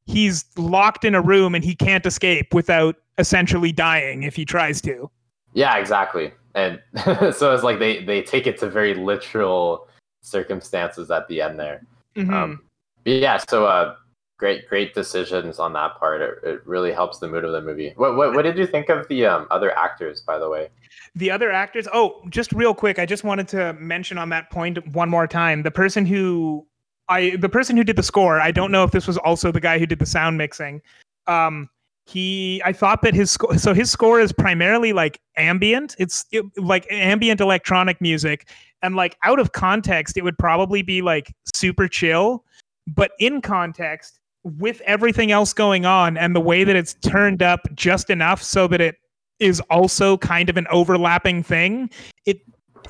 he's 0.05 0.45
locked 0.57 1.05
in 1.05 1.15
a 1.15 1.21
room 1.21 1.55
and 1.55 1.65
he 1.65 1.75
can't 1.75 2.07
escape 2.07 2.55
without 2.55 2.97
essentially 3.19 3.73
dying 3.73 4.23
if 4.23 4.37
he 4.37 4.45
tries 4.45 4.81
to. 4.83 5.11
Yeah, 5.53 5.77
exactly. 5.79 6.33
And 6.57 6.81
so 7.35 7.55
it's 7.55 7.63
like 7.63 7.79
they 7.79 8.05
they 8.05 8.23
take 8.23 8.49
it 8.49 8.59
to 8.59 8.69
very 8.69 8.95
literal 8.95 9.87
circumstances 10.23 11.11
at 11.13 11.29
the 11.29 11.41
end 11.41 11.61
there. 11.61 11.83
Mhm. 12.17 12.33
Um, 12.33 12.63
but 13.05 13.13
yeah, 13.13 13.37
so 13.49 13.67
uh, 13.67 13.95
great 14.39 14.69
great 14.69 14.95
decisions 14.95 15.61
on 15.61 15.73
that 15.75 15.97
part. 16.01 16.21
It, 16.21 16.39
it 16.43 16.67
really 16.67 16.91
helps 16.91 17.19
the 17.19 17.29
mood 17.29 17.45
of 17.45 17.53
the 17.53 17.63
movie. 17.63 17.93
What 17.97 18.17
what 18.17 18.35
what 18.35 18.43
did 18.43 18.59
you 18.59 18.67
think 18.67 18.89
of 18.89 19.07
the 19.07 19.27
um, 19.27 19.47
other 19.51 19.71
actors, 19.79 20.23
by 20.23 20.39
the 20.39 20.51
way? 20.51 20.71
the 21.17 21.31
other 21.31 21.51
actors 21.51 21.89
oh 21.93 22.23
just 22.29 22.53
real 22.53 22.75
quick 22.75 22.99
i 22.99 23.07
just 23.07 23.25
wanted 23.25 23.49
to 23.49 23.73
mention 23.75 24.19
on 24.19 24.29
that 24.29 24.51
point 24.51 24.87
one 24.95 25.09
more 25.09 25.27
time 25.27 25.63
the 25.63 25.71
person 25.71 26.05
who 26.07 26.65
i 27.09 27.35
the 27.37 27.49
person 27.49 27.77
who 27.77 27.83
did 27.83 27.97
the 27.97 28.03
score 28.03 28.41
i 28.41 28.51
don't 28.51 28.71
know 28.71 28.85
if 28.85 28.91
this 28.91 29.07
was 29.07 29.17
also 29.19 29.51
the 29.51 29.61
guy 29.61 29.79
who 29.79 29.87
did 29.87 29.99
the 29.99 30.07
sound 30.07 30.37
mixing 30.37 30.81
um 31.27 31.69
he 32.07 32.63
i 32.65 32.73
thought 32.73 33.03
that 33.03 33.15
his 33.15 33.31
score 33.31 33.59
so 33.59 33.75
his 33.75 33.91
score 33.91 34.21
is 34.21 34.33
primarily 34.33 34.93
like 34.93 35.21
ambient. 35.37 35.97
It's 35.99 36.25
it, 36.33 36.45
like 36.57 36.87
ambient 36.91 37.41
electronic 37.41 38.01
music. 38.01 38.49
And 38.83 38.95
like 38.95 39.17
out 39.25 39.39
of 39.39 39.53
context 39.53 40.17
it 40.17 40.25
would 40.25 40.39
probably 40.39 40.83
be 40.83 41.03
like 41.03 41.35
super 41.55 41.89
chill. 41.89 42.45
But 42.87 43.13
in 43.19 43.41
context 43.41 44.21
with 44.45 44.81
everything 44.83 45.33
else 45.33 45.53
going 45.53 45.87
on 45.87 46.17
and 46.17 46.37
the 46.37 46.41
way 46.41 46.63
that 46.63 46.77
it's 46.77 46.95
turned 46.95 47.43
up 47.43 47.61
just 47.75 48.11
enough 48.11 48.43
so 48.43 48.69
that 48.69 48.81
it 48.81 48.97
is 49.41 49.61
also 49.71 50.17
kind 50.17 50.49
of 50.49 50.57
an 50.57 50.67
overlapping 50.71 51.43
thing 51.43 51.91
it 52.25 52.39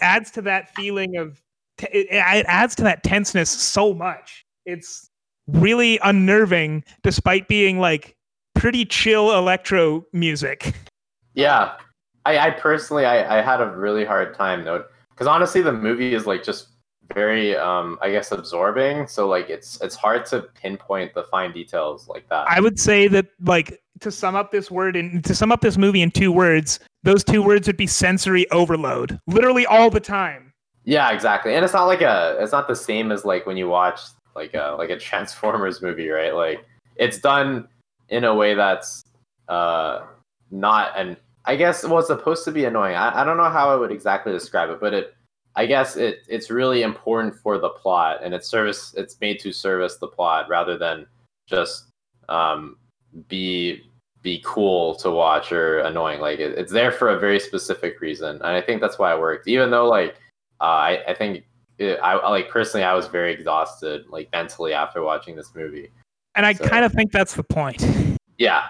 adds 0.02 0.31
to 0.33 0.42
that 0.42 0.74
feeling 0.74 1.16
of 1.16 1.40
t- 1.79 1.88
it, 1.92 2.07
it 2.11 2.44
adds 2.46 2.74
to 2.76 2.83
that 2.83 3.02
tenseness 3.02 3.50
so 3.50 3.94
much. 3.94 4.44
It's 4.64 5.09
really 5.46 5.98
unnerving 6.02 6.85
despite 7.02 7.48
being 7.48 7.79
like 7.79 8.15
pretty 8.57 8.85
chill 8.85 9.37
electro 9.37 10.05
music 10.12 10.75
Yeah, 11.35 11.77
I, 12.25 12.38
I 12.38 12.51
personally 12.51 13.05
I, 13.05 13.38
I 13.38 13.42
had 13.42 13.61
a 13.61 13.66
really 13.77 14.05
hard 14.05 14.35
time 14.35 14.64
though 14.64 14.85
because 15.11 15.27
honestly 15.27 15.61
the 15.61 15.73
movie 15.73 16.14
is 16.14 16.27
like 16.27 16.42
just 16.42 16.69
very 17.14 17.55
um 17.57 17.99
I 18.03 18.11
guess 18.11 18.33
absorbing. 18.33 19.07
So 19.07 19.29
like 19.29 19.49
it's 19.49 19.81
it's 19.81 19.95
hard 19.95 20.27
to 20.27 20.42
pinpoint 20.61 21.14
the 21.14 21.25
fine 21.25 21.53
details 21.53 22.09
like 22.09 22.29
that. 22.31 22.49
i 22.49 22.61
would 22.61 22.81
say 22.81 23.07
that 23.09 23.27
like 23.45 23.81
to 24.01 24.11
sum 24.11 24.35
up 24.35 24.51
this 24.51 24.71
word 24.71 24.97
and 24.97 25.25
to 25.25 25.35
sum 25.35 25.53
up 25.53 25.61
this 25.61 25.79
movie 25.79 26.03
in 26.03 26.11
two 26.11 26.33
words 26.33 26.81
those 27.05 27.23
two 27.23 27.42
words 27.42 27.66
would 27.69 27.77
be 27.77 27.87
sensory 27.87 28.51
overload 28.51 29.21
literally 29.29 29.64
all 29.66 29.88
the 29.90 30.01
time 30.01 30.53
Yeah, 30.85 31.11
exactly. 31.11 31.53
And 31.55 31.64
it's 31.64 31.75
not 31.75 31.87
like 31.87 32.01
a 32.01 32.37
it's 32.40 32.53
not 32.53 32.69
the 32.69 32.77
same 32.77 33.11
as 33.12 33.25
like 33.25 33.45
when 33.45 33.57
you 33.57 33.69
watch 33.69 34.01
like 34.37 34.55
a 34.55 34.77
like 34.79 34.88
a 34.90 34.97
Transformers 34.99 35.83
movie, 35.83 36.09
right? 36.09 36.33
Like 36.33 36.64
it's 36.95 37.19
done 37.19 37.66
in 38.09 38.25
a 38.25 38.35
way 38.35 38.55
that's 38.55 39.05
uh 39.49 40.03
not 40.51 40.99
an 40.99 41.16
I 41.45 41.57
guess 41.57 41.85
well 41.85 41.99
it's 41.99 42.09
supposed 42.09 42.45
to 42.45 42.53
be 42.53 42.64
annoying. 42.64 42.97
I, 42.97 43.23
I 43.23 43.25
don't 43.25 43.37
know 43.37 43.51
how 43.51 43.71
I 43.71 43.77
would 43.77 43.92
exactly 43.92 44.33
describe 44.33 44.71
it, 44.71 44.81
but 44.81 44.95
it 44.95 45.14
I 45.55 45.66
guess 45.66 45.97
it 45.97 46.21
it's 46.29 46.51
really 46.51 46.83
important 46.83 47.35
for 47.37 47.59
the 47.59 47.71
plot 47.71 48.21
and 48.23 48.35
it's 48.35 48.49
service 48.49 48.95
it's 48.97 49.21
made 49.21 49.38
to 49.40 49.53
service 49.53 49.97
the 49.99 50.09
plot 50.09 50.49
rather 50.49 50.77
than 50.77 51.07
just 51.49 51.90
um 52.29 52.77
be 53.29 53.83
be 54.23 54.42
cool 54.45 54.97
to 54.97 55.09
watch 55.11 55.53
or 55.53 55.79
annoying. 55.81 56.21
Like 56.21 56.40
it, 56.40 56.59
it's 56.59 56.73
there 56.73 56.90
for 56.90 57.11
a 57.11 57.19
very 57.19 57.38
specific 57.38 58.01
reason. 58.01 58.37
And 58.37 58.45
I 58.47 58.61
think 58.61 58.81
that's 58.81 58.99
why 58.99 59.14
it 59.14 59.21
worked. 59.21 59.47
Even 59.47 59.71
though 59.71 59.88
like 59.88 60.16
uh, 60.61 60.64
I, 60.64 61.05
I 61.07 61.14
think 61.14 61.45
it, 61.79 62.01
I- 62.03 62.29
like 62.29 62.49
personally 62.51 62.83
I 62.85 62.92
was 62.95 63.07
very 63.07 63.33
exhausted 63.33 64.07
like 64.09 64.29
mentally 64.33 64.73
after 64.73 65.01
watching 65.03 65.37
this 65.37 65.55
movie. 65.55 65.90
And 66.37 66.46
i 66.46 66.53
So- 66.53 66.66
kind 66.68 66.85
of 66.85 66.92
think 66.92 67.12
that's 67.12 67.35
the 67.35 67.42
point 67.44 67.85
Yeah. 68.38 68.64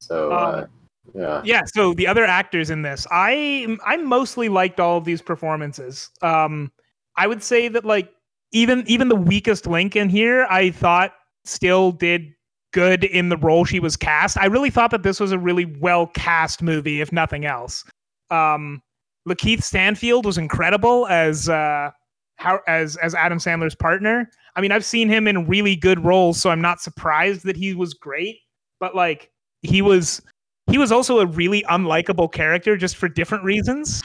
So 0.00 0.32
uh, 0.32 0.66
Um, 0.66 0.70
yeah. 1.14 1.42
yeah 1.44 1.62
so 1.66 1.92
the 1.94 2.06
other 2.06 2.24
actors 2.24 2.70
in 2.70 2.82
this 2.82 3.06
i 3.10 3.76
i 3.84 3.96
mostly 3.96 4.48
liked 4.48 4.80
all 4.80 4.96
of 4.96 5.04
these 5.04 5.20
performances 5.22 6.08
um 6.22 6.70
i 7.16 7.26
would 7.26 7.42
say 7.42 7.68
that 7.68 7.84
like 7.84 8.10
even 8.52 8.82
even 8.86 9.08
the 9.08 9.16
weakest 9.16 9.66
link 9.66 9.94
in 9.96 10.08
here 10.08 10.46
i 10.50 10.70
thought 10.70 11.12
still 11.44 11.92
did 11.92 12.32
good 12.72 13.02
in 13.04 13.28
the 13.28 13.36
role 13.36 13.64
she 13.64 13.80
was 13.80 13.96
cast 13.96 14.38
i 14.38 14.46
really 14.46 14.70
thought 14.70 14.90
that 14.92 15.02
this 15.02 15.18
was 15.20 15.32
a 15.32 15.38
really 15.38 15.64
well 15.80 16.06
cast 16.06 16.62
movie 16.62 17.00
if 17.00 17.12
nothing 17.12 17.44
else 17.44 17.84
um 18.30 18.80
lakeith 19.28 19.62
stanfield 19.62 20.24
was 20.24 20.38
incredible 20.38 21.06
as 21.08 21.48
uh 21.48 21.90
how 22.40 22.60
as 22.66 22.96
as 22.96 23.14
adam 23.14 23.38
sandler's 23.38 23.74
partner 23.74 24.28
i 24.56 24.60
mean 24.60 24.72
i've 24.72 24.84
seen 24.84 25.08
him 25.08 25.28
in 25.28 25.46
really 25.46 25.76
good 25.76 26.02
roles 26.04 26.40
so 26.40 26.50
i'm 26.50 26.60
not 26.60 26.80
surprised 26.80 27.44
that 27.44 27.56
he 27.56 27.74
was 27.74 27.94
great 27.94 28.38
but 28.80 28.94
like 28.96 29.30
he 29.62 29.82
was 29.82 30.22
he 30.70 30.78
was 30.78 30.90
also 30.90 31.20
a 31.20 31.26
really 31.26 31.62
unlikable 31.70 32.30
character 32.32 32.76
just 32.76 32.96
for 32.96 33.08
different 33.08 33.42
reasons. 33.42 34.02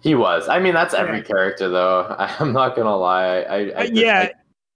He 0.00 0.14
was. 0.16 0.48
I 0.48 0.58
mean 0.58 0.74
that's 0.74 0.92
every 0.92 1.18
Yeah. 1.18 1.22
character 1.24 1.68
though. 1.68 2.14
I'm 2.18 2.52
not 2.52 2.74
gonna 2.76 2.96
lie. 2.96 3.40
I, 3.42 3.56
I 3.56 3.70
Uh, 3.70 3.82
yeah, 3.92 4.18
I- 4.20 4.32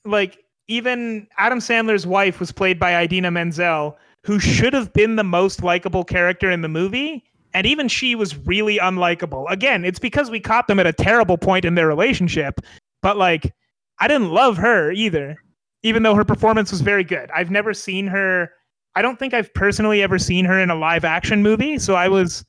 like 0.09 0.39
even 0.69 1.27
Adam 1.39 1.59
Sandler's 1.59 2.07
wife 2.07 2.39
was 2.41 2.51
played 2.53 2.79
by 2.79 2.99
Idina 3.03 3.31
Menzel, 3.31 3.99
who 4.25 4.39
should 4.39 4.73
have 4.73 4.93
been 4.93 5.17
the 5.17 5.25
most 5.25 5.63
likable 5.65 6.05
character 6.05 6.51
in 6.51 6.63
the 6.63 6.69
movie, 6.69 7.25
and 7.55 7.67
even 7.67 7.89
she 7.89 8.15
was 8.15 8.37
really 8.47 8.79
unlikable. 8.79 9.45
Again, 9.51 9.85
it's 9.85 9.99
because 9.99 10.31
we 10.31 10.39
caught 10.41 10.69
them 10.69 10.79
at 10.79 10.87
a 10.87 10.93
terrible 10.93 11.37
point 11.37 11.65
in 11.65 11.75
their 11.75 11.89
relationship, 11.89 12.61
but 13.03 13.17
like 13.17 13.53
I 14.01 14.09
didn't 14.09 14.31
love 14.31 14.57
her 14.57 14.91
either, 14.93 15.37
even 15.83 16.03
though 16.03 16.15
her 16.15 16.25
performance 16.25 16.71
was 16.71 16.81
very 16.81 17.05
good. 17.05 17.31
I've 17.35 17.51
never 17.51 17.75
seen 17.75 18.07
her 18.09 18.51
I 18.95 19.01
don't 19.03 19.19
think 19.19 19.33
I've 19.33 19.53
personally 19.55 20.03
ever 20.03 20.19
seen 20.19 20.45
her 20.45 20.59
in 20.61 20.69
a 20.71 20.75
live 20.75 21.05
action 21.05 21.43
movie, 21.43 21.79
so 21.79 21.95
I 21.95 22.09
was 22.09 22.45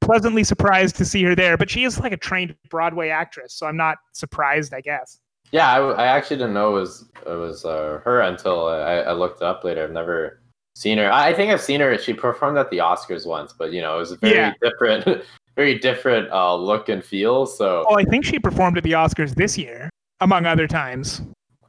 pleasantly 0.00 0.44
surprised 0.44 0.96
to 0.96 1.04
see 1.04 1.22
her 1.24 1.34
there. 1.34 1.56
But 1.56 1.70
she 1.70 1.84
is 1.84 1.98
like 1.98 2.12
a 2.12 2.16
trained 2.18 2.54
Broadway 2.68 3.08
actress, 3.08 3.54
so 3.54 3.66
I'm 3.66 3.76
not 3.76 3.96
surprised, 4.12 4.74
I 4.74 4.80
guess. 4.82 5.18
yeah, 5.50 5.70
I, 5.72 5.78
I 5.92 6.06
actually 6.08 6.36
didn't 6.36 6.52
know 6.52 6.76
it 6.76 6.80
was 6.80 7.08
it 7.26 7.36
was 7.36 7.64
uh, 7.64 8.00
her 8.04 8.20
until 8.20 8.66
I, 8.66 8.96
I 8.96 9.12
looked 9.12 9.40
up 9.40 9.64
later. 9.64 9.82
I've 9.82 9.92
never 9.92 10.42
seen 10.74 10.98
her. 10.98 11.10
I 11.10 11.28
I 11.28 11.32
think 11.34 11.50
I've 11.50 11.60
seen 11.62 11.80
her. 11.80 11.96
She 11.96 12.12
performed 12.12 12.58
at 12.58 12.70
the 12.70 12.78
Oscars 12.78 13.26
once, 13.26 13.54
but 13.58 13.72
you 13.72 13.80
know 13.80 13.96
it 13.96 13.98
was 14.00 14.12
a 14.12 14.16
very 14.18 14.34
Yeah. 14.34 14.52
different, 14.60 15.22
very 15.58 15.76
different 15.76 16.30
uh, 16.30 16.54
look 16.54 16.88
and 16.88 17.04
feel. 17.04 17.44
So 17.44 17.84
Oh, 17.90 17.96
I 17.96 18.04
think 18.04 18.24
she 18.24 18.38
performed 18.38 18.78
at 18.78 18.84
the 18.84 18.92
Oscars 18.92 19.34
this 19.34 19.58
year, 19.58 19.90
among 20.20 20.46
other 20.46 20.68
times, 20.68 21.20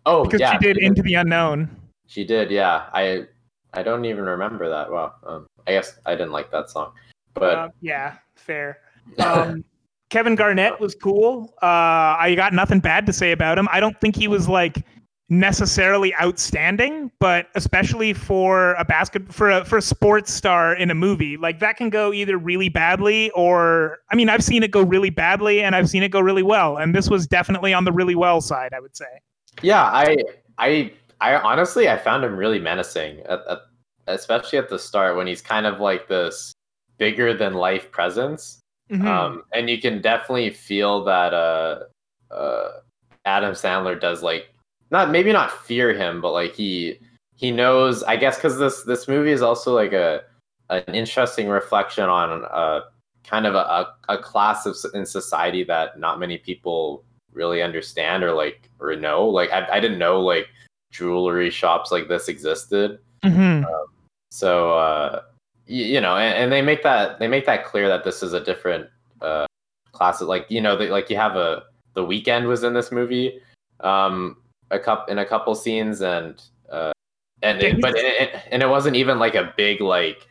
oh 0.06 0.23
because 0.23 0.39
yeah, 0.39 0.52
she 0.52 0.60
did 0.60 0.78
Into 0.78 1.02
the 1.02 1.15
Unknown. 1.15 1.67
She 2.06 2.23
did, 2.23 2.52
yeah. 2.52 2.86
I 2.93 3.25
I 3.73 3.82
don't 3.82 4.06
even 4.06 4.25
remember 4.25 4.69
that. 4.69 4.91
Wow. 4.91 5.13
Um, 5.25 5.47
I 5.67 5.71
guess 5.71 5.99
I 6.06 6.12
didn't 6.12 6.32
like 6.32 6.52
that 6.52 6.69
song, 6.69 6.91
but 7.34 7.58
Uh, 7.58 7.69
yeah, 7.82 8.17
fair. 8.36 8.78
Um, 9.17 9.65
Kevin 10.12 10.36
Garnett 10.36 10.80
was 10.80 10.93
cool. 10.93 11.56
Uh, 11.63 12.13
I 12.19 12.36
got 12.36 12.54
nothing 12.54 12.80
bad 12.80 13.08
to 13.08 13.13
say 13.13 13.32
about 13.32 13.58
him. 13.58 13.67
I 13.71 13.80
don't 13.80 13.99
think 13.99 14.15
he 14.15 14.28
was 14.28 14.47
like 14.47 14.86
necessarily 15.29 16.13
outstanding, 16.15 17.11
but 17.19 17.47
especially 17.53 18.13
for 18.13 18.73
a 18.73 18.83
basket 18.83 19.31
for 19.31 19.49
a 19.51 19.63
for 19.63 19.77
a 19.77 19.81
sports 19.81 20.33
star 20.33 20.73
in 20.75 20.89
a 20.89 20.95
movie, 20.95 21.37
like 21.37 21.59
that 21.59 21.77
can 21.77 21.89
go 21.89 22.11
either 22.11 22.37
really 22.37 22.69
badly 22.69 23.29
or 23.31 23.99
I 24.11 24.15
mean, 24.15 24.27
I've 24.29 24.43
seen 24.43 24.63
it 24.63 24.71
go 24.71 24.81
really 24.81 25.11
badly 25.11 25.61
and 25.61 25.75
I've 25.75 25.89
seen 25.89 26.03
it 26.03 26.09
go 26.09 26.19
really 26.19 26.43
well, 26.43 26.77
and 26.77 26.95
this 26.95 27.09
was 27.09 27.27
definitely 27.27 27.73
on 27.73 27.85
the 27.85 27.91
really 27.91 28.15
well 28.15 28.41
side, 28.41 28.73
I 28.73 28.79
would 28.79 28.95
say. 28.95 29.05
yeah, 29.61 29.83
I 29.83 30.17
I 30.57 30.91
I 31.21 31.35
honestly 31.35 31.89
I 31.89 31.97
found 31.97 32.23
him 32.23 32.35
really 32.35 32.59
menacing, 32.59 33.19
at, 33.21 33.39
at, 33.47 33.59
especially 34.07 34.57
at 34.57 34.69
the 34.69 34.79
start 34.79 35.15
when 35.15 35.27
he's 35.27 35.41
kind 35.41 35.65
of 35.65 35.79
like 35.79 36.07
this 36.07 36.53
bigger 36.97 37.33
than 37.33 37.53
life 37.53 37.91
presence. 37.91 38.59
Mhm. 38.91 39.05
Um, 39.05 39.43
and 39.53 39.69
you 39.69 39.79
can 39.79 40.01
definitely 40.01 40.49
feel 40.49 41.03
that 41.03 41.33
uh, 41.33 41.83
uh, 42.33 42.69
Adam 43.25 43.53
Sandler 43.53 43.99
does 43.99 44.23
like 44.23 44.47
not 44.91 45.12
maybe 45.12 45.32
not 45.32 45.52
fear 45.65 45.93
him, 45.93 46.21
but 46.21 46.32
like 46.32 46.54
he 46.56 46.99
he 47.36 47.52
knows. 47.52 48.04
I 48.04 48.15
guess 48.17 48.36
because 48.36 48.58
this 48.58 48.84
this 48.84 49.08
movie 49.08 49.32
is 49.32 49.41
also 49.41 49.75
like 49.75 49.93
a 49.93 50.23
an 50.69 50.84
interesting 50.93 51.47
reflection 51.47 52.06
on 52.06 52.45
uh, 52.45 52.82
kind 53.23 53.45
of 53.45 53.56
a, 53.56 53.93
a 54.08 54.17
class 54.17 54.65
of 54.65 54.75
in 54.93 55.06
society 55.06 55.63
that 55.63 55.99
not 55.99 56.19
many 56.19 56.38
people 56.38 57.04
really 57.34 57.62
understand 57.62 58.23
or 58.23 58.34
like 58.34 58.69
or 58.80 58.95
know. 58.95 59.25
Like 59.25 59.52
I, 59.52 59.67
I 59.73 59.80
didn't 59.80 59.99
know 59.99 60.19
like 60.21 60.47
jewelry 60.91 61.49
shops 61.49 61.91
like 61.91 62.08
this 62.08 62.28
existed. 62.28 62.99
hmm 63.23 63.63
So 64.32 64.78
uh, 64.78 65.21
you, 65.65 65.86
you 65.86 66.02
know, 66.02 66.17
and, 66.17 66.36
and 66.36 66.52
they 66.52 66.62
make 66.62 66.84
that 66.84 67.19
they 67.19 67.28
make 67.28 67.45
that 67.45 67.65
clear 67.65 67.88
that 67.88 68.04
this 68.04 68.23
is 68.23 68.34
a 68.34 68.43
different 68.43 68.88
uh, 69.21 69.45
class. 69.91 70.21
Of, 70.21 70.28
like 70.28 70.45
you 70.49 70.62
know, 70.62 70.75
they, 70.75 70.89
like 70.89 71.10
you 71.10 71.17
have 71.17 71.36
a 71.36 71.63
the 71.93 72.02
Weeknd 72.02 72.47
was 72.47 72.63
in 72.63 72.73
this 72.73 72.91
movie, 72.91 73.41
um, 73.80 74.38
a 74.71 74.79
cup 74.79 75.10
in 75.10 75.19
a 75.19 75.25
couple 75.25 75.55
scenes, 75.55 76.01
and 76.01 76.41
uh, 76.71 76.91
and 77.41 77.62
it, 77.62 77.82
but 77.82 77.95
it, 77.95 78.05
it, 78.36 78.41
and 78.51 78.62
it 78.62 78.69
wasn't 78.69 78.95
even 78.95 79.19
like 79.19 79.36
a 79.36 79.53
big 79.58 79.82
like, 79.82 80.27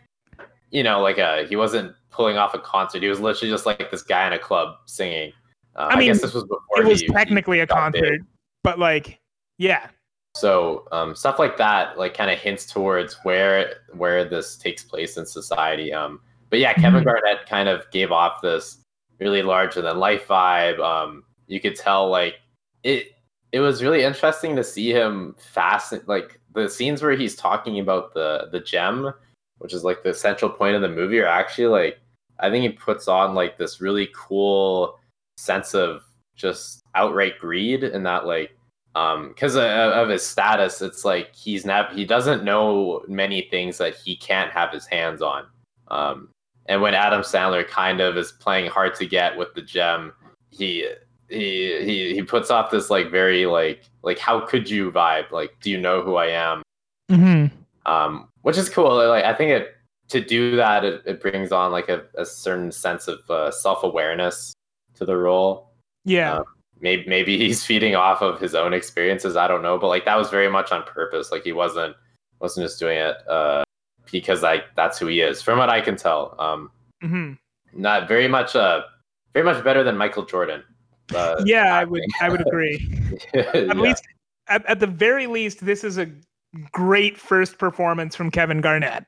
you 0.70 0.82
know, 0.82 1.00
like 1.00 1.18
a 1.18 1.46
he 1.48 1.56
wasn't 1.56 1.94
pulling 2.10 2.36
off 2.36 2.54
a 2.54 2.58
concert. 2.58 3.02
He 3.02 3.08
was 3.08 3.20
literally 3.20 3.50
just 3.52 3.66
like 3.66 3.90
this 3.90 4.02
guy 4.02 4.26
in 4.26 4.32
a 4.32 4.38
club 4.38 4.76
singing. 4.86 5.32
Uh, 5.76 5.88
I 5.90 5.94
I, 5.94 5.98
mean, 5.98 6.08
guess 6.08 6.22
this 6.22 6.34
was 6.34 6.44
before 6.44 6.82
It 6.82 6.86
was 6.86 7.00
he- 7.00 7.06
he 7.06 7.12
technically 7.12 7.60
a 7.60 7.66
got 7.66 7.92
big. 7.92 8.02
concert, 8.02 8.20
but 8.64 8.78
like, 8.78 9.20
yeah. 9.58 9.88
So 10.36 10.86
um, 10.92 11.14
stuff 11.16 11.38
like 11.38 11.56
that, 11.56 11.98
like 11.98 12.14
kind 12.14 12.30
of 12.30 12.38
hints 12.38 12.66
towards 12.66 13.14
where 13.24 13.74
where 13.94 14.24
this 14.24 14.56
takes 14.56 14.84
place 14.84 15.16
in 15.16 15.26
society. 15.26 15.92
Um, 15.92 16.20
but 16.50 16.58
yeah, 16.60 16.72
Kevin 16.74 17.02
Mhm. 17.02 17.06
Garnett 17.06 17.46
kind 17.46 17.68
of 17.68 17.90
gave 17.90 18.12
off 18.12 18.40
this 18.42 18.78
really 19.18 19.42
larger 19.42 19.82
than 19.82 19.98
life 19.98 20.28
vibe. 20.28 20.78
Um, 20.80 21.24
you 21.48 21.60
could 21.60 21.76
tell 21.76 22.08
like 22.08 22.36
it. 22.84 23.08
It 23.52 23.60
was 23.60 23.82
really 23.82 24.02
interesting 24.02 24.56
to 24.56 24.64
see 24.64 24.92
him 24.92 25.34
fast, 25.38 25.94
like 26.06 26.40
the 26.54 26.68
scenes 26.68 27.02
where 27.02 27.16
he's 27.16 27.34
talking 27.36 27.80
about 27.80 28.14
the 28.14 28.48
the 28.52 28.60
gem, 28.60 29.12
which 29.58 29.72
is 29.72 29.84
like 29.84 30.02
the 30.02 30.14
central 30.14 30.50
point 30.50 30.76
of 30.76 30.82
the 30.82 30.88
movie, 30.88 31.20
are 31.20 31.26
actually 31.26 31.66
like 31.66 31.98
I 32.40 32.50
think 32.50 32.62
he 32.62 32.70
puts 32.70 33.08
on 33.08 33.34
like 33.34 33.58
this 33.58 33.80
really 33.80 34.08
cool 34.14 34.98
sense 35.38 35.74
of 35.74 36.02
just 36.36 36.82
outright 36.94 37.38
greed, 37.38 37.84
and 37.84 38.04
that 38.06 38.26
like 38.26 38.56
um 38.94 39.28
because 39.28 39.54
of, 39.54 39.62
of 39.62 40.08
his 40.08 40.26
status 40.26 40.80
it's 40.80 41.04
like 41.04 41.34
he's 41.34 41.64
not 41.66 41.92
he 41.94 42.04
doesn't 42.04 42.44
know 42.44 43.02
many 43.06 43.42
things 43.50 43.78
that 43.78 43.94
he 43.94 44.16
can't 44.16 44.50
have 44.50 44.72
his 44.72 44.86
hands 44.86 45.22
on. 45.22 45.44
Um 45.88 46.30
and 46.66 46.80
when 46.82 46.94
adam 46.94 47.20
sandler 47.22 47.66
kind 47.68 48.00
of 48.00 48.16
is 48.16 48.32
playing 48.32 48.70
hard 48.70 48.94
to 48.94 49.06
get 49.06 49.36
with 49.36 49.52
the 49.54 49.62
gem 49.62 50.12
he 50.50 50.86
he 51.28 51.84
he, 51.84 52.14
he 52.14 52.22
puts 52.22 52.50
off 52.50 52.70
this 52.70 52.90
like 52.90 53.10
very 53.10 53.46
like 53.46 53.82
like 54.02 54.18
how 54.18 54.40
could 54.40 54.68
you 54.68 54.90
vibe? 54.90 55.30
Like 55.30 55.52
do 55.60 55.70
you 55.70 55.78
know 55.78 56.02
who 56.02 56.16
i 56.16 56.26
am? 56.26 56.62
Hmm 57.10 57.46
um 57.86 58.28
which 58.42 58.58
is 58.58 58.68
cool. 58.68 58.94
Like 59.08 59.24
i 59.24 59.34
think 59.34 59.50
it 59.50 59.74
to 60.08 60.20
do 60.20 60.56
that 60.56 60.84
it, 60.84 61.02
it 61.04 61.20
brings 61.20 61.52
on 61.52 61.72
like 61.72 61.88
a, 61.88 62.02
a 62.16 62.24
certain 62.24 62.72
sense 62.72 63.08
of 63.08 63.18
uh, 63.30 63.50
self-awareness 63.50 64.54
to 64.94 65.04
the 65.04 65.16
role. 65.16 65.70
Yeah. 66.04 66.36
Um, 66.36 66.44
maybe 66.80 67.04
maybe 67.06 67.36
he's 67.36 67.64
feeding 67.64 67.94
off 67.94 68.22
of 68.22 68.40
his 68.40 68.54
own 68.54 68.72
experiences. 68.72 69.36
I 69.36 69.48
don't 69.48 69.62
know. 69.62 69.78
But 69.78 69.88
like 69.88 70.04
that 70.06 70.16
was 70.16 70.30
very 70.30 70.48
much 70.48 70.72
on 70.72 70.82
purpose. 70.84 71.30
Like 71.30 71.44
he 71.44 71.52
wasn't 71.52 71.94
wasn't 72.40 72.64
just 72.64 72.78
doing 72.78 72.98
it 72.98 73.16
uh 73.28 73.64
because 74.10 74.42
like 74.42 74.64
that's 74.76 74.98
who 74.98 75.06
he 75.06 75.20
is 75.20 75.42
from 75.42 75.58
what 75.58 75.68
i 75.68 75.80
can 75.80 75.96
tell. 75.96 76.34
Um 76.38 76.70
hmm 77.02 77.32
not 77.74 78.08
very 78.08 78.28
much 78.28 78.56
uh 78.56 78.80
very 79.34 79.44
much 79.44 79.62
better 79.62 79.84
than 79.84 79.94
michael 79.96 80.24
jordan 80.24 80.62
uh, 81.14 81.42
Yeah, 81.44 81.74
I 81.76 81.84
would. 81.84 82.02
I 82.20 82.28
would 82.28 82.40
agree. 82.46 82.78
yeah. 83.34 83.42
At 83.54 83.76
least, 83.78 84.04
at, 84.48 84.64
at 84.66 84.80
the 84.80 84.86
very 84.86 85.26
least, 85.26 85.64
this 85.64 85.84
is 85.84 85.98
a 85.98 86.10
great 86.72 87.18
first 87.18 87.58
performance 87.58 88.16
from 88.16 88.30
Kevin 88.30 88.60
Garnett. 88.60 89.04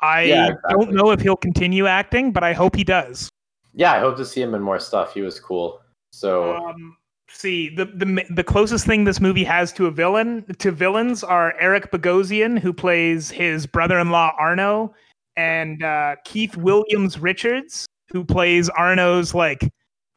I 0.00 0.22
Yeah, 0.24 0.50
don't 0.70 0.92
know 0.92 1.10
if 1.12 1.20
he'll 1.20 1.36
continue 1.36 1.86
acting, 1.86 2.32
but 2.32 2.44
I 2.44 2.52
hope 2.52 2.76
he 2.76 2.84
does. 2.84 3.28
yeah 3.76 3.92
i 3.92 3.98
hope 3.98 4.16
to 4.16 4.24
see 4.24 4.40
him 4.40 4.54
in 4.54 4.62
more 4.62 4.78
stuff 4.78 5.14
he 5.14 5.20
was 5.22 5.40
cool 5.40 5.80
so 6.12 6.56
Um, 6.56 6.96
see, 7.28 7.74
the, 7.74 7.86
the 7.86 8.22
the 8.30 8.44
closest 8.44 8.86
thing 8.86 9.02
this 9.04 9.20
movie 9.20 9.42
has 9.44 9.72
to 9.72 9.86
a 9.86 9.90
villain 9.90 10.44
to 10.58 10.70
villains 10.70 11.24
are 11.24 11.54
Eric 11.58 11.90
Bogosian, 11.90 12.56
who 12.58 12.72
plays 12.72 13.30
his 13.32 13.66
brother-in-law 13.66 14.36
Arno, 14.38 14.94
and 15.36 15.82
uh, 15.82 16.14
Keith 16.24 16.56
Williams 16.56 17.18
Richards, 17.18 17.86
who 18.12 18.24
plays 18.24 18.68
Arno's 18.68 19.34
like 19.34 19.68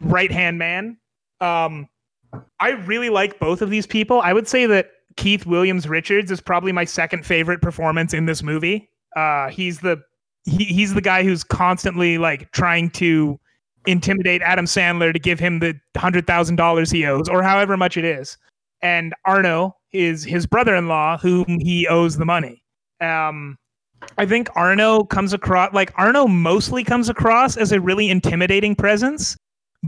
right-hand 0.01 0.59
man. 0.59 0.97
Um, 1.41 1.87
I 2.59 2.71
really 2.71 3.09
like 3.09 3.39
both 3.39 3.61
of 3.61 3.69
these 3.69 3.87
people. 3.87 4.21
I 4.21 4.33
would 4.33 4.47
say 4.47 4.65
that 4.65 4.89
Keith 5.15 5.45
Williams 5.45 5.87
Richards 5.87 6.31
is 6.31 6.41
probably 6.41 6.71
my 6.71 6.85
second 6.85 7.25
favorite 7.25 7.61
performance 7.61 8.13
in 8.13 8.25
this 8.25 8.43
movie. 8.43 8.89
Uh, 9.15 9.49
he's 9.49 9.79
the 9.79 10.01
he, 10.45 10.65
he's 10.65 10.93
the 10.93 11.01
guy 11.01 11.23
who's 11.23 11.43
constantly 11.43 12.17
like 12.17 12.51
trying 12.51 12.89
to 12.91 13.39
intimidate 13.85 14.41
Adam 14.41 14.65
Sandler 14.65 15.11
to 15.11 15.19
give 15.19 15.39
him 15.39 15.59
the 15.59 15.73
hundred 15.97 16.27
thousand 16.27 16.55
dollars 16.55 16.91
he 16.91 17.05
owes, 17.05 17.27
or 17.27 17.41
however 17.43 17.75
much 17.77 17.97
it 17.97 18.05
is. 18.05 18.37
And 18.81 19.13
Arno 19.25 19.75
is 19.91 20.23
his 20.23 20.45
brother-in-law, 20.45 21.17
whom 21.17 21.45
he 21.59 21.87
owes 21.87 22.17
the 22.17 22.25
money. 22.25 22.61
Um, 23.01 23.57
I 24.17 24.25
think 24.25 24.49
Arno 24.55 25.03
comes 25.03 25.33
across 25.33 25.73
like 25.73 25.91
Arno 25.97 26.27
mostly 26.27 26.83
comes 26.83 27.09
across 27.09 27.57
as 27.57 27.71
a 27.71 27.81
really 27.81 28.09
intimidating 28.09 28.75
presence, 28.75 29.35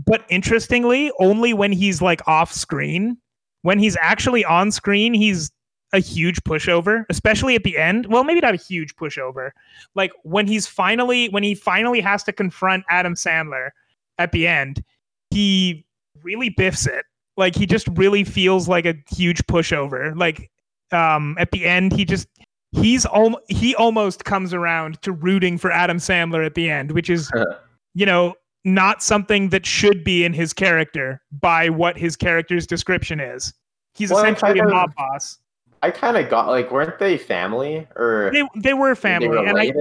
but 0.06 0.24
interestingly, 0.30 1.12
only 1.20 1.54
when 1.54 1.72
he's 1.72 2.02
like 2.02 2.26
off 2.28 2.52
screen. 2.52 3.18
When 3.62 3.80
he's 3.80 3.98
actually 4.00 4.46
on 4.46 4.72
screen, 4.72 5.14
he's 5.14 5.52
a 5.92 6.00
huge 6.00 6.42
pushover, 6.44 7.06
especially 7.10 7.56
at 7.56 7.64
the 7.64 7.78
end. 7.78 8.06
Well, 8.06 8.24
maybe 8.24 8.40
not 8.40 8.54
a 8.54 8.58
huge 8.58 8.96
pushover. 8.96 9.52
Like 9.96 10.12
when 10.24 10.48
he's 10.48 10.68
finally 10.68 11.30
when 11.30 11.44
he 11.44 11.56
finally 11.56 12.00
has 12.00 12.24
to 12.24 12.34
confront 12.34 12.86
Adam 12.90 13.16
Sandler 13.16 13.70
at 14.18 14.32
the 14.32 14.48
end, 14.48 14.84
he 15.32 15.86
really 16.24 16.50
biffs 16.50 16.88
it. 16.88 17.06
Like 17.38 17.56
he 17.56 17.66
just 17.66 17.88
really 17.94 18.24
feels 18.24 18.68
like 18.68 18.86
a 18.86 18.96
huge 19.12 19.46
pushover. 19.48 20.18
Like 20.18 20.50
um 20.92 21.36
at 21.40 21.52
the 21.52 21.66
end 21.66 21.94
he 21.94 22.06
just 22.06 22.28
he's 22.72 23.06
al- 23.08 23.42
he 23.50 23.76
almost 23.76 24.26
comes 24.26 24.54
around 24.54 25.02
to 25.02 25.12
rooting 25.12 25.58
for 25.58 25.72
Adam 25.72 25.98
Sandler 25.98 26.46
at 26.46 26.56
the 26.56 26.70
end, 26.70 26.92
which 26.92 27.10
is 27.10 27.32
you 27.94 28.06
know 28.06 28.36
not 28.74 29.02
something 29.04 29.50
that 29.50 29.66
should 29.66 30.04
be 30.04 30.24
in 30.26 30.34
his 30.34 30.54
character 30.54 31.22
by 31.42 31.70
what 31.70 31.98
his 31.98 32.16
character's 32.16 32.66
description 32.68 33.20
is. 33.20 33.54
He's 33.96 34.10
Well, 34.12 34.20
essentially 34.20 34.52
a 34.52 34.56
kind 34.56 34.68
of- 34.68 34.74
mob 34.74 34.96
boss. 34.96 35.40
i 35.82 35.90
kind 35.92 36.18
of 36.18 36.30
got 36.30 36.48
like 36.48 36.72
weren't 36.72 37.00
they 37.00 37.18
family 37.18 37.88
or 37.96 38.32
They 38.34 38.44
they 38.56 38.74
were 38.74 38.96
family, 38.96 39.30
they 39.30 39.46
and 39.50 39.58
I? 39.60 39.72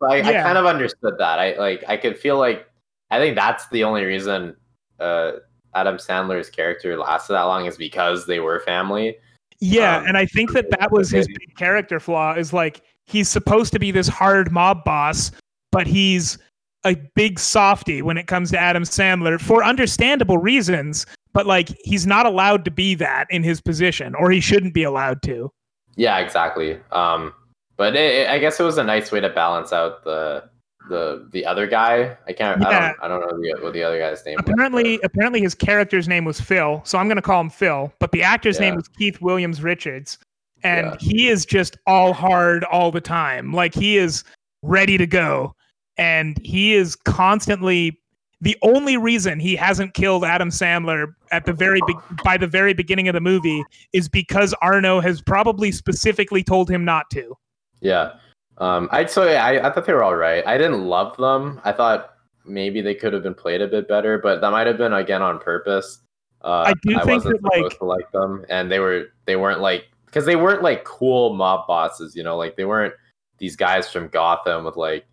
But 0.00 0.10
I, 0.10 0.18
I 0.18 0.42
kind 0.42 0.58
of 0.58 0.66
understood 0.66 1.14
that. 1.18 1.38
I 1.38 1.56
like 1.58 1.82
I 1.88 1.96
could 1.96 2.18
feel 2.18 2.38
like 2.38 2.66
I 3.10 3.18
think 3.18 3.34
that's 3.34 3.66
the 3.68 3.82
only 3.84 4.04
reason 4.04 4.54
uh, 5.00 5.32
Adam 5.74 5.96
Sandler's 5.96 6.50
character 6.50 6.96
lasted 6.98 7.32
that 7.32 7.42
long 7.44 7.66
is 7.66 7.76
because 7.76 8.26
they 8.26 8.40
were 8.40 8.60
family. 8.60 9.16
Yeah, 9.60 9.96
Um, 9.98 10.06
and 10.08 10.16
I 10.18 10.26
think 10.26 10.52
that 10.52 10.70
that 10.78 10.92
was 10.92 11.10
his 11.10 11.26
big 11.26 11.56
character 11.56 11.98
flaw 11.98 12.34
is 12.34 12.52
like 12.52 12.82
he's 13.06 13.28
supposed 13.28 13.72
to 13.72 13.78
be 13.80 13.90
this 13.90 14.06
hard 14.06 14.52
mob 14.52 14.84
boss, 14.84 15.32
but 15.72 15.86
he's 15.86 16.38
a 16.84 16.94
big 17.14 17.38
softy 17.38 18.02
when 18.02 18.16
it 18.16 18.26
comes 18.26 18.50
to 18.52 18.58
Adam 18.58 18.84
Sandler 18.84 19.40
for 19.40 19.64
understandable 19.64 20.38
reasons, 20.38 21.06
but 21.32 21.46
like 21.46 21.68
he's 21.84 22.06
not 22.06 22.26
allowed 22.26 22.64
to 22.64 22.70
be 22.70 22.94
that 22.96 23.26
in 23.30 23.42
his 23.42 23.60
position 23.60 24.14
or 24.14 24.30
he 24.30 24.40
shouldn't 24.40 24.74
be 24.74 24.82
allowed 24.84 25.22
to. 25.22 25.50
Yeah, 25.96 26.18
exactly. 26.18 26.78
Um, 26.92 27.34
but 27.76 27.96
it, 27.96 28.14
it- 28.22 28.28
I 28.30 28.38
guess 28.38 28.60
it 28.60 28.62
was 28.62 28.78
a 28.78 28.84
nice 28.84 29.10
way 29.12 29.20
to 29.20 29.28
balance 29.30 29.72
out 29.72 30.04
the 30.04 30.44
the 30.88 31.28
the 31.32 31.44
other 31.44 31.66
guy. 31.66 32.16
I 32.26 32.32
can't. 32.32 32.64
I 32.64 32.70
don't. 32.88 32.96
I 33.02 33.08
don't 33.08 33.20
know 33.20 33.36
the, 33.38 33.62
what 33.62 33.72
the 33.74 33.82
other 33.82 33.98
guy's 33.98 34.24
name. 34.24 34.36
was, 34.36 34.48
Apparently 34.50 34.98
apparently 35.02 35.40
his 35.40 35.54
character's 35.54 36.08
name 36.08 36.24
was 36.24 36.40
Phil, 36.40 36.80
so 36.84 36.96
I'm 36.98 37.08
going 37.08 37.16
to 37.16 37.22
call 37.22 37.40
him 37.40 37.50
Phil, 37.50 37.92
but 37.98 38.12
the 38.12 38.22
actor's 38.22 38.58
name 38.58 38.72
Yeah. 38.74 38.76
was 38.76 38.88
Keith 38.88 39.20
Williams 39.20 39.62
Richards. 39.62 40.18
And 40.64 40.86
Yeah. 40.86 40.96
he 40.98 41.28
is 41.28 41.44
just 41.44 41.76
all 41.86 42.12
hard 42.12 42.64
all 42.64 42.90
the 42.90 43.00
time. 43.00 43.52
Like 43.52 43.74
he 43.74 43.96
is 43.98 44.24
ready 44.62 44.96
to 44.98 45.06
go. 45.06 45.54
And 45.98 46.38
he 46.44 46.74
is 46.74 46.96
constantly 46.96 47.98
the 48.40 48.56
only 48.62 48.96
reason 48.96 49.40
he 49.40 49.56
hasn't 49.56 49.94
killed 49.94 50.24
Adam 50.24 50.50
Sandler 50.50 51.12
at 51.32 51.44
the 51.44 51.52
very 51.52 51.80
be- 51.86 51.96
by 52.24 52.36
the 52.36 52.46
very 52.46 52.72
beginning 52.72 53.08
of 53.08 53.14
the 53.14 53.20
movie 53.20 53.64
is 53.92 54.08
because 54.08 54.54
Arno 54.62 55.00
has 55.00 55.20
probably 55.20 55.72
specifically 55.72 56.44
told 56.44 56.70
him 56.70 56.84
not 56.84 57.10
to. 57.10 57.36
Yeah. 57.80 58.12
Um, 58.58 58.88
I'd 58.92 59.10
say 59.10 59.36
I, 59.36 59.68
I 59.68 59.72
thought 59.72 59.86
they 59.86 59.92
were 59.92 60.04
all 60.04 60.16
right. 60.16 60.46
I 60.46 60.56
didn't 60.56 60.84
love 60.84 61.16
them. 61.16 61.60
I 61.64 61.72
thought 61.72 62.14
maybe 62.44 62.80
they 62.80 62.94
could 62.94 63.12
have 63.12 63.22
been 63.22 63.34
played 63.34 63.60
a 63.60 63.68
bit 63.68 63.88
better, 63.88 64.18
but 64.18 64.40
that 64.40 64.50
might 64.50 64.66
have 64.66 64.78
been 64.78 64.92
again 64.92 65.22
on 65.22 65.38
purpose. 65.38 66.00
Uh, 66.42 66.64
I 66.66 66.72
do 66.82 66.94
think 67.00 67.24
wasn't 67.24 67.42
that, 67.42 67.48
like- 67.48 67.56
supposed 67.56 67.78
to 67.78 67.84
like 67.84 68.10
them, 68.12 68.44
and 68.48 68.70
they 68.70 68.78
were 68.78 69.06
they 69.26 69.34
weren't 69.34 69.60
like 69.60 69.86
because 70.06 70.24
they 70.24 70.36
weren't 70.36 70.62
like 70.62 70.84
cool 70.84 71.34
mob 71.34 71.66
bosses, 71.66 72.14
you 72.14 72.22
know, 72.22 72.36
like 72.36 72.56
they 72.56 72.64
weren't 72.64 72.94
these 73.38 73.56
guys 73.56 73.90
from 73.90 74.08
Gotham 74.08 74.64
with 74.64 74.76
like 74.76 75.04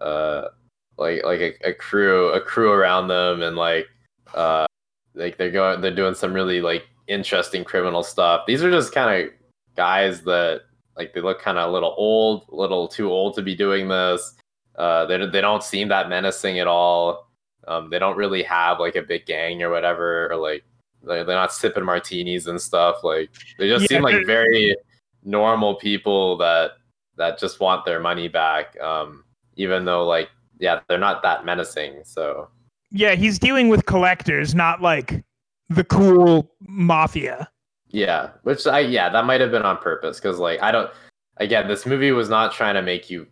uh 0.00 0.48
like 0.96 1.24
like 1.24 1.40
a, 1.40 1.68
a 1.68 1.72
crew 1.74 2.28
a 2.32 2.40
crew 2.40 2.70
around 2.70 3.08
them 3.08 3.42
and 3.42 3.56
like 3.56 3.86
uh 4.34 4.66
like 5.14 5.36
they're 5.38 5.50
going 5.50 5.80
they're 5.80 5.94
doing 5.94 6.14
some 6.14 6.32
really 6.32 6.60
like 6.60 6.84
interesting 7.06 7.64
criminal 7.64 8.02
stuff. 8.02 8.42
These 8.46 8.62
are 8.62 8.70
just 8.70 8.92
kind 8.92 9.24
of 9.24 9.30
guys 9.76 10.22
that 10.22 10.62
like 10.96 11.12
they 11.12 11.20
look 11.20 11.40
kind 11.40 11.58
of 11.58 11.68
a 11.68 11.72
little 11.72 11.94
old, 11.96 12.46
a 12.50 12.54
little 12.54 12.88
too 12.88 13.10
old 13.10 13.34
to 13.34 13.42
be 13.42 13.54
doing 13.54 13.88
this. 13.88 14.34
Uh, 14.76 15.06
they 15.06 15.18
they 15.26 15.40
don't 15.40 15.62
seem 15.62 15.88
that 15.88 16.08
menacing 16.08 16.58
at 16.58 16.66
all. 16.66 17.30
Um, 17.66 17.90
they 17.90 17.98
don't 17.98 18.16
really 18.16 18.42
have 18.42 18.80
like 18.80 18.96
a 18.96 19.02
big 19.02 19.26
gang 19.26 19.62
or 19.62 19.70
whatever, 19.70 20.30
or 20.30 20.36
like 20.36 20.64
they're 21.02 21.24
not 21.24 21.52
sipping 21.52 21.84
martinis 21.84 22.46
and 22.46 22.60
stuff. 22.60 23.02
Like 23.02 23.30
they 23.58 23.68
just 23.68 23.82
Yeah, 23.82 23.88
seem 23.98 24.02
like 24.02 24.26
very 24.26 24.76
normal 25.24 25.74
people 25.76 26.36
that 26.38 26.72
that 27.16 27.38
just 27.38 27.60
want 27.60 27.84
their 27.84 28.00
money 28.00 28.28
back. 28.28 28.78
Um, 28.80 29.24
even 29.56 29.84
though 29.84 30.06
like 30.06 30.28
yeah, 30.58 30.80
they're 30.88 30.98
not 30.98 31.22
that 31.22 31.44
menacing. 31.44 32.02
So 32.04 32.48
Yeah, 32.90 33.14
he's 33.14 33.38
dealing 33.38 33.68
with 33.68 33.86
collectors, 33.86 34.54
not 34.54 34.80
like 34.80 35.24
the 35.68 35.84
cool 35.84 36.50
mafia. 36.60 37.48
yeah, 37.88 38.30
which 38.42 38.66
I 38.66 38.80
yeah 38.80 39.08
that 39.08 39.24
might 39.24 39.40
have 39.40 39.50
been 39.50 39.62
on 39.62 39.78
purpose 39.78 40.20
because 40.20 40.38
like 40.38 40.62
I 40.62 40.70
don't 40.72 40.90
again 41.38 41.68
this 41.68 41.86
movie 41.86 42.12
was 42.12 42.28
not 42.28 42.52
trying 42.52 42.74
to 42.74 42.82
make 42.82 43.10
you 43.10 43.26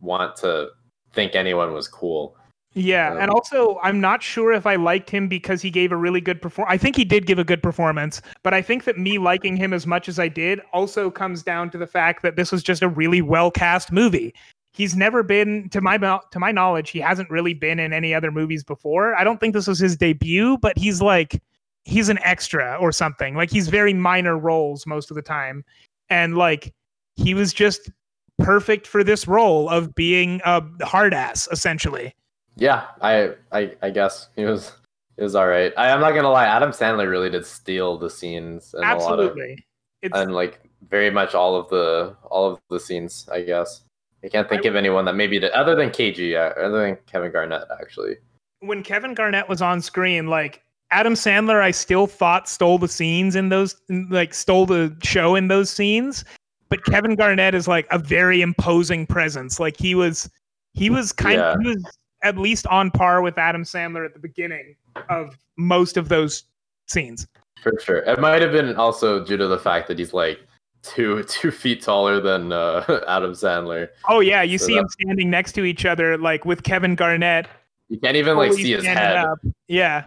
want 0.00 0.36
to 0.36 0.68
think 1.12 1.34
anyone 1.34 1.72
was 1.72 1.86
cool. 1.88 2.36
Yeah, 2.74 3.12
and 3.12 3.30
Um, 3.30 3.36
also 3.36 3.78
I'm 3.82 4.00
not 4.00 4.22
sure 4.22 4.50
if 4.52 4.66
I 4.66 4.76
liked 4.76 5.10
him 5.10 5.28
because 5.28 5.60
he 5.60 5.70
gave 5.70 5.92
a 5.92 5.96
really 5.96 6.20
good 6.22 6.40
performance. 6.40 6.72
I 6.72 6.78
think 6.78 6.96
he 6.96 7.04
did 7.04 7.26
give 7.26 7.38
a 7.38 7.44
good 7.44 7.62
performance, 7.62 8.22
but 8.42 8.54
I 8.54 8.62
think 8.62 8.84
that 8.84 8.98
me 8.98 9.18
liking 9.18 9.56
him 9.56 9.72
as 9.74 9.86
much 9.86 10.08
as 10.08 10.18
I 10.18 10.28
did 10.28 10.60
also 10.72 11.10
comes 11.10 11.42
down 11.42 11.70
to 11.70 11.78
the 11.78 11.86
fact 11.86 12.22
that 12.22 12.36
this 12.36 12.50
was 12.50 12.62
just 12.62 12.82
a 12.82 12.88
really 12.88 13.20
well 13.22 13.50
cast 13.50 13.92
movie. 13.92 14.34
He's 14.72 14.96
never 14.96 15.22
been 15.22 15.68
to 15.70 15.80
my 15.80 15.98
to 15.98 16.38
my 16.38 16.50
knowledge, 16.50 16.90
he 16.90 16.98
hasn't 16.98 17.30
really 17.30 17.54
been 17.54 17.78
in 17.78 17.92
any 17.92 18.14
other 18.14 18.30
movies 18.30 18.64
before. 18.64 19.14
I 19.14 19.24
don't 19.24 19.38
think 19.38 19.54
this 19.54 19.66
was 19.66 19.78
his 19.78 19.96
debut, 19.96 20.58
but 20.58 20.78
he's 20.78 21.02
like 21.02 21.42
he's 21.84 22.08
an 22.08 22.18
extra 22.22 22.76
or 22.80 22.92
something. 22.92 23.34
Like 23.34 23.50
he's 23.50 23.68
very 23.68 23.92
minor 23.92 24.38
roles 24.38 24.86
most 24.86 25.10
of 25.10 25.14
the 25.14 25.22
time. 25.22 25.64
And 26.08 26.36
like 26.36 26.72
he 27.16 27.34
was 27.34 27.52
just 27.52 27.90
perfect 28.38 28.86
for 28.86 29.04
this 29.04 29.28
role 29.28 29.68
of 29.68 29.94
being 29.94 30.40
a 30.44 30.62
hard 30.82 31.14
ass 31.14 31.48
essentially. 31.50 32.14
Yeah, 32.56 32.84
I 33.00 33.32
I, 33.50 33.72
I 33.82 33.90
guess 33.90 34.28
he 34.36 34.44
was 34.44 34.72
he 35.16 35.22
was 35.22 35.34
all 35.34 35.46
right. 35.46 35.72
I, 35.76 35.90
I'm 35.90 36.00
not 36.00 36.12
gonna 36.12 36.30
lie, 36.30 36.46
Adam 36.46 36.70
Sandler 36.70 37.10
really 37.10 37.30
did 37.30 37.46
steal 37.46 37.98
the 37.98 38.10
scenes 38.10 38.74
and 38.74 38.84
a 38.84 38.96
lot 38.96 39.18
of 39.18 39.30
Absolutely. 39.30 39.66
It's 40.02 40.16
and 40.16 40.34
like 40.34 40.60
very 40.88 41.10
much 41.10 41.34
all 41.34 41.56
of 41.56 41.68
the 41.68 42.16
all 42.30 42.50
of 42.50 42.60
the 42.70 42.80
scenes. 42.80 43.28
I 43.32 43.42
guess 43.42 43.82
I 44.24 44.28
can't 44.28 44.48
think 44.48 44.64
I- 44.64 44.68
of 44.68 44.76
anyone 44.76 45.04
that 45.06 45.14
maybe 45.14 45.38
did 45.38 45.50
other 45.52 45.74
than 45.74 45.90
KG, 45.90 46.36
uh, 46.36 46.58
other 46.60 46.80
than 46.82 46.96
Kevin 47.06 47.32
Garnett 47.32 47.64
actually. 47.80 48.16
when 48.60 48.82
Kevin 48.82 49.12
Garnett 49.14 49.48
was 49.48 49.60
on 49.60 49.80
screen, 49.82 50.28
like 50.28 50.62
Adam 50.92 51.14
Sandler, 51.14 51.60
I 51.60 51.72
still 51.72 52.06
thought 52.06 52.48
stole 52.48 52.78
the 52.78 52.86
scenes 52.86 53.34
in 53.34 53.48
those, 53.48 53.74
like 54.10 54.32
stole 54.34 54.66
the 54.66 54.96
show 55.02 55.34
in 55.34 55.48
those 55.48 55.68
scenes. 55.70 56.24
But 56.68 56.84
Kevin 56.84 57.16
Garnett 57.16 57.54
is 57.56 57.66
like 57.66 57.86
a 57.90 57.98
very 57.98 58.40
imposing 58.40 59.06
presence. 59.06 59.58
Like 59.58 59.76
he 59.76 59.94
was, 59.96 60.30
he 60.74 60.90
was 60.90 61.12
kind 61.12 61.38
Yeah. 61.38 61.52
of, 61.54 61.60
he 61.60 61.68
was 61.68 61.84
at 62.22 62.38
least 62.38 62.66
on 62.68 62.90
par 62.92 63.20
with 63.20 63.36
Adam 63.36 63.64
Sandler 63.64 64.04
at 64.06 64.12
the 64.14 64.20
beginning 64.20 64.76
of 65.10 65.36
most 65.56 65.96
of 65.96 66.08
those 66.08 66.44
scenes. 66.86 67.26
For 67.62 67.72
sure. 67.80 67.98
It 67.98 68.20
might 68.20 68.42
have 68.42 68.52
been 68.52 68.76
also 68.76 69.24
due 69.24 69.36
to 69.36 69.48
the 69.48 69.58
fact 69.58 69.88
that 69.88 69.98
he's 69.98 70.12
like 70.14 70.38
two 70.82 71.22
two 71.28 71.50
feet 71.50 71.82
taller 71.82 72.20
than 72.20 72.52
uh, 72.52 72.84
Adam 73.08 73.32
Sandler. 73.32 73.88
Oh 74.08 74.20
yeah, 74.20 74.42
you 74.42 74.58
So 74.58 74.66
see 74.66 74.74
that- 74.74 74.80
him 74.80 74.88
standing 74.88 75.30
next 75.30 75.52
to 75.52 75.64
each 75.64 75.84
other, 75.86 76.16
like 76.18 76.44
with 76.44 76.62
Kevin 76.62 76.94
Garnett. 76.94 77.46
You 77.88 77.98
can't 77.98 78.16
even 78.16 78.36
like 78.36 78.52
see 78.54 78.72
his 78.72 78.84
head 78.86 79.16
up. 79.16 79.38
Yeah. 79.68 80.06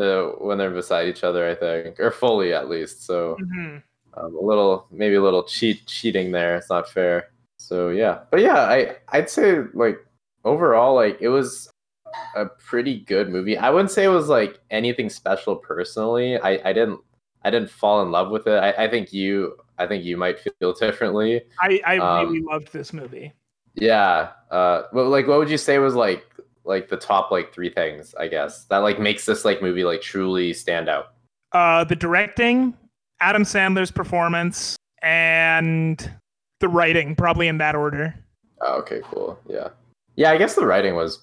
uh, 0.00 0.28
when 0.38 0.56
they're 0.58 0.70
beside 0.70 1.08
each 1.08 1.22
other. 1.24 1.48
I 1.48 1.54
think, 1.54 2.00
or 2.00 2.10
fully 2.10 2.52
at 2.54 2.68
least. 2.68 3.04
So 3.04 3.36
Mhm. 3.42 3.82
um, 4.16 4.34
a 4.34 4.40
little, 4.40 4.86
maybe 4.90 5.16
a 5.16 5.22
little 5.22 5.42
cheat 5.44 5.84
cheating 5.86 6.32
there. 6.32 6.56
It's 6.56 6.70
not 6.70 6.88
fair. 6.88 7.28
So 7.58 7.90
yeah, 7.90 8.20
but 8.30 8.40
yeah, 8.40 8.60
I 8.60 8.96
I'd 9.08 9.28
say 9.30 9.62
like 9.74 9.98
overall, 10.44 10.94
like 10.94 11.18
it 11.20 11.28
was 11.28 11.70
a 12.34 12.46
pretty 12.46 13.00
good 13.00 13.28
movie. 13.28 13.58
I 13.58 13.68
wouldn't 13.68 13.90
say 13.90 14.04
it 14.04 14.08
was 14.08 14.28
like 14.28 14.58
anything 14.70 15.10
special 15.10 15.56
personally. 15.56 16.38
I 16.38 16.60
I 16.64 16.72
didn't 16.72 17.00
I 17.44 17.50
didn't 17.50 17.70
fall 17.70 18.00
in 18.02 18.10
love 18.10 18.30
with 18.30 18.46
it. 18.46 18.56
I, 18.62 18.84
I 18.84 18.88
think 18.88 19.12
you 19.12 19.56
I 19.78 19.86
think 19.86 20.04
you 20.04 20.16
might 20.16 20.38
feel 20.40 20.72
differently. 20.72 21.42
I, 21.60 21.80
I 21.86 21.98
Um, 21.98 22.26
really 22.26 22.40
loved 22.40 22.72
this 22.72 22.92
movie. 22.92 23.32
Yeah. 23.74 24.30
Uh 24.50 24.82
well 24.92 25.08
like 25.08 25.26
what 25.26 25.38
would 25.38 25.50
you 25.50 25.58
say 25.58 25.78
was 25.78 25.94
like 25.94 26.24
like 26.64 26.88
the 26.88 26.96
top 26.96 27.30
like 27.30 27.52
three 27.52 27.70
things, 27.70 28.14
I 28.18 28.28
guess, 28.28 28.64
that 28.64 28.78
like 28.78 28.98
makes 28.98 29.24
this 29.26 29.44
like 29.44 29.62
movie 29.62 29.84
like 29.84 30.00
truly 30.02 30.52
stand 30.52 30.88
out? 30.88 31.12
Uh, 31.52 31.84
the 31.84 31.94
directing, 31.96 32.74
Adam 33.20 33.44
Sandler's 33.44 33.90
performance, 33.92 34.76
and 35.00 36.10
the 36.60 36.68
writing, 36.68 37.14
probably 37.14 37.48
in 37.48 37.58
that 37.58 37.76
order. 37.76 38.14
Oh, 38.60 38.78
okay, 38.80 39.00
cool. 39.04 39.38
Yeah. 39.48 39.68
Yeah, 40.16 40.32
I 40.32 40.38
guess 40.38 40.54
the 40.54 40.66
writing 40.66 40.96
was 40.96 41.20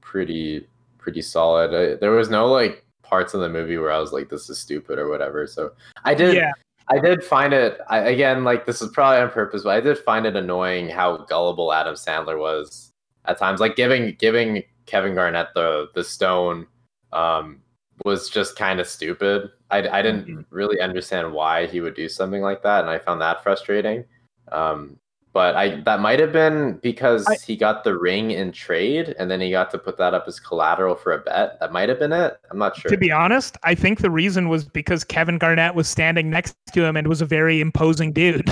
pretty 0.00 0.66
pretty 0.98 1.22
solid. 1.22 1.74
I, 1.74 1.94
there 1.94 2.10
was 2.10 2.28
no 2.28 2.46
like 2.46 2.84
parts 3.02 3.32
of 3.34 3.40
the 3.40 3.48
movie 3.48 3.78
where 3.78 3.92
I 3.92 3.98
was 3.98 4.12
like 4.12 4.28
this 4.28 4.50
is 4.50 4.58
stupid 4.58 4.98
or 4.98 5.08
whatever. 5.08 5.46
So 5.46 5.72
I 6.04 6.14
did 6.14 6.34
Yeah, 6.34 6.52
I 6.88 6.98
did 7.00 7.24
find 7.24 7.52
it 7.52 7.80
I, 7.88 7.98
again 7.98 8.44
like 8.44 8.64
this 8.66 8.80
is 8.80 8.90
probably 8.90 9.20
on 9.20 9.30
purpose, 9.30 9.62
but 9.64 9.70
I 9.76 9.80
did 9.80 9.98
find 9.98 10.26
it 10.26 10.36
annoying 10.36 10.88
how 10.88 11.18
gullible 11.18 11.72
Adam 11.72 11.94
Sandler 11.94 12.38
was 12.38 12.92
at 13.24 13.38
times. 13.38 13.60
Like 13.60 13.76
giving 13.76 14.14
giving 14.18 14.62
Kevin 14.86 15.14
Garnett 15.14 15.48
the 15.54 15.88
the 15.94 16.04
stone 16.04 16.66
um 17.12 17.60
was 18.04 18.28
just 18.28 18.56
kind 18.56 18.78
of 18.78 18.86
stupid. 18.86 19.50
I, 19.70 19.88
I 19.88 20.02
didn't 20.02 20.26
Mhm. 20.26 20.44
really 20.50 20.80
understand 20.80 21.32
why 21.32 21.66
he 21.66 21.80
would 21.80 21.94
do 21.94 22.08
something 22.08 22.42
like 22.42 22.62
that, 22.62 22.82
and 22.82 22.90
I 22.90 22.98
found 22.98 23.20
that 23.22 23.42
frustrating. 23.42 24.04
Um, 24.52 24.98
but 25.36 25.54
I 25.54 25.82
that 25.82 26.00
might 26.00 26.18
have 26.18 26.32
been 26.32 26.78
because 26.82 27.26
I- 27.28 27.36
he 27.46 27.56
got 27.58 27.84
the 27.84 27.94
ring 27.94 28.30
in 28.30 28.52
trade, 28.52 29.14
and 29.18 29.30
then 29.30 29.38
he 29.38 29.50
got 29.50 29.70
to 29.72 29.78
put 29.78 29.98
that 29.98 30.14
up 30.14 30.24
as 30.26 30.40
collateral 30.40 30.94
for 30.94 31.12
a 31.12 31.18
bet. 31.18 31.60
That 31.60 31.72
might 31.72 31.90
have 31.90 31.98
been 31.98 32.12
it. 32.14 32.38
I'm 32.50 32.56
not 32.56 32.74
sure. 32.74 32.90
to 32.90 32.96
be 32.96 33.12
honest, 33.12 33.58
I 33.62 33.74
think 33.74 34.00
the 34.00 34.10
reason 34.10 34.48
was 34.48 34.64
because 34.64 35.04
Kevin 35.04 35.36
Garnett 35.36 35.74
was 35.74 35.88
standing 35.88 36.30
next 36.30 36.56
to 36.72 36.82
him 36.86 36.96
and 36.96 37.06
was 37.06 37.20
a 37.20 37.26
very 37.26 37.60
imposing 37.60 38.12
dude, 38.14 38.48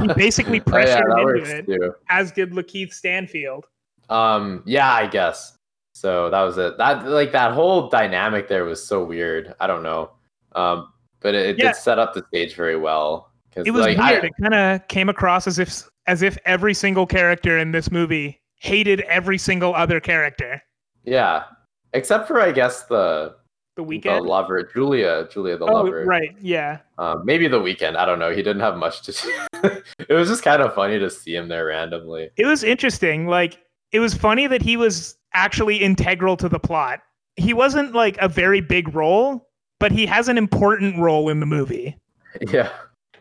he 0.00 0.06
basically 0.16 0.60
pressured 0.60 1.02
Oh, 1.10 1.34
yeah, 1.34 1.56
into 1.56 1.56
it. 1.58 1.66
too. 1.66 1.94
as 2.08 2.30
did 2.30 2.52
Lakeith 2.52 2.92
Stanfield. 2.92 3.66
Um, 4.10 4.62
yeah, 4.66 4.92
I 4.92 5.08
guess. 5.08 5.56
So 5.92 6.30
that 6.30 6.42
was 6.42 6.56
it. 6.56 6.78
That 6.78 7.04
like 7.08 7.32
that 7.32 7.52
whole 7.52 7.88
dynamic 7.88 8.46
there 8.46 8.64
was 8.64 8.80
so 8.80 9.02
weird. 9.04 9.54
I 9.58 9.66
don't 9.66 9.82
know. 9.82 10.12
Um, 10.54 10.92
but 11.20 11.34
it, 11.34 11.46
it 11.50 11.58
Yeah. 11.58 11.72
did 11.72 11.76
set 11.76 11.98
up 11.98 12.14
the 12.14 12.24
stage 12.28 12.54
very 12.54 12.76
well. 12.76 13.29
It 13.56 13.70
was 13.72 13.86
like, 13.86 13.98
weird. 13.98 14.24
I, 14.24 14.26
it 14.26 14.32
kind 14.40 14.54
of 14.54 14.88
came 14.88 15.08
across 15.08 15.46
as 15.46 15.58
if 15.58 15.88
as 16.06 16.22
if 16.22 16.38
every 16.44 16.74
single 16.74 17.06
character 17.06 17.58
in 17.58 17.72
this 17.72 17.90
movie 17.90 18.40
hated 18.56 19.00
every 19.02 19.38
single 19.38 19.74
other 19.74 20.00
character. 20.00 20.62
yeah, 21.04 21.44
except 21.92 22.28
for 22.28 22.40
I 22.40 22.52
guess 22.52 22.84
the 22.84 23.34
The 23.76 23.82
the 23.82 24.00
Weeknd. 24.00 24.26
lover, 24.26 24.62
Julia, 24.62 25.28
Julia 25.32 25.56
the 25.56 25.64
oh, 25.66 25.72
lover. 25.82 26.04
right. 26.04 26.34
Yeah. 26.40 26.78
Um, 26.98 27.24
maybe 27.24 27.48
the 27.48 27.60
Weeknd. 27.60 27.96
I 27.96 28.04
don't 28.04 28.18
know. 28.18 28.30
He 28.30 28.42
didn't 28.42 28.60
have 28.60 28.76
much 28.76 29.02
to 29.02 29.12
do. 29.12 29.82
it 30.08 30.12
was 30.12 30.28
just 30.28 30.42
kind 30.42 30.60
of 30.62 30.74
funny 30.74 30.98
to 30.98 31.08
see 31.10 31.34
him 31.34 31.48
there 31.48 31.66
randomly. 31.66 32.30
It 32.36 32.46
was 32.46 32.62
interesting. 32.62 33.26
Like 33.26 33.58
it 33.92 34.00
was 34.00 34.14
funny 34.14 34.46
that 34.46 34.62
he 34.62 34.76
was 34.76 35.16
actually 35.34 35.76
integral 35.76 36.36
to 36.36 36.48
the 36.48 36.58
plot. 36.58 37.00
He 37.36 37.54
wasn't 37.54 37.94
like 37.94 38.18
a 38.18 38.28
very 38.28 38.60
big 38.60 38.94
role, 38.94 39.48
but 39.78 39.92
he 39.92 40.04
has 40.06 40.28
an 40.28 40.36
important 40.36 40.98
role 40.98 41.28
in 41.28 41.40
the 41.40 41.46
movie. 41.46 41.96
Yeah. 42.52 42.70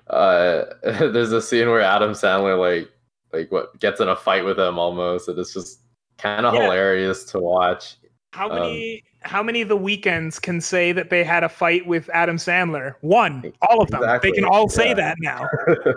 Uh, 0.10 0.66
there's 0.84 1.32
a 1.32 1.42
scene 1.42 1.70
where 1.70 1.82
Adam 1.82 2.12
Sandler 2.12 2.58
like 2.60 2.90
like 3.32 3.52
what 3.52 3.80
gets 3.80 4.00
in 4.02 4.10
a 4.10 4.16
fight 4.16 4.44
with 4.44 4.60
him 4.60 4.80
almost, 4.80 5.28
and 5.28 5.38
it's 5.38 5.54
just 5.54 5.82
kind 6.18 6.46
of 6.46 6.54
Yeah. 6.54 6.64
hilarious 6.64 7.24
to 7.26 7.40
watch. 7.40 7.96
How 8.34 8.50
Um, 8.50 8.60
many 8.60 9.04
how 9.22 9.44
many 9.44 9.62
of 9.62 9.68
the 9.68 9.78
Weeknds 9.78 10.42
can 10.42 10.62
say 10.62 10.92
that 10.94 11.10
they 11.10 11.24
had 11.24 11.44
a 11.44 11.50
fight 11.50 11.86
with 11.86 12.10
Adam 12.14 12.38
Sandler? 12.38 12.96
One. 13.02 13.52
All 13.70 13.82
of 13.82 13.90
them. 13.90 14.02
Exactly, 14.02 14.32
They 14.32 14.36
can 14.36 14.46
all 14.46 14.70
say 14.70 14.90
yeah. 14.90 14.94
that 14.96 15.18
now. 15.20 15.48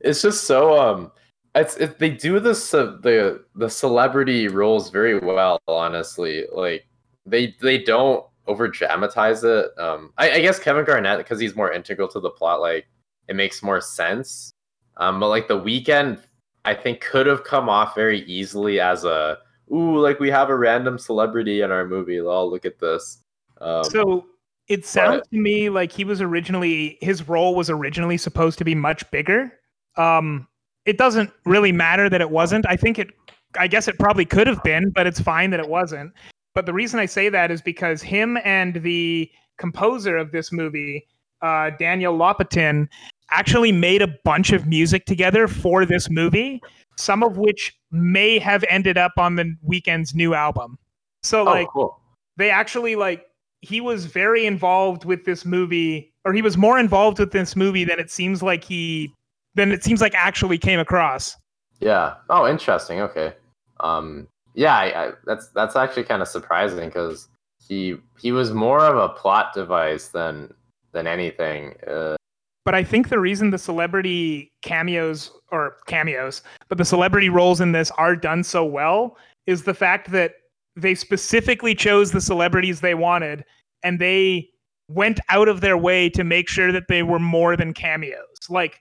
it's 0.00 0.20
just 0.20 0.44
so 0.44 0.78
um 0.78 1.10
it's 1.54 1.76
it, 1.76 1.98
they 1.98 2.10
do 2.10 2.40
this 2.40 2.74
uh, 2.74 2.96
the 3.02 3.42
the 3.54 3.70
celebrity 3.70 4.48
roles 4.48 4.90
very 4.90 5.18
well 5.18 5.58
honestly 5.68 6.44
like 6.52 6.86
they 7.24 7.54
they 7.62 7.78
don't 7.78 8.24
over 8.46 8.68
dramatize 8.68 9.44
it 9.44 9.66
um 9.78 10.12
I, 10.18 10.32
I 10.32 10.40
guess 10.40 10.58
kevin 10.58 10.84
garnett 10.84 11.18
because 11.18 11.40
he's 11.40 11.56
more 11.56 11.72
integral 11.72 12.08
to 12.08 12.20
the 12.20 12.28
plot 12.30 12.60
like 12.60 12.86
it 13.28 13.36
makes 13.36 13.62
more 13.62 13.80
sense 13.80 14.52
um 14.98 15.20
but 15.20 15.28
like 15.28 15.48
the 15.48 15.58
Weeknd 15.58 16.20
i 16.64 16.74
think 16.74 17.00
could 17.00 17.26
have 17.26 17.44
come 17.44 17.68
off 17.68 17.94
very 17.94 18.20
easily 18.22 18.80
as 18.80 19.04
a 19.04 19.38
ooh 19.72 19.98
like 19.98 20.20
we 20.20 20.30
have 20.30 20.50
a 20.50 20.56
random 20.56 20.98
celebrity 20.98 21.62
in 21.62 21.70
our 21.70 21.86
movie 21.86 22.20
oh 22.20 22.46
look 22.46 22.64
at 22.64 22.78
this 22.78 23.22
um 23.60 23.84
So 23.84 24.26
it 24.68 24.86
sounds 24.86 25.26
to 25.28 25.36
me 25.38 25.68
like 25.68 25.92
he 25.92 26.04
was 26.04 26.20
originally 26.20 26.96
his 27.00 27.28
role 27.28 27.54
was 27.54 27.68
originally 27.68 28.16
supposed 28.16 28.58
to 28.58 28.64
be 28.64 28.74
much 28.74 29.08
bigger. 29.10 29.52
Um, 29.96 30.48
it 30.86 30.98
doesn't 30.98 31.30
really 31.44 31.72
matter 31.72 32.08
that 32.08 32.20
it 32.20 32.30
wasn't. 32.30 32.66
I 32.68 32.76
think 32.76 32.98
it. 32.98 33.10
I 33.56 33.68
guess 33.68 33.86
it 33.86 33.98
probably 33.98 34.24
could 34.24 34.46
have 34.46 34.62
been, 34.64 34.90
but 34.90 35.06
it's 35.06 35.20
fine 35.20 35.50
that 35.50 35.60
it 35.60 35.68
wasn't. 35.68 36.12
But 36.54 36.66
the 36.66 36.72
reason 36.72 36.98
I 36.98 37.06
say 37.06 37.28
that 37.28 37.50
is 37.50 37.62
because 37.62 38.02
him 38.02 38.38
and 38.44 38.82
the 38.82 39.30
composer 39.58 40.16
of 40.16 40.32
this 40.32 40.50
movie, 40.50 41.06
uh, 41.44 41.70
Daniel 41.78 42.16
Lopatin, 42.16 42.88
actually 43.30 43.72
made 43.72 44.02
a 44.02 44.08
bunch 44.24 44.52
of 44.52 44.66
music 44.66 45.06
together 45.06 45.46
for 45.48 45.84
this 45.84 46.10
movie. 46.10 46.60
Some 46.96 47.22
of 47.22 47.38
which 47.38 47.76
may 47.90 48.38
have 48.38 48.64
ended 48.68 48.96
up 48.96 49.12
on 49.18 49.36
the 49.36 49.54
Weeknd's 49.68 50.14
new 50.14 50.34
album. 50.34 50.78
So, 51.22 51.42
oh, 51.42 51.44
like, 51.44 51.68
cool 51.68 52.00
they 52.36 52.50
actually 52.50 52.96
like 52.96 53.26
he 53.60 53.80
was 53.80 54.06
very 54.06 54.46
involved 54.46 55.04
with 55.04 55.24
this 55.24 55.44
movie, 55.44 56.12
or 56.24 56.32
he 56.32 56.42
was 56.42 56.56
more 56.56 56.78
involved 56.78 57.18
with 57.18 57.32
this 57.32 57.56
movie 57.56 57.84
than 57.84 57.98
it 57.98 58.10
seems 58.10 58.42
like 58.42 58.64
he 58.64 59.12
than 59.54 59.72
it 59.72 59.82
seems 59.82 60.00
like 60.00 60.14
actually 60.14 60.58
came 60.58 60.80
across. 60.80 61.36
Yeah. 61.80 62.14
Oh, 62.30 62.46
interesting. 62.46 63.00
Okay. 63.00 63.34
Um. 63.80 64.28
Yeah. 64.54 64.76
I, 64.76 65.06
I, 65.06 65.12
that's 65.24 65.48
that's 65.48 65.76
actually 65.76 66.04
kind 66.04 66.22
of 66.22 66.28
surprising 66.28 66.88
because 66.88 67.28
he 67.66 67.96
he 68.20 68.32
was 68.32 68.52
more 68.52 68.80
of 68.80 68.96
a 68.96 69.08
plot 69.14 69.54
device 69.54 70.08
than 70.08 70.52
than 70.94 71.06
anything. 71.06 71.74
Uh, 71.86 72.16
but 72.64 72.74
I 72.74 72.82
think 72.82 73.10
the 73.10 73.20
reason 73.20 73.50
the 73.50 73.58
celebrity 73.58 74.50
cameos 74.62 75.30
or 75.52 75.76
cameos, 75.86 76.42
but 76.68 76.78
the 76.78 76.84
celebrity 76.84 77.28
roles 77.28 77.60
in 77.60 77.72
this 77.72 77.90
are 77.92 78.16
done 78.16 78.42
so 78.42 78.64
well 78.64 79.18
is 79.46 79.64
the 79.64 79.74
fact 79.74 80.10
that 80.12 80.36
they 80.74 80.94
specifically 80.94 81.74
chose 81.74 82.10
the 82.10 82.20
celebrities 82.20 82.80
they 82.80 82.94
wanted 82.94 83.44
and 83.82 84.00
they 84.00 84.48
went 84.88 85.20
out 85.28 85.48
of 85.48 85.60
their 85.60 85.76
way 85.76 86.08
to 86.08 86.24
make 86.24 86.48
sure 86.48 86.72
that 86.72 86.88
they 86.88 87.02
were 87.02 87.18
more 87.18 87.56
than 87.56 87.74
cameos. 87.74 88.48
Like 88.48 88.80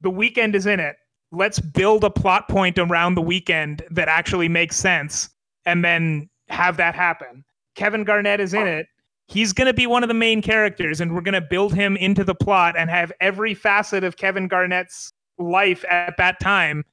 the 0.00 0.10
Weeknd 0.10 0.54
is 0.54 0.66
in 0.66 0.78
it. 0.78 0.96
Let's 1.32 1.60
build 1.60 2.04
a 2.04 2.10
plot 2.10 2.48
point 2.48 2.78
around 2.78 3.14
the 3.14 3.22
Weeknd 3.22 3.82
that 3.90 4.08
actually 4.08 4.48
makes 4.48 4.76
sense 4.76 5.30
and 5.66 5.84
then 5.84 6.28
have 6.48 6.76
that 6.76 6.94
happen. 6.94 7.44
Kevin 7.74 8.04
Garnett 8.04 8.40
is 8.40 8.54
in 8.54 8.66
it 8.66 8.86
he's 9.30 9.52
going 9.52 9.66
to 9.66 9.74
be 9.74 9.86
one 9.86 10.02
of 10.02 10.08
the 10.08 10.14
main 10.14 10.42
characters 10.42 11.00
and 11.00 11.14
we're 11.14 11.20
going 11.20 11.34
to 11.34 11.40
build 11.40 11.72
him 11.72 11.96
into 11.96 12.24
the 12.24 12.34
plot 12.34 12.74
and 12.76 12.90
have 12.90 13.12
every 13.20 13.54
facet 13.54 14.02
of 14.02 14.16
Kevin 14.16 14.48
Garnett's 14.48 15.12
life 15.38 15.84
at 15.88 16.16
that 16.18 16.40
time 16.40 16.84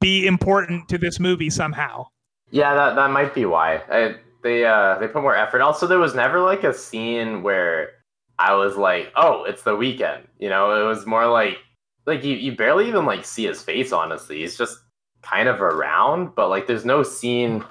be 0.00 0.26
important 0.26 0.88
to 0.88 0.96
this 0.96 1.20
movie 1.20 1.50
somehow. 1.50 2.06
Yeah, 2.50 2.74
that 2.74 2.96
that 2.96 3.10
might 3.10 3.34
be 3.34 3.44
why. 3.44 3.76
I, 3.90 4.16
they 4.42 4.64
uh 4.64 4.98
they 4.98 5.06
put 5.06 5.22
more 5.22 5.36
effort. 5.36 5.60
Also 5.60 5.86
there 5.86 5.98
was 5.98 6.14
never 6.14 6.40
like 6.40 6.64
a 6.64 6.74
scene 6.74 7.42
where 7.42 7.90
I 8.38 8.54
was 8.54 8.76
like, 8.76 9.12
"Oh, 9.16 9.44
it's 9.44 9.62
the 9.62 9.76
Weeknd." 9.76 10.26
You 10.38 10.48
know, 10.48 10.74
it 10.78 10.86
was 10.86 11.06
more 11.06 11.26
like 11.26 11.58
like 12.06 12.24
you 12.24 12.34
you 12.36 12.56
barely 12.56 12.88
even 12.88 13.06
like 13.06 13.24
see 13.24 13.46
his 13.46 13.62
face 13.62 13.92
honestly. 13.92 14.40
He's 14.40 14.58
just 14.58 14.78
kind 15.22 15.48
of 15.48 15.62
around, 15.62 16.34
but 16.34 16.48
like 16.48 16.66
there's 16.66 16.84
no 16.84 17.02
scene 17.02 17.64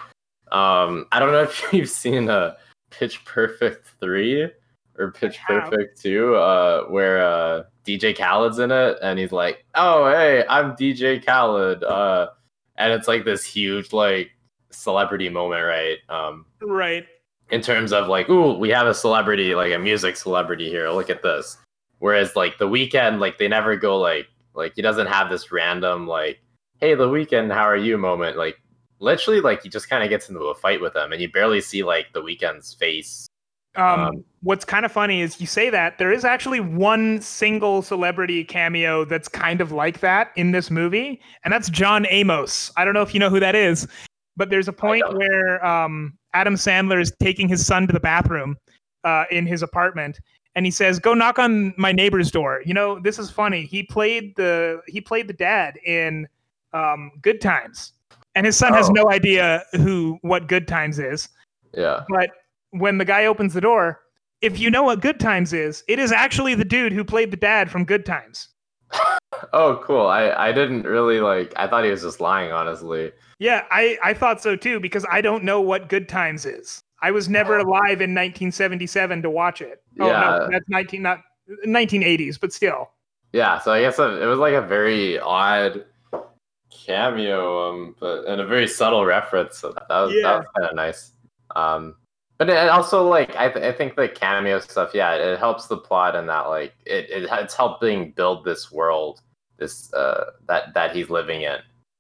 um 0.52 1.06
I 1.12 1.20
don't 1.20 1.32
know 1.32 1.42
if 1.44 1.74
you've 1.74 1.90
seen 1.90 2.30
a 2.30 2.34
uh, 2.34 2.56
Pitch 2.92 3.24
Perfect 3.26 3.88
three 4.00 4.50
or 4.98 5.12
Pitch 5.12 5.40
Perfect 5.48 6.00
two, 6.00 6.36
uh, 6.36 6.84
where 6.86 7.24
uh, 7.26 7.64
DJ 7.86 8.16
Khaled's 8.16 8.60
in 8.60 8.72
it, 8.72 8.98
and 9.02 9.18
he's 9.18 9.32
like, 9.32 9.66
"Oh, 9.76 10.12
hey, 10.12 10.46
I'm 10.48 10.76
DJ 10.76 11.26
Khaled," 11.26 11.84
uh, 11.84 12.28
and 12.78 12.94
it's 12.94 13.08
like 13.08 13.26
this 13.26 13.44
huge 13.44 13.92
like 13.94 14.32
celebrity 14.70 15.30
moment, 15.30 15.64
right? 15.66 15.98
Um, 16.10 16.46
right. 16.62 17.06
In 17.50 17.62
terms 17.62 17.92
of 17.92 18.08
like, 18.08 18.30
ooh, 18.30 18.54
we 18.54 18.70
have 18.70 18.88
a 18.88 18.94
celebrity, 18.94 19.56
like 19.56 19.74
a 19.74 19.80
music 19.80 20.16
celebrity 20.16 20.70
here. 20.70 20.90
Look 20.90 21.10
at 21.10 21.22
this. 21.22 21.58
Whereas 22.00 22.36
like 22.36 22.58
the 22.58 22.68
Weeknd, 22.68 23.20
like 23.20 23.38
they 23.38 23.48
never 23.48 23.76
go 23.76 23.98
like 23.98 24.28
like 24.54 24.74
he 24.76 24.82
doesn't 24.82 25.08
have 25.08 25.30
this 25.30 25.52
random 25.52 26.08
like, 26.08 26.40
hey, 26.80 26.96
the 26.96 27.08
Weeknd, 27.08 27.54
how 27.54 27.64
are 27.64 27.78
you 27.78 27.98
moment. 27.98 28.38
Like 28.38 28.62
literally 29.02 29.42
like 29.42 29.64
he 29.64 29.70
just 29.70 29.90
kind 29.90 30.04
of 30.04 30.10
gets 30.10 30.30
into 30.30 30.40
a 30.46 30.56
fight 30.56 30.80
with 30.80 30.94
them 30.94 31.12
and 31.12 31.22
you 31.22 31.32
barely 31.32 31.60
see 31.60 31.84
like 31.84 32.08
the 32.14 32.22
Weeknd's 32.22 32.74
face 32.74 33.28
um, 33.76 34.00
um, 34.00 34.26
what's 34.42 34.66
kind 34.66 34.86
of 34.86 34.92
funny 34.92 35.22
is 35.22 35.40
you 35.40 35.48
say 35.48 35.70
that 35.70 35.98
there 35.98 36.12
is 36.12 36.26
actually 36.26 36.60
one 36.60 37.22
single 37.22 37.82
celebrity 37.82 38.44
cameo 38.44 39.06
that's 39.06 39.28
kind 39.28 39.62
of 39.62 39.72
like 39.72 40.02
that 40.02 40.32
in 40.36 40.52
this 40.52 40.70
movie, 40.70 41.22
and 41.44 41.54
that's 41.54 41.70
John 41.70 42.06
Amos. 42.10 42.72
I 42.76 42.84
don't 42.84 42.94
know 42.94 43.02
if 43.02 43.14
you 43.14 43.20
know 43.20 43.30
who 43.30 43.40
that 43.40 43.56
is, 43.56 43.88
but 44.36 44.50
there's 44.50 44.68
a 44.68 44.74
point 44.74 45.04
where 45.14 45.66
um, 45.66 46.18
Adam 46.34 46.56
Sandler 46.56 47.02
is 47.02 47.14
taking 47.22 47.48
his 47.48 47.66
son 47.66 47.88
to 47.88 47.94
the 47.94 48.00
bathroom 48.00 48.58
uh, 49.06 49.24
in 49.32 49.48
his 49.48 49.64
apartment, 49.64 50.20
and 50.56 50.66
he 50.66 50.72
says, 50.72 51.00
"Go 51.00 51.14
knock 51.14 51.40
on 51.40 51.74
my 51.78 51.94
neighbor's 51.94 52.30
door." 52.30 52.62
You 52.66 52.74
know, 52.74 53.00
this 53.00 53.20
is 53.20 53.32
funny. 53.32 53.66
He 53.66 53.84
played 53.84 54.36
the 54.36 54.82
he 54.88 55.00
played 55.00 55.30
the 55.30 55.34
dad 55.34 55.78
in 55.86 56.28
um, 56.74 57.12
Good 57.22 57.40
Times 57.40 57.94
and 58.36 58.46
his 58.46 58.58
son 58.58 58.74
oh. 58.74 58.76
has 58.76 58.90
no 58.90 59.10
idea 59.10 59.64
who 59.74 60.18
what 60.22 60.48
Good 60.48 60.68
Times 60.68 61.00
is. 61.00 61.30
Yeah. 61.74 62.04
But 62.10 62.32
when 62.72 62.98
the 62.98 63.06
guy 63.06 63.26
opens 63.26 63.54
the 63.54 63.62
door, 63.62 64.02
if 64.42 64.60
you 64.60 64.70
know 64.70 64.84
what 64.84 65.02
Good 65.02 65.20
Times 65.20 65.54
is, 65.54 65.84
it 65.88 66.00
is 66.00 66.12
actually 66.12 66.56
the 66.56 66.66
dude 66.66 66.94
who 66.94 67.04
played 67.04 67.32
the 67.32 67.38
dad 67.38 67.70
from 67.70 67.86
Good 67.86 68.06
Times. 68.06 68.50
oh, 69.54 69.82
cool. 69.84 70.08
I 70.08 70.32
I 70.32 70.52
didn't 70.52 70.84
really 70.84 71.20
like. 71.20 71.54
I 71.56 71.68
thought 71.68 71.84
he 71.84 71.92
was 71.92 72.02
just 72.02 72.20
lying, 72.20 72.52
honestly. 72.52 73.12
Yeah, 73.40 73.66
I 73.72 73.98
I 74.04 74.14
thought 74.14 74.42
so 74.42 74.56
too 74.56 74.80
because 74.80 75.06
I 75.10 75.22
don't 75.22 75.44
know 75.44 75.62
what 75.62 75.90
Good 75.90 76.10
Times 76.10 76.46
is. 76.46 76.84
I 77.02 77.12
was 77.12 77.30
never 77.30 77.60
oh. 77.60 77.64
alive 77.64 78.02
in 78.02 78.14
1977 78.14 79.22
to 79.24 79.30
watch 79.30 79.62
it. 79.62 79.82
Oh 80.00 80.08
yeah. 80.08 80.20
no, 80.22 80.48
that's 80.52 80.70
19 80.70 81.02
not 81.02 81.22
1980s, 81.66 82.40
but 82.40 82.54
still. 82.54 82.92
Yeah, 83.34 83.60
so 83.60 83.72
I 83.72 83.82
guess 83.82 83.98
it 83.98 84.26
was 84.26 84.40
like 84.40 84.54
a 84.54 84.62
very 84.62 85.18
odd 85.20 85.86
cameo, 86.72 87.70
um, 87.70 87.96
but 88.00 88.26
and 88.26 88.42
a 88.42 88.46
very 88.46 88.68
subtle 88.68 89.06
reference. 89.06 89.58
So 89.58 89.74
that 89.74 89.90
was 89.90 90.14
yeah. 90.14 90.22
that 90.24 90.38
was 90.40 90.46
kind 90.56 90.70
of 90.70 90.76
nice. 90.76 91.12
Um, 91.56 91.96
but 92.38 92.50
it 92.50 92.70
also 92.70 93.08
like 93.08 93.36
I, 93.36 93.50
th- 93.50 93.64
I 93.64 93.72
think 93.72 93.96
the 93.96 94.08
cameo 94.08 94.60
stuff, 94.60 94.92
yeah, 94.94 95.14
it 95.14 95.38
helps 95.38 95.68
the 95.68 95.78
plot 95.78 96.16
and 96.16 96.28
that 96.30 96.50
like 96.50 96.74
it, 96.86 97.10
it 97.10 97.30
it's 97.32 97.54
helping 97.54 98.12
build 98.12 98.44
this 98.46 98.72
world, 98.72 99.22
this 99.58 99.94
uh 99.94 100.32
that 100.48 100.74
that 100.74 100.96
he's 100.96 101.10
living 101.10 101.44
in. 101.44 101.58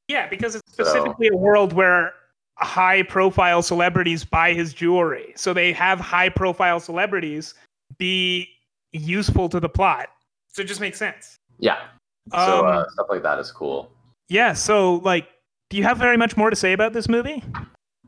Yeah, 0.07 0.27
because 0.27 0.55
it's 0.55 0.71
specifically 0.71 1.27
so, 1.27 1.35
a 1.35 1.37
world 1.37 1.73
where 1.73 2.13
high 2.57 3.03
profile 3.03 3.61
celebrities 3.61 4.25
buy 4.25 4.53
his 4.53 4.73
jewelry. 4.73 5.33
So 5.35 5.53
they 5.53 5.73
have 5.73 5.99
high 5.99 6.29
profile 6.29 6.79
celebrities 6.79 7.53
be 7.97 8.49
useful 8.93 9.47
to 9.49 9.59
the 9.59 9.69
plot. 9.69 10.09
So 10.47 10.63
it 10.63 10.67
just 10.67 10.81
makes 10.81 10.97
sense. 10.97 11.37
Yeah. 11.59 11.79
So 12.31 12.37
uh, 12.37 12.59
um, 12.59 12.65
uh, 12.65 12.85
stuff 12.93 13.07
like 13.09 13.23
that 13.23 13.39
is 13.39 13.51
cool. 13.51 13.91
Yeah. 14.31 14.53
So, 14.53 14.95
like, 14.95 15.27
do 15.69 15.75
you 15.75 15.83
have 15.83 15.97
very 15.97 16.15
much 16.15 16.37
more 16.37 16.49
to 16.49 16.55
say 16.55 16.71
about 16.71 16.93
this 16.93 17.09
movie? 17.09 17.43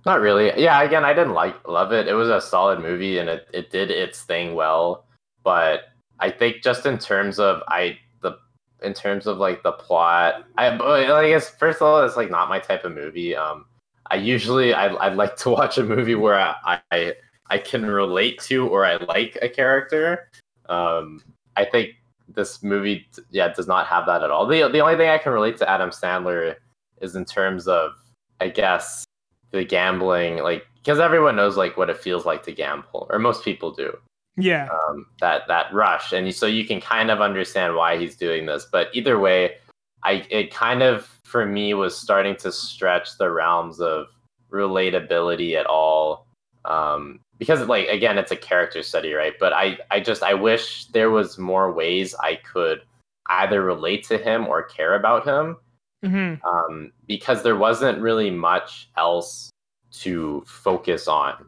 Not 0.06 0.22
really. 0.22 0.54
Yeah. 0.56 0.82
Again, 0.82 1.04
I 1.04 1.14
didn't 1.14 1.34
like 1.34 1.68
love 1.68 1.92
it. 1.92 2.08
It 2.08 2.14
was 2.14 2.30
a 2.30 2.40
solid 2.40 2.80
movie, 2.80 3.18
and 3.18 3.28
it 3.28 3.46
it 3.54 3.72
did 3.72 3.92
its 3.92 4.22
thing 4.22 4.56
well. 4.56 5.06
But 5.44 5.82
I 6.22 6.32
think 6.32 6.64
just 6.64 6.86
in 6.86 6.98
terms 6.98 7.40
of 7.40 7.62
I 7.68 7.98
the 8.22 8.38
in 8.84 8.94
terms 8.94 9.28
of 9.28 9.38
like 9.38 9.64
the 9.64 9.74
plot, 9.74 10.46
I 10.58 10.68
I 10.70 11.28
guess 11.28 11.50
first 11.50 11.82
of 11.82 11.88
all, 11.88 12.02
it's 12.06 12.16
like 12.16 12.32
not 12.32 12.48
my 12.48 12.60
type 12.60 12.86
of 12.86 12.94
movie. 12.94 13.36
Um, 13.36 13.66
I 14.10 14.16
usually 14.16 14.74
I 14.74 14.88
I 14.88 15.10
like 15.14 15.36
to 15.38 15.50
watch 15.58 15.78
a 15.78 15.84
movie 15.84 16.16
where 16.16 16.40
I, 16.40 16.80
I 16.90 17.16
I 17.50 17.58
can 17.58 17.86
relate 17.86 18.40
to 18.44 18.66
or 18.70 18.86
I 18.86 18.96
like 18.96 19.38
a 19.42 19.50
character. 19.50 20.30
Um, 20.70 21.22
I 21.58 21.66
think 21.66 21.96
this 22.28 22.64
movie, 22.64 23.08
yeah, 23.32 23.50
does 23.50 23.68
not 23.68 23.88
have 23.88 24.06
that 24.06 24.24
at 24.24 24.32
all. 24.32 24.46
The 24.46 24.70
the 24.70 24.80
only 24.80 24.96
thing 24.96 25.10
I 25.10 25.18
can 25.18 25.34
relate 25.34 25.58
to 25.58 25.70
Adam 25.70 25.90
Sandler 25.90 26.56
is 27.02 27.16
in 27.16 27.26
terms 27.26 27.68
of, 27.68 27.92
I 28.40 28.50
guess, 28.50 29.06
the 29.52 29.64
gambling, 29.64 30.38
like 30.38 30.66
because 30.76 31.00
everyone 31.00 31.36
knows 31.36 31.58
like 31.58 31.78
what 31.78 31.90
it 31.90 31.98
feels 31.98 32.26
like 32.26 32.44
to 32.44 32.52
gamble, 32.52 33.08
or 33.10 33.20
most 33.20 33.44
people 33.44 33.72
do. 33.72 33.96
Yeah. 34.36 34.68
Um, 34.68 35.06
that 35.20 35.48
that 35.48 35.74
rush, 35.74 36.12
and 36.12 36.34
so 36.34 36.46
you 36.46 36.66
can 36.66 36.82
kind 36.82 37.12
of 37.12 37.22
understand 37.22 37.76
why 37.76 37.98
he's 37.98 38.16
doing 38.16 38.46
this. 38.46 38.68
But 38.72 38.90
either 38.94 39.20
way, 39.20 39.56
I 40.04 40.26
it 40.30 40.54
kind 40.54 40.82
of 40.82 41.08
for 41.24 41.46
me 41.46 41.74
was 41.74 41.96
starting 41.96 42.36
to 42.38 42.52
stretch 42.52 43.18
the 43.18 43.30
realms 43.32 43.80
of 43.80 44.08
relatability 44.52 45.56
at 45.56 45.66
all. 45.66 46.28
Um, 46.66 47.20
because 47.44 47.68
like 47.68 47.88
again 47.88 48.18
it's 48.18 48.32
a 48.32 48.36
character 48.36 48.82
study 48.82 49.14
right? 49.14 49.34
But 49.40 49.54
i 49.54 49.78
i 49.92 50.00
just 50.00 50.24
i 50.24 50.34
wish 50.34 50.86
there 50.86 51.12
was 51.12 51.38
more 51.38 51.72
ways 51.72 52.16
i 52.20 52.36
could 52.36 52.82
either 53.28 53.62
relate 53.62 54.04
to 54.08 54.18
him 54.18 54.48
or 54.48 54.64
care 54.64 54.96
about 54.96 55.28
him 55.28 55.58
mm-hmm. 56.04 56.46
um, 56.48 56.92
because 57.08 57.44
there 57.44 57.56
wasn't 57.56 58.00
really 58.00 58.30
much 58.30 58.90
else 58.98 59.50
to 59.92 60.44
focus 60.46 61.08
on. 61.08 61.46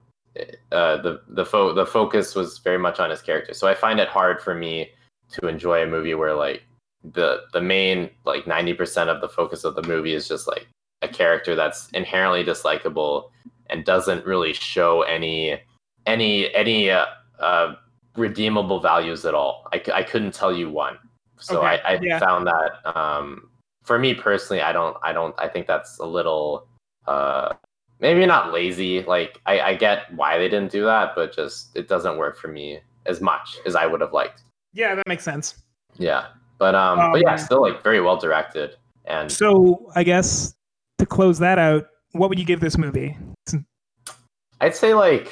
Uh, 0.72 0.98
the 1.02 1.22
the 1.30 1.46
fo- 1.46 1.74
the 1.74 1.86
focus 1.86 2.36
was 2.36 2.58
very 2.60 2.78
much 2.78 3.00
on 3.00 3.10
his 3.10 3.22
character. 3.22 3.54
So 3.54 3.68
i 3.68 3.74
find 3.74 4.02
it 4.02 4.10
hard 4.10 4.42
for 4.42 4.54
me 4.54 4.90
to 5.32 5.48
enjoy 5.48 5.84
a 5.84 5.88
movie 5.88 6.14
where 6.14 6.36
like 6.36 6.64
the 7.14 7.44
the 7.54 7.62
main 7.62 8.10
like 8.26 8.46
90% 8.46 9.08
of 9.08 9.22
the 9.22 9.30
focus 9.30 9.64
of 9.64 9.76
the 9.76 9.84
movie 9.84 10.14
is 10.14 10.28
just 10.28 10.48
like 10.48 10.68
a 11.02 11.08
character 11.08 11.56
that's 11.56 11.90
inherently 11.90 12.44
dislikable 12.44 13.30
and 13.70 13.86
doesn't 13.86 14.26
really 14.26 14.54
show 14.54 15.04
any 15.04 15.60
any 16.06 16.54
any 16.54 16.90
uh, 16.90 17.06
uh, 17.40 17.76
redeemable 18.16 18.80
values 18.80 19.26
at 19.26 19.34
all. 19.34 19.68
I, 19.74 19.82
I 19.94 20.04
couldn't 20.04 20.34
tell 20.34 20.56
you 20.56 20.70
one. 20.70 20.98
So 21.38 21.60
okay. 21.60 21.82
I, 21.84 21.94
I 21.94 22.00
yeah. 22.02 22.20
found 22.20 22.48
that 22.48 22.98
um, 22.98 23.50
for 23.84 24.00
me 24.00 24.14
personally, 24.14 24.62
I 24.62 24.72
don't 24.72 24.96
I 25.04 25.14
don't 25.14 25.36
I 25.38 25.48
think 25.48 25.68
that's 25.68 26.00
a 26.00 26.06
little 26.06 26.68
uh, 27.08 27.54
maybe 28.00 28.26
not 28.26 28.54
lazy. 28.54 29.04
Like 29.04 29.40
I, 29.46 29.60
I 29.60 29.76
get 29.76 30.14
why 30.16 30.38
they 30.38 30.50
didn't 30.50 30.72
do 30.72 30.86
that, 30.86 31.14
but 31.16 31.36
just 31.36 31.76
it 31.76 31.88
doesn't 31.88 32.18
work 32.18 32.38
for 32.38 32.48
me 32.48 32.80
as 33.06 33.22
much 33.22 33.58
as 33.66 33.76
I 33.76 33.86
would 33.86 34.02
have 34.02 34.14
liked. 34.14 34.44
Yeah, 34.74 34.96
that 34.96 35.08
makes 35.08 35.24
sense. 35.24 35.62
Yeah, 35.98 36.28
but 36.58 36.76
um, 36.76 37.00
um 37.00 37.12
but 37.12 37.22
yeah, 37.22 37.34
um, 37.34 37.38
still 37.38 37.62
like 37.62 37.84
very 37.84 38.02
well 38.02 38.18
directed. 38.18 38.76
And 39.06 39.32
so 39.32 39.92
I 39.96 40.04
guess 40.04 40.56
to 40.98 41.06
close 41.06 41.40
that 41.40 41.60
out, 41.60 41.88
what 42.14 42.30
would 42.30 42.40
you 42.40 42.46
give 42.46 42.60
this 42.60 42.78
movie? 42.78 43.18
I'd 44.62 44.76
say 44.76 44.94
like 44.94 45.32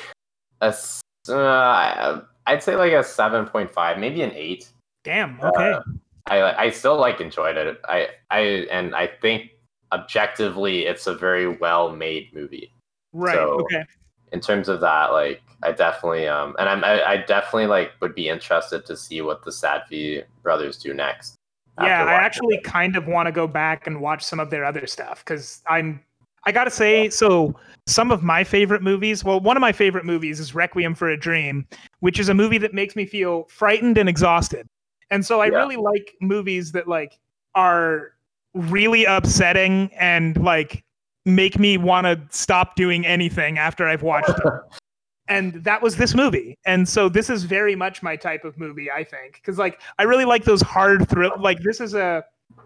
a 0.63 1.33
uh, 1.33 2.21
I'd 2.45 2.63
say 2.63 2.75
like 2.75 2.93
a 2.93 3.03
seven 3.03 3.45
point 3.45 3.71
five, 3.71 3.97
maybe 3.97 4.21
an 4.21 4.31
eight. 4.33 4.69
Damn. 5.03 5.39
Okay. 5.41 5.71
Uh, 5.71 5.81
I 6.27 6.63
I 6.65 6.69
still 6.69 6.97
like 6.97 7.21
enjoyed 7.21 7.57
it. 7.57 7.79
I 7.85 8.09
I 8.29 8.39
and 8.71 8.95
I 8.95 9.07
think 9.07 9.51
objectively 9.91 10.85
it's 10.85 11.07
a 11.07 11.15
very 11.15 11.47
well 11.47 11.95
made 11.95 12.33
movie. 12.33 12.71
right. 13.13 13.35
so- 13.35 13.61
okay. 13.61 13.83
In 14.31 14.39
terms 14.39 14.67
of 14.67 14.81
that, 14.81 15.11
like 15.11 15.41
I 15.61 15.71
definitely 15.71 16.27
um 16.27 16.55
and 16.57 16.67
I'm 16.67 16.83
I, 16.83 17.03
I 17.03 17.17
definitely 17.17 17.67
like 17.67 17.91
would 18.01 18.15
be 18.15 18.29
interested 18.29 18.83
to 18.87 18.97
see 18.97 19.21
what 19.21 19.45
the 19.45 19.51
Safdie 19.51 20.23
brothers 20.41 20.77
do 20.77 20.93
next. 20.93 21.35
Yeah, 21.81 22.03
I 22.03 22.13
actually 22.13 22.57
it. 22.57 22.63
kind 22.63 22.95
of 22.95 23.07
want 23.07 23.27
to 23.27 23.31
go 23.31 23.47
back 23.47 23.87
and 23.87 23.99
watch 24.01 24.23
some 24.23 24.39
of 24.39 24.49
their 24.49 24.65
other 24.65 24.85
stuff 24.87 25.23
because 25.25 25.61
I'm. 25.67 26.01
I 26.45 26.51
gotta 26.51 26.71
say, 26.71 27.09
so 27.09 27.55
some 27.87 28.11
of 28.11 28.23
my 28.23 28.43
favorite 28.43 28.81
movies. 28.81 29.23
Well, 29.23 29.39
one 29.39 29.57
of 29.57 29.61
my 29.61 29.71
favorite 29.71 30.05
movies 30.05 30.39
is 30.39 30.55
Requiem 30.55 30.95
for 30.95 31.09
a 31.09 31.17
Dream, 31.17 31.67
which 31.99 32.19
is 32.19 32.29
a 32.29 32.33
movie 32.33 32.57
that 32.59 32.73
makes 32.73 32.95
me 32.95 33.05
feel 33.05 33.45
frightened 33.49 33.97
and 33.97 34.07
exhausted. 34.07 34.67
And 35.09 35.25
so 35.25 35.41
I 35.41 35.47
Yeah. 35.47 35.57
really 35.57 35.75
like 35.75 36.15
movies 36.21 36.71
that 36.73 36.87
like 36.87 37.19
are 37.55 38.13
really 38.53 39.05
upsetting 39.05 39.91
and 39.97 40.37
like 40.43 40.83
make 41.25 41.57
me 41.59 41.77
want 41.77 42.05
to 42.05 42.21
stop 42.35 42.75
doing 42.75 43.05
anything 43.05 43.57
after 43.57 43.87
I've 43.87 44.03
watched 44.03 44.29
it. 44.29 44.53
and 45.29 45.53
that 45.63 45.81
was 45.81 45.95
this 45.95 46.13
movie 46.13 46.57
and 46.65 46.87
so 46.87 47.07
this 47.07 47.29
is 47.29 47.45
very 47.45 47.75
much 47.77 48.03
my 48.03 48.13
type 48.13 48.43
of 48.43 48.57
movie 48.57 48.91
i 48.91 49.03
think 49.05 49.35
because 49.35 49.57
like 49.57 49.79
i 49.97 50.03
really 50.03 50.25
like 50.25 50.43
those 50.43 50.61
hard 50.61 51.07
thrill 51.07 51.31
like 51.39 51.59
this 51.61 51.79
is 51.79 51.93
a 51.93 52.21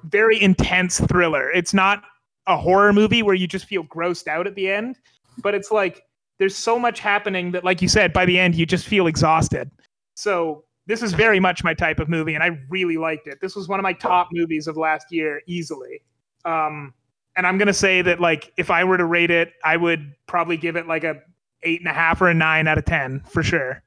very 0.06 0.42
intense 0.42 1.00
thriller 1.02 1.52
it's 1.52 1.72
not 1.72 2.04
a 2.48 2.58
horror 2.58 2.94
movie 2.94 3.24
where 3.24 3.36
you 3.36 3.48
just 3.48 3.66
feel 3.66 3.84
grossed 3.86 4.28
out 4.28 4.48
at 4.48 4.56
the 4.56 4.70
end 4.70 4.98
but 5.42 5.54
it's 5.54 5.72
like 5.72 6.04
there's 6.40 6.56
so 6.56 6.78
much 6.78 7.00
happening 7.00 7.52
that 7.52 7.64
like 7.64 7.82
you 7.82 7.88
said 7.88 8.14
by 8.14 8.26
the 8.26 8.40
end 8.40 8.56
you 8.56 8.66
just 8.66 8.88
feel 8.88 9.08
exhausted 9.08 9.70
so 10.16 10.64
this 10.86 11.02
is 11.02 11.14
very 11.14 11.40
much 11.40 11.64
my 11.64 11.74
type 11.74 12.00
of 12.00 12.10
movie 12.10 12.34
and 12.34 12.44
i 12.44 12.58
really 12.70 12.98
liked 12.98 13.28
it 13.28 13.38
this 13.42 13.56
was 13.56 13.68
one 13.68 13.80
of 13.80 13.84
my 13.84 13.94
top 13.94 14.30
movies 14.32 14.68
of 14.68 14.78
last 14.78 15.08
year 15.12 15.42
easily 15.48 16.02
um 16.46 16.94
and 17.36 17.46
i'm 17.46 17.58
gonna 17.58 17.74
say 17.74 18.02
that 18.02 18.20
like 18.20 18.52
if 18.58 18.72
i 18.72 18.84
were 18.84 18.98
to 18.98 19.06
rate 19.06 19.32
it 19.32 19.54
i 19.64 19.76
would 19.76 20.14
probably 20.28 20.58
give 20.58 20.76
it 20.76 20.88
like 20.88 21.04
a 21.04 21.22
eight 21.64 21.82
and 21.82 21.90
a 21.90 21.94
half 21.94 22.22
or 22.22 22.30
a 22.30 22.34
nine 22.34 22.68
out 22.68 22.78
of 22.78 22.86
ten 22.86 23.22
for 23.22 23.44
sure. 23.44 23.82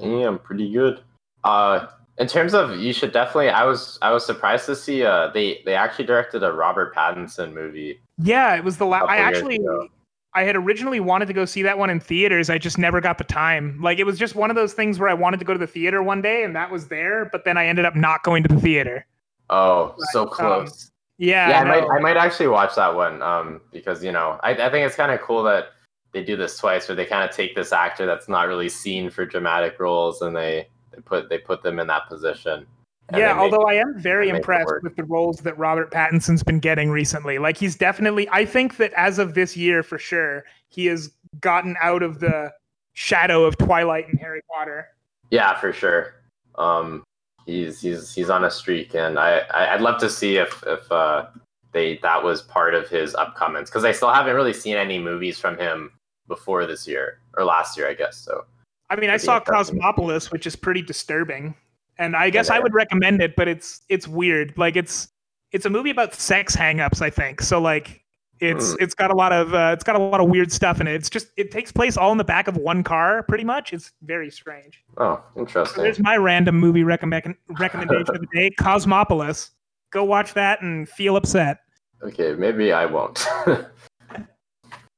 Damn, 0.00 0.38
pretty 0.38 0.70
good. 0.72 1.00
Uh, 1.44 1.86
in 2.18 2.26
terms 2.26 2.54
of, 2.54 2.78
you 2.78 2.92
should 2.92 3.12
definitely. 3.12 3.48
I 3.48 3.64
was 3.64 3.98
I 4.02 4.12
was 4.12 4.24
surprised 4.24 4.66
to 4.66 4.76
see. 4.76 5.04
Uh, 5.04 5.28
they 5.28 5.62
they 5.64 5.74
actually 5.74 6.04
directed 6.04 6.42
a 6.42 6.52
Robert 6.52 6.94
Pattinson 6.94 7.52
movie. 7.52 8.00
Yeah, 8.18 8.54
it 8.54 8.64
was 8.64 8.76
the 8.76 8.86
last. 8.86 9.08
I 9.08 9.16
actually, 9.16 9.56
ago. 9.56 9.88
I 10.34 10.42
had 10.42 10.56
originally 10.56 11.00
wanted 11.00 11.26
to 11.26 11.32
go 11.32 11.44
see 11.44 11.62
that 11.62 11.78
one 11.78 11.90
in 11.90 12.00
theaters. 12.00 12.50
I 12.50 12.58
just 12.58 12.78
never 12.78 13.00
got 13.00 13.18
the 13.18 13.24
time. 13.24 13.80
Like 13.80 13.98
it 13.98 14.04
was 14.04 14.18
just 14.18 14.34
one 14.34 14.50
of 14.50 14.56
those 14.56 14.74
things 14.74 14.98
where 14.98 15.08
I 15.08 15.14
wanted 15.14 15.38
to 15.38 15.44
go 15.44 15.52
to 15.52 15.58
the 15.58 15.66
theater 15.66 16.02
one 16.02 16.20
day, 16.20 16.44
and 16.44 16.54
that 16.54 16.70
was 16.70 16.88
there. 16.88 17.26
But 17.32 17.44
then 17.44 17.56
I 17.56 17.66
ended 17.66 17.84
up 17.84 17.96
not 17.96 18.22
going 18.24 18.42
to 18.42 18.48
the 18.48 18.60
theater. 18.60 19.06
Oh, 19.48 19.94
so 20.12 20.22
um, 20.22 20.28
close. 20.28 20.90
Yeah, 21.18 21.48
yeah, 21.48 21.58
I, 21.58 21.60
I 21.60 21.64
might. 21.64 21.90
I 21.96 21.98
might 22.00 22.16
actually 22.18 22.48
watch 22.48 22.74
that 22.76 22.94
one. 22.94 23.22
Um, 23.22 23.60
because 23.72 24.04
you 24.04 24.12
know, 24.12 24.38
I 24.42 24.50
I 24.50 24.70
think 24.70 24.86
it's 24.86 24.96
kind 24.96 25.12
of 25.12 25.20
cool 25.20 25.42
that 25.44 25.68
they 26.12 26.22
do 26.22 26.36
this 26.36 26.58
twice, 26.58 26.88
where 26.88 26.96
they 26.96 27.06
kind 27.06 27.28
of 27.28 27.34
take 27.34 27.54
this 27.54 27.72
actor 27.72 28.04
that's 28.04 28.28
not 28.28 28.48
really 28.48 28.68
seen 28.68 29.08
for 29.08 29.24
dramatic 29.24 29.80
roles, 29.80 30.20
and 30.20 30.36
they 30.36 30.68
they 30.94 31.00
put 31.00 31.28
they 31.28 31.38
put 31.38 31.62
them 31.62 31.78
in 31.78 31.86
that 31.88 32.08
position. 32.08 32.66
yeah, 33.12 33.18
they 33.18 33.26
make- 33.26 33.36
although 33.36 33.64
I 33.64 33.74
am 33.74 33.98
very 33.98 34.26
they 34.26 34.32
make 34.32 34.38
it 34.38 34.42
impressed 34.42 34.82
with 34.82 34.96
the 34.96 35.04
roles 35.04 35.38
that 35.38 35.56
Robert 35.58 35.90
Pattinson's 35.90 36.42
been 36.42 36.60
getting 36.60 36.90
recently. 36.90 37.38
Like 37.38 37.56
he's 37.56 37.76
definitely 37.76 38.28
I 38.30 38.44
think 38.44 38.76
that 38.76 38.92
as 38.94 39.18
of 39.18 39.34
this 39.34 39.56
year 39.56 39.82
for 39.82 39.98
sure, 39.98 40.44
he 40.68 40.86
has 40.86 41.10
gotten 41.40 41.76
out 41.82 42.02
of 42.02 42.20
the 42.20 42.52
shadow 42.94 43.44
of 43.44 43.56
Twilight 43.58 44.08
and 44.08 44.18
Harry 44.20 44.42
Potter. 44.54 44.86
Yeah, 45.30 45.58
for 45.58 45.72
sure. 45.72 46.14
Um, 46.56 47.02
he's 47.46 47.80
he's 47.80 48.14
he's 48.14 48.28
on 48.30 48.44
a 48.44 48.50
streak, 48.50 48.94
and 48.94 49.18
I, 49.18 49.38
I 49.52 49.74
I'd 49.74 49.80
love 49.80 49.98
to 50.00 50.10
see 50.10 50.36
if 50.36 50.62
if 50.66 50.90
uh 50.92 51.26
they 51.72 51.98
that 52.02 52.22
was 52.22 52.42
part 52.42 52.74
of 52.74 52.88
his 52.88 53.14
upcomings 53.14 53.66
because 53.66 53.84
I 53.84 53.92
still 53.92 54.12
haven't 54.12 54.34
really 54.34 54.52
seen 54.52 54.76
any 54.76 54.98
movies 54.98 55.38
from 55.38 55.56
him 55.56 55.92
before 56.28 56.66
this 56.66 56.86
year 56.86 57.18
or 57.36 57.44
last 57.44 57.76
year, 57.78 57.88
I 57.88 57.94
guess. 57.94 58.18
So 58.18 58.44
I 58.92 59.00
mean, 59.00 59.10
I 59.10 59.16
saw. 59.16 59.40
Cosmopolis, 59.40 60.30
which 60.30 60.46
is 60.46 60.54
pretty 60.54 60.82
disturbing, 60.82 61.54
and 61.98 62.14
I 62.14 62.30
guess 62.30 62.50
I 62.50 62.58
would 62.58 62.74
recommend 62.74 63.22
it, 63.22 63.34
but 63.36 63.48
it's 63.48 63.82
it's 63.88 64.06
weird. 64.06 64.52
Like 64.58 64.76
it's 64.76 65.08
it's 65.52 65.66
a 65.66 65.70
movie 65.70 65.90
about 65.90 66.14
sex 66.14 66.54
hangups, 66.54 67.00
I 67.02 67.10
think. 67.10 67.40
So 67.40 67.60
like 67.60 68.00
it's 68.40 68.72
Hmm. 68.72 68.76
it's 68.80 68.94
got 68.94 69.10
a 69.10 69.14
lot 69.14 69.32
of 69.32 69.54
uh, 69.54 69.70
it's 69.72 69.84
got 69.84 69.96
a 69.96 69.98
lot 69.98 70.20
of 70.20 70.28
weird 70.28 70.52
stuff 70.52 70.80
in 70.80 70.86
it. 70.88 70.94
It's 70.94 71.08
just 71.10 71.28
it 71.36 71.50
takes 71.50 71.72
place 71.72 71.96
all 71.96 72.12
in 72.12 72.18
the 72.18 72.24
back 72.24 72.48
of 72.48 72.56
one 72.56 72.82
car, 72.82 73.22
pretty 73.22 73.44
much. 73.44 73.72
It's 73.72 73.92
very 74.02 74.30
strange. 74.30 74.82
oh, 74.98 75.22
So 75.34 75.40
interesting. 75.40 75.82
there's 75.84 75.98
my 76.00 76.16
random 76.16 76.56
movie 76.58 76.84
recommend 76.84 77.34
recommendation 77.58 78.14
of 78.14 78.20
the 78.20 78.26
day: 78.34 78.50
Cosmopolis. 78.58 79.50
Go 79.90 80.04
watch 80.04 80.34
that 80.34 80.60
and 80.62 80.88
feel 80.88 81.16
upset. 81.16 81.58
Okay, 82.02 82.34
maybe 82.34 82.72
I 82.72 82.84
won't. 82.86 83.26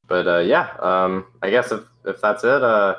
but 0.08 0.26
uh, 0.26 0.38
yeah, 0.38 0.70
um, 0.80 1.26
I 1.42 1.50
guess 1.50 1.70
if 1.72 1.82
if 2.06 2.20
that's 2.20 2.44
it, 2.44 2.62
uh, 2.62 2.96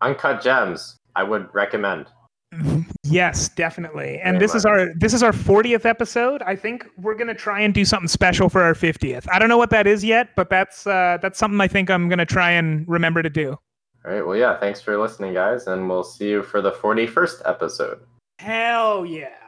Uncut 0.00 0.42
Gems, 0.42 0.96
I 1.16 1.22
would 1.22 1.52
recommend. 1.54 2.06
Yes, 3.10 3.48
definitely. 3.48 4.18
And 4.18 4.34
Very 4.34 4.38
this 4.38 4.54
is 4.54 4.66
our 4.66 4.92
this 4.96 5.14
is 5.14 5.22
our 5.22 5.32
40th 5.32 5.86
episode. 5.86 6.42
I 6.42 6.54
think 6.56 6.86
we're 6.98 7.14
gonna 7.14 7.34
try 7.34 7.60
and 7.60 7.72
do 7.72 7.84
something 7.84 8.08
special 8.08 8.50
for 8.50 8.62
our 8.62 8.74
50th. 8.74 9.26
I 9.32 9.38
don't 9.38 9.48
know 9.48 9.56
what 9.56 9.70
that 9.70 9.86
is 9.86 10.04
yet, 10.04 10.28
but 10.36 10.50
that's 10.50 10.86
uh, 10.86 11.16
that's 11.22 11.38
something 11.38 11.58
I 11.58 11.68
think 11.68 11.90
I'm 11.90 12.10
gonna 12.10 12.26
try 12.26 12.50
and 12.50 12.86
remember 12.86 13.22
to 13.22 13.30
do. 13.30 13.56
All 14.04 14.12
right, 14.12 14.26
well, 14.26 14.36
yeah, 14.36 14.58
thanks 14.58 14.82
for 14.82 14.98
listening, 14.98 15.32
guys, 15.32 15.68
and 15.68 15.88
we'll 15.88 16.04
see 16.04 16.28
you 16.28 16.42
for 16.42 16.60
the 16.60 16.72
forty 16.72 17.06
first 17.06 17.40
episode. 17.46 18.00
Hell 18.40 19.06
yeah. 19.06 19.47